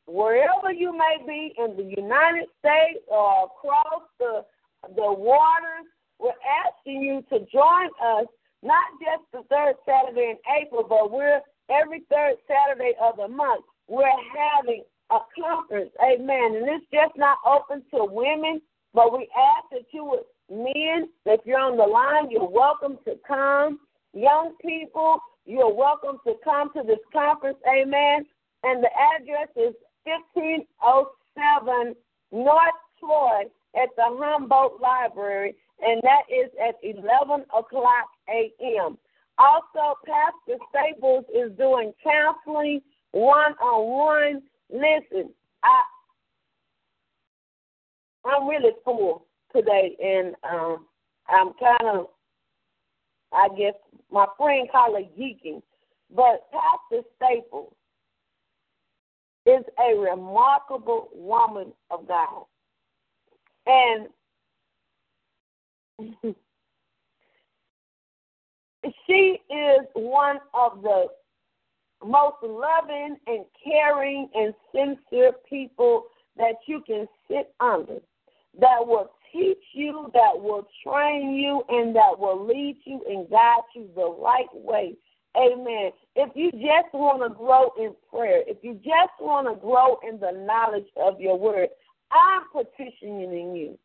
wherever 0.06 0.72
you 0.72 0.96
may 0.96 1.16
be 1.26 1.54
in 1.58 1.76
the 1.76 2.00
United 2.00 2.46
States 2.60 3.04
or 3.08 3.44
across 3.44 4.02
the 4.18 4.44
the 4.82 5.12
waters, 5.12 5.86
we're 6.18 6.32
asking 6.66 7.02
you 7.02 7.22
to 7.30 7.44
join 7.52 7.86
us 8.02 8.26
not 8.62 8.84
just 9.00 9.24
the 9.32 9.42
third 9.48 9.74
Saturday 9.86 10.34
in 10.34 10.38
April, 10.60 10.84
but 10.88 11.10
we're 11.10 11.40
every 11.70 12.02
third 12.10 12.36
Saturday 12.46 12.94
of 13.00 13.16
the 13.16 13.28
month. 13.28 13.64
We're 13.86 14.06
having 14.34 14.82
a 15.10 15.18
conference, 15.40 15.90
amen. 16.02 16.56
And 16.56 16.68
it's 16.68 16.86
just 16.92 17.16
not 17.16 17.38
open 17.46 17.82
to 17.94 18.04
women, 18.04 18.60
but 18.94 19.12
we 19.12 19.28
ask 19.36 19.70
that 19.70 19.86
you 19.92 20.04
would 20.04 20.24
men, 20.50 21.08
if 21.26 21.40
you're 21.44 21.60
on 21.60 21.76
the 21.76 21.84
line, 21.84 22.30
you're 22.30 22.48
welcome 22.48 22.98
to 23.04 23.16
come. 23.26 23.78
Young 24.14 24.54
people, 24.62 25.20
you're 25.44 25.72
welcome 25.72 26.18
to 26.26 26.34
come 26.42 26.72
to 26.74 26.82
this 26.86 26.98
conference, 27.12 27.58
amen. 27.68 28.24
And 28.64 28.82
the 28.82 28.88
address 29.16 29.48
is 29.56 29.74
1507 30.04 31.94
North 32.32 32.80
Troy 32.98 33.44
at 33.80 33.88
the 33.96 34.04
Humboldt 34.06 34.80
Library, 34.80 35.54
and 35.80 36.02
that 36.02 36.22
is 36.28 36.50
at 36.66 36.74
11 36.82 37.44
o'clock 37.56 38.08
a.m. 38.28 38.98
Also, 39.38 39.98
Pastor 40.04 40.58
Staples 40.70 41.24
is 41.34 41.56
doing 41.56 41.92
counseling 42.02 42.80
one 43.12 43.52
on 43.62 43.86
one. 43.86 44.42
Listen, 44.70 45.32
I 45.62 45.82
I'm 48.24 48.48
really 48.48 48.72
full 48.84 49.26
today, 49.54 49.96
and 50.02 50.34
um, 50.50 50.86
I'm 51.28 51.52
kind 51.58 51.98
of, 51.98 52.06
I 53.32 53.48
guess, 53.56 53.74
my 54.10 54.26
friend 54.36 54.68
called 54.70 54.98
it 54.98 55.18
geeking, 55.18 55.62
but 56.14 56.48
Pastor 56.50 57.06
Staples 57.16 57.72
is 59.46 59.64
a 59.78 59.98
remarkable 59.98 61.08
woman 61.14 61.72
of 61.90 62.06
God. 62.06 62.44
And 63.68 64.08
she 69.06 69.38
is 69.50 69.86
one 69.94 70.38
of 70.54 70.82
the 70.82 71.06
most 72.04 72.36
loving 72.42 73.16
and 73.26 73.44
caring 73.62 74.28
and 74.34 74.54
sincere 74.72 75.32
people 75.48 76.04
that 76.36 76.54
you 76.66 76.82
can 76.86 77.06
sit 77.28 77.52
under 77.60 77.98
that 78.60 78.78
will 78.80 79.10
teach 79.32 79.58
you, 79.74 80.10
that 80.14 80.32
will 80.34 80.66
train 80.86 81.34
you, 81.34 81.62
and 81.68 81.94
that 81.94 82.18
will 82.18 82.46
lead 82.46 82.76
you 82.84 83.02
and 83.08 83.28
guide 83.28 83.60
you 83.74 83.88
the 83.94 84.10
right 84.10 84.48
way. 84.54 84.94
Amen. 85.36 85.90
If 86.16 86.30
you 86.34 86.50
just 86.52 86.92
want 86.92 87.22
to 87.22 87.36
grow 87.36 87.70
in 87.78 87.94
prayer, 88.10 88.42
if 88.46 88.58
you 88.62 88.74
just 88.74 89.12
want 89.20 89.46
to 89.46 89.60
grow 89.60 89.98
in 90.08 90.18
the 90.18 90.32
knowledge 90.46 90.88
of 90.96 91.20
your 91.20 91.38
word, 91.38 91.68
I'm 92.10 92.42
petitioning 92.52 93.54
you. 93.54 93.78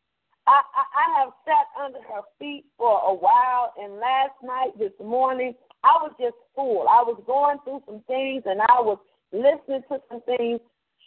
I, 0.46 0.60
I, 0.60 0.84
I 1.00 1.20
have 1.20 1.32
sat 1.44 1.66
under 1.82 2.00
her 2.00 2.22
feet 2.38 2.64
for 2.76 3.00
a 3.06 3.14
while, 3.14 3.72
and 3.80 3.94
last 3.94 4.34
night, 4.42 4.78
this 4.78 4.92
morning, 5.02 5.54
I 5.84 5.98
was 6.02 6.12
just 6.20 6.36
full. 6.54 6.86
I 6.88 7.02
was 7.02 7.22
going 7.26 7.58
through 7.64 7.82
some 7.86 8.02
things, 8.06 8.42
and 8.46 8.60
I 8.60 8.80
was 8.80 8.98
listening 9.32 9.82
to 9.88 9.98
some 10.10 10.20
things. 10.22 10.60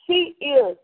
She 0.05 0.35
is 0.41 0.77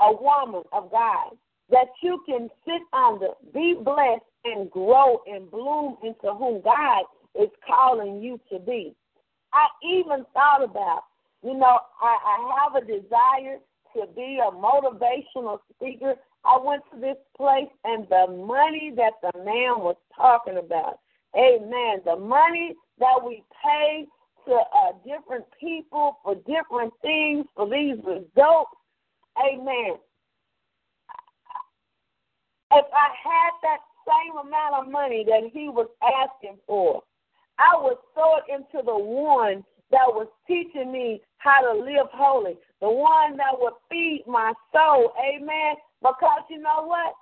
a 0.00 0.12
woman 0.12 0.62
of 0.72 0.90
God 0.90 1.36
that 1.70 1.88
you 2.02 2.22
can 2.26 2.48
sit 2.64 2.82
under, 2.92 3.28
be 3.52 3.74
blessed, 3.74 4.24
and 4.44 4.70
grow 4.70 5.20
and 5.26 5.50
bloom 5.50 5.96
into 6.02 6.34
whom 6.34 6.62
God 6.62 7.04
is 7.38 7.50
calling 7.66 8.22
you 8.22 8.40
to 8.50 8.58
be. 8.58 8.94
I 9.52 9.66
even 9.84 10.24
thought 10.32 10.62
about, 10.62 11.04
you 11.42 11.54
know, 11.54 11.78
I, 12.00 12.16
I 12.24 12.58
have 12.62 12.82
a 12.82 12.86
desire 12.86 13.58
to 13.94 14.06
be 14.14 14.38
a 14.40 14.50
motivational 14.50 15.58
speaker. 15.74 16.14
I 16.44 16.58
went 16.62 16.82
to 16.92 17.00
this 17.00 17.16
place 17.36 17.68
and 17.84 18.06
the 18.08 18.26
money 18.46 18.92
that 18.96 19.12
the 19.22 19.38
man 19.38 19.80
was 19.80 19.96
talking 20.16 20.58
about, 20.58 21.00
amen, 21.36 22.00
the 22.04 22.16
money 22.16 22.74
that 22.98 23.18
we 23.24 23.44
pay 23.62 24.06
to 24.46 24.54
uh, 24.54 24.92
different 25.04 25.44
people 25.58 26.18
for 26.24 26.34
different 26.34 26.92
things, 27.02 27.46
for 27.54 27.68
these 27.68 27.96
results, 28.04 28.70
amen. 29.38 29.96
If 32.72 32.86
I 32.94 33.08
had 33.22 33.50
that 33.62 33.80
same 34.06 34.38
amount 34.38 34.74
of 34.86 34.92
money 34.92 35.24
that 35.26 35.50
he 35.52 35.68
was 35.68 35.88
asking 36.02 36.58
for, 36.66 37.02
I 37.58 37.76
would 37.82 37.98
throw 38.14 38.36
it 38.36 38.44
into 38.48 38.84
the 38.84 38.96
one 38.96 39.64
that 39.90 40.06
was 40.06 40.28
teaching 40.46 40.92
me 40.92 41.20
how 41.40 41.60
to 41.62 41.80
live 41.80 42.06
holy, 42.12 42.56
the 42.80 42.88
one 42.88 43.36
that 43.38 43.58
would 43.58 43.72
feed 43.90 44.24
my 44.26 44.52
soul. 44.72 45.12
Amen. 45.18 45.74
Because 46.02 46.42
you 46.48 46.58
know 46.60 46.84
what? 46.84 47.14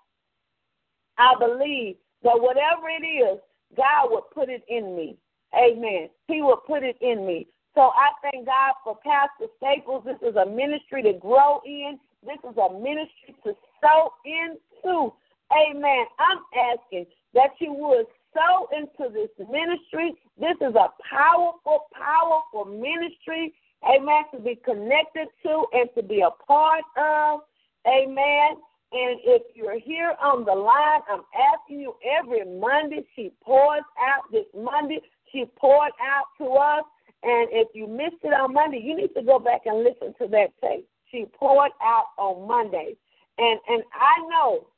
I 1.18 1.34
believe 1.38 1.96
that 2.22 2.34
whatever 2.34 2.88
it 2.88 3.06
is, 3.06 3.38
God 3.76 4.10
would 4.10 4.24
put 4.34 4.48
it 4.48 4.64
in 4.68 4.96
me. 4.96 5.16
Amen. 5.54 6.08
He 6.26 6.42
will 6.42 6.60
put 6.66 6.82
it 6.82 6.96
in 7.00 7.26
me. 7.26 7.46
So 7.74 7.92
I 7.94 8.10
thank 8.22 8.46
God 8.46 8.74
for 8.82 8.98
Pastor 9.04 9.52
Staples. 9.58 10.02
This 10.04 10.28
is 10.28 10.34
a 10.34 10.46
ministry 10.46 11.02
to 11.04 11.12
grow 11.12 11.60
in. 11.64 11.98
This 12.26 12.38
is 12.50 12.56
a 12.56 12.72
ministry 12.74 13.36
to 13.44 13.54
sow 13.80 14.12
into. 14.24 15.12
Amen. 15.52 16.06
I'm 16.18 16.40
asking 16.74 17.06
that 17.34 17.50
you 17.60 17.72
would 17.72 18.06
sow 18.34 18.68
into 18.76 19.12
this 19.12 19.30
ministry. 19.48 20.14
This 20.38 20.56
is 20.60 20.74
a 20.74 20.88
powerful, 21.08 21.86
powerful 21.94 22.64
ministry. 22.64 23.54
Amen. 23.84 24.24
To 24.34 24.40
be 24.40 24.56
connected 24.56 25.28
to 25.44 25.64
and 25.72 25.88
to 25.96 26.02
be 26.02 26.20
a 26.20 26.30
part 26.46 26.84
of. 26.96 27.40
Amen. 27.86 28.56
And 28.90 29.20
if 29.22 29.42
you're 29.54 29.78
here 29.78 30.14
on 30.22 30.44
the 30.44 30.54
line, 30.54 31.00
I'm 31.10 31.22
asking 31.36 31.80
you 31.80 31.94
every 32.18 32.44
Monday, 32.58 33.04
she 33.14 33.32
pours 33.42 33.82
out 34.00 34.22
this 34.32 34.46
Monday, 34.56 35.00
she 35.30 35.44
poured 35.56 35.92
out 36.02 36.24
to 36.38 36.46
us. 36.54 36.84
And 37.22 37.48
if 37.52 37.68
you 37.74 37.86
missed 37.86 38.22
it 38.24 38.32
on 38.32 38.54
Monday, 38.54 38.80
you 38.82 38.96
need 38.96 39.12
to 39.14 39.22
go 39.22 39.38
back 39.38 39.62
and 39.66 39.84
listen 39.84 40.14
to 40.20 40.28
that 40.28 40.48
tape. 40.62 40.88
She 41.10 41.26
poured 41.38 41.72
out 41.82 42.06
on 42.16 42.48
Monday. 42.48 42.96
And 43.38 43.60
and 43.68 43.82
I 43.92 44.28
know 44.28 44.68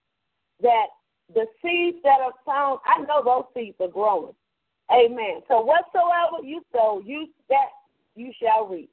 that 0.63 0.87
the 1.33 1.47
seeds 1.63 1.99
that 2.03 2.21
are 2.21 2.35
sown, 2.45 2.79
I 2.85 3.03
know 3.03 3.23
those 3.25 3.45
seeds 3.55 3.77
are 3.81 3.89
growing. 3.89 4.35
Amen. 4.91 5.43
So 5.49 5.61
whatsoever 5.61 6.43
you 6.43 6.63
sow, 6.73 7.01
you 7.05 7.29
that 7.49 7.69
you 8.21 8.33
shall 8.41 8.67
reap. 8.67 8.91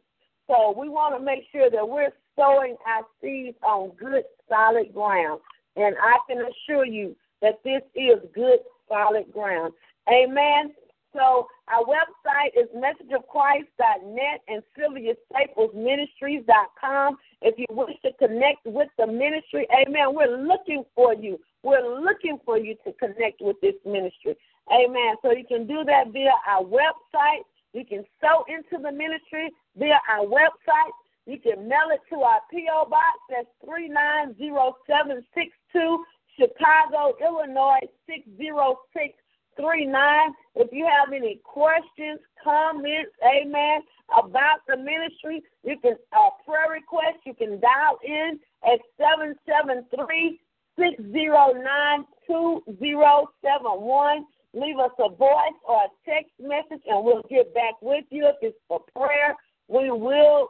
So 0.47 0.73
we 0.77 0.89
want 0.89 1.17
to 1.17 1.23
make 1.23 1.43
sure 1.51 1.69
that 1.69 1.87
we're 1.87 2.11
sowing 2.37 2.75
our 2.87 3.05
seeds 3.21 3.55
on 3.63 3.91
good, 3.99 4.23
solid 4.47 4.93
ground. 4.93 5.41
And 5.75 5.97
I 6.01 6.17
can 6.27 6.41
assure 6.41 6.85
you 6.85 7.15
that 7.41 7.61
this 7.63 7.81
is 7.95 8.19
good, 8.33 8.59
solid 8.87 9.31
ground. 9.31 9.73
Amen. 10.09 10.73
So 11.13 11.47
our 11.67 11.83
website 11.83 12.55
is 12.55 12.67
messageofchrist.net 12.75 14.41
and 14.47 14.63
SylviaStaplesMinistries.com. 14.77 17.17
If 17.41 17.57
you 17.57 17.65
wish 17.71 17.99
to 18.05 18.13
connect 18.13 18.65
with 18.65 18.87
the 18.97 19.07
ministry, 19.07 19.67
amen, 19.73 20.13
we're 20.13 20.37
looking 20.37 20.85
for 20.95 21.13
you. 21.13 21.37
We're 21.63 22.01
looking 22.01 22.39
for 22.45 22.57
you 22.57 22.75
to 22.85 22.93
connect 22.93 23.41
with 23.41 23.59
this 23.61 23.75
ministry. 23.85 24.37
Amen. 24.71 25.15
So 25.21 25.31
you 25.31 25.45
can 25.45 25.65
do 25.65 25.83
that 25.85 26.11
via 26.11 26.33
our 26.47 26.63
website. 26.63 27.45
You 27.73 27.85
can 27.85 28.05
sow 28.21 28.45
into 28.47 28.77
the 28.81 28.91
ministry 28.91 29.51
via 29.75 29.99
our 30.09 30.25
website. 30.25 30.91
You 31.25 31.39
can 31.39 31.67
mail 31.67 31.89
it 31.91 32.01
to 32.09 32.21
our 32.21 32.39
P.O. 32.49 32.85
Box. 32.89 33.19
That's 33.29 33.47
390762, 33.65 36.05
Chicago, 36.39 37.17
Illinois 37.21 37.81
60639. 38.07 40.33
If 40.55 40.71
you 40.71 40.87
have 40.87 41.11
any 41.13 41.41
questions, 41.43 42.21
comments, 42.41 43.11
amen, 43.21 43.83
about 44.17 44.65
the 44.67 44.77
ministry, 44.77 45.43
you 45.63 45.77
can 45.81 45.97
uh, 46.13 46.29
prayer 46.45 46.69
request. 46.71 47.17
You 47.25 47.33
can 47.33 47.59
dial 47.59 47.99
in 48.05 48.39
at 48.63 48.79
773 48.97 50.39
609 50.79 52.05
2071. 52.25 54.25
Leave 54.57 54.79
us 54.79 54.91
a 54.97 55.09
voice 55.09 55.59
or 55.67 55.83
a 55.83 55.89
text 56.09 56.31
message, 56.39 56.83
and 56.87 57.05
we'll 57.05 57.21
get 57.29 57.53
back 57.53 57.75
with 57.81 58.05
you. 58.09 58.27
If 58.27 58.37
it's 58.41 58.57
for 58.67 58.81
prayer, 58.95 59.35
we 59.67 59.91
will 59.91 60.49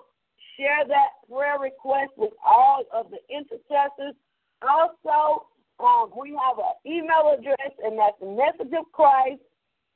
share 0.55 0.87
that 0.87 1.27
prayer 1.29 1.59
request 1.59 2.11
with 2.15 2.31
all 2.45 2.83
of 2.93 3.07
the 3.11 3.19
intercessors. 3.29 4.15
Also, 4.61 5.47
um, 5.79 6.11
we 6.17 6.29
have 6.31 6.57
an 6.57 6.73
email 6.85 7.35
address, 7.37 7.73
and 7.83 7.99
that's 7.99 8.15
message 8.21 8.73
of 8.79 8.89
Christ 8.93 9.41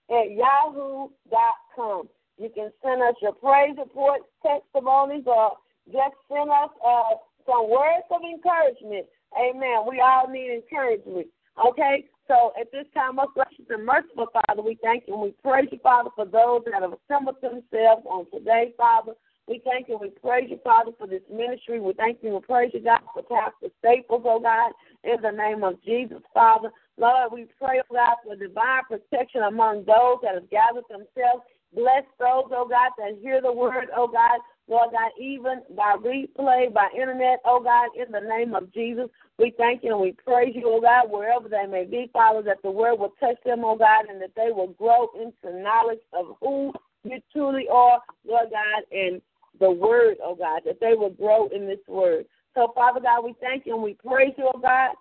at 0.09 0.31
yahoo.com. 0.31 2.09
You 2.37 2.49
can 2.53 2.71
send 2.83 3.01
us 3.01 3.15
your 3.21 3.33
praise 3.33 3.75
reports, 3.77 4.25
testimonies, 4.43 5.23
or 5.25 5.53
just 5.87 6.15
send 6.27 6.49
us 6.49 6.69
uh, 6.85 7.15
some 7.45 7.69
words 7.69 8.05
of 8.11 8.21
encouragement. 8.21 9.07
Amen. 9.39 9.85
We 9.87 10.01
all 10.01 10.27
need 10.27 10.51
encouragement. 10.51 11.27
Okay? 11.57 12.05
So 12.27 12.53
at 12.59 12.71
this 12.71 12.85
time, 12.93 13.15
most 13.15 13.33
gracious 13.33 13.65
and 13.69 13.85
merciful 13.85 14.27
Father, 14.31 14.61
we 14.61 14.77
thank 14.81 15.05
you 15.07 15.13
and 15.13 15.23
we 15.23 15.33
praise 15.43 15.67
you, 15.71 15.79
Father, 15.83 16.09
for 16.15 16.25
those 16.25 16.61
that 16.65 16.81
have 16.81 16.93
assembled 16.93 17.41
themselves 17.41 18.05
on 18.05 18.25
today, 18.31 18.73
Father. 18.77 19.13
We 19.47 19.61
thank 19.65 19.89
you 19.89 19.95
and 19.95 20.01
we 20.01 20.09
praise 20.09 20.49
you, 20.49 20.59
Father, 20.63 20.91
for 20.97 21.07
this 21.07 21.23
ministry. 21.31 21.79
We 21.79 21.93
thank 21.93 22.19
you 22.21 22.29
and 22.29 22.35
we 22.39 22.41
praise 22.41 22.71
you, 22.73 22.81
God, 22.81 23.01
for 23.13 23.23
Pastor 23.23 23.73
Staples, 23.79 24.23
oh 24.25 24.39
God, 24.39 24.71
in 25.03 25.21
the 25.21 25.31
name 25.31 25.63
of 25.63 25.81
Jesus, 25.83 26.21
Father. 26.33 26.69
Lord, 26.97 27.33
we 27.33 27.47
pray, 27.59 27.81
oh 27.81 27.93
God, 27.93 28.15
for 28.23 28.35
divine 28.35 28.83
protection 28.87 29.41
among 29.43 29.85
those 29.85 30.19
that 30.23 30.35
have 30.35 30.49
gathered 30.49 30.85
themselves. 30.89 31.43
Bless 31.73 32.03
those, 32.19 32.51
oh 32.51 32.67
God, 32.69 32.91
that 32.97 33.17
hear 33.21 33.41
the 33.41 33.51
word, 33.51 33.87
oh 33.95 34.07
God, 34.07 34.39
Lord 34.67 34.91
God, 34.91 35.11
even 35.19 35.61
by 35.75 35.95
replay, 35.99 36.73
by 36.73 36.87
internet, 36.93 37.39
oh 37.45 37.61
God, 37.61 37.89
in 37.95 38.11
the 38.11 38.21
name 38.21 38.55
of 38.55 38.73
Jesus. 38.73 39.09
We 39.37 39.53
thank 39.57 39.83
you 39.83 39.91
and 39.91 40.01
we 40.01 40.13
praise 40.13 40.53
you, 40.55 40.63
oh 40.65 40.81
God, 40.81 41.11
wherever 41.11 41.49
they 41.49 41.65
may 41.65 41.85
be, 41.85 42.09
Father, 42.13 42.41
that 42.43 42.61
the 42.63 42.71
word 42.71 42.95
will 42.95 43.13
touch 43.19 43.37
them, 43.45 43.63
oh 43.65 43.75
God, 43.75 44.05
and 44.09 44.21
that 44.21 44.35
they 44.35 44.51
will 44.51 44.73
grow 44.77 45.07
into 45.15 45.61
knowledge 45.61 45.99
of 46.13 46.37
who 46.39 46.73
you 47.03 47.19
truly 47.33 47.67
are, 47.71 47.99
Lord 48.25 48.49
God, 48.51 48.83
and 48.91 49.21
the 49.59 49.71
word, 49.71 50.17
oh 50.23 50.35
God, 50.35 50.61
that 50.65 50.79
they 50.79 50.93
will 50.93 51.09
grow 51.09 51.47
in 51.47 51.67
this 51.67 51.79
word. 51.87 52.25
So, 52.55 52.71
Father 52.75 52.99
God, 52.99 53.23
we 53.23 53.33
thank 53.41 53.65
you 53.65 53.75
and 53.75 53.83
we 53.83 53.95
praise 54.05 54.33
you, 54.37 54.49
oh 54.53 54.59
God, 54.59 54.91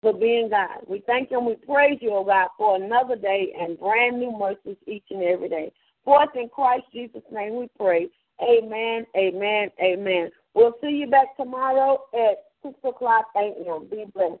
for 0.00 0.12
being 0.12 0.50
God. 0.50 0.80
We 0.86 1.02
thank 1.06 1.30
you 1.30 1.38
and 1.38 1.46
we 1.46 1.54
praise 1.54 1.98
you, 2.00 2.12
oh 2.12 2.24
God, 2.24 2.48
for 2.56 2.76
another 2.76 3.16
day 3.16 3.52
and 3.58 3.78
brand 3.78 4.18
new 4.18 4.36
mercies 4.36 4.76
each 4.86 5.04
and 5.10 5.22
every 5.22 5.48
day. 5.48 5.72
For 6.04 6.20
us 6.20 6.28
in 6.34 6.48
Christ 6.48 6.84
Jesus' 6.92 7.22
name 7.30 7.56
we 7.56 7.68
pray. 7.78 8.08
Amen, 8.42 9.06
amen, 9.16 9.70
amen. 9.82 10.30
We'll 10.54 10.74
see 10.80 10.90
you 10.90 11.06
back 11.06 11.36
tomorrow 11.36 12.00
at 12.14 12.44
6 12.64 12.74
o'clock 12.84 13.26
a.m. 13.36 13.86
Be 13.90 14.04
blessed. 14.12 14.40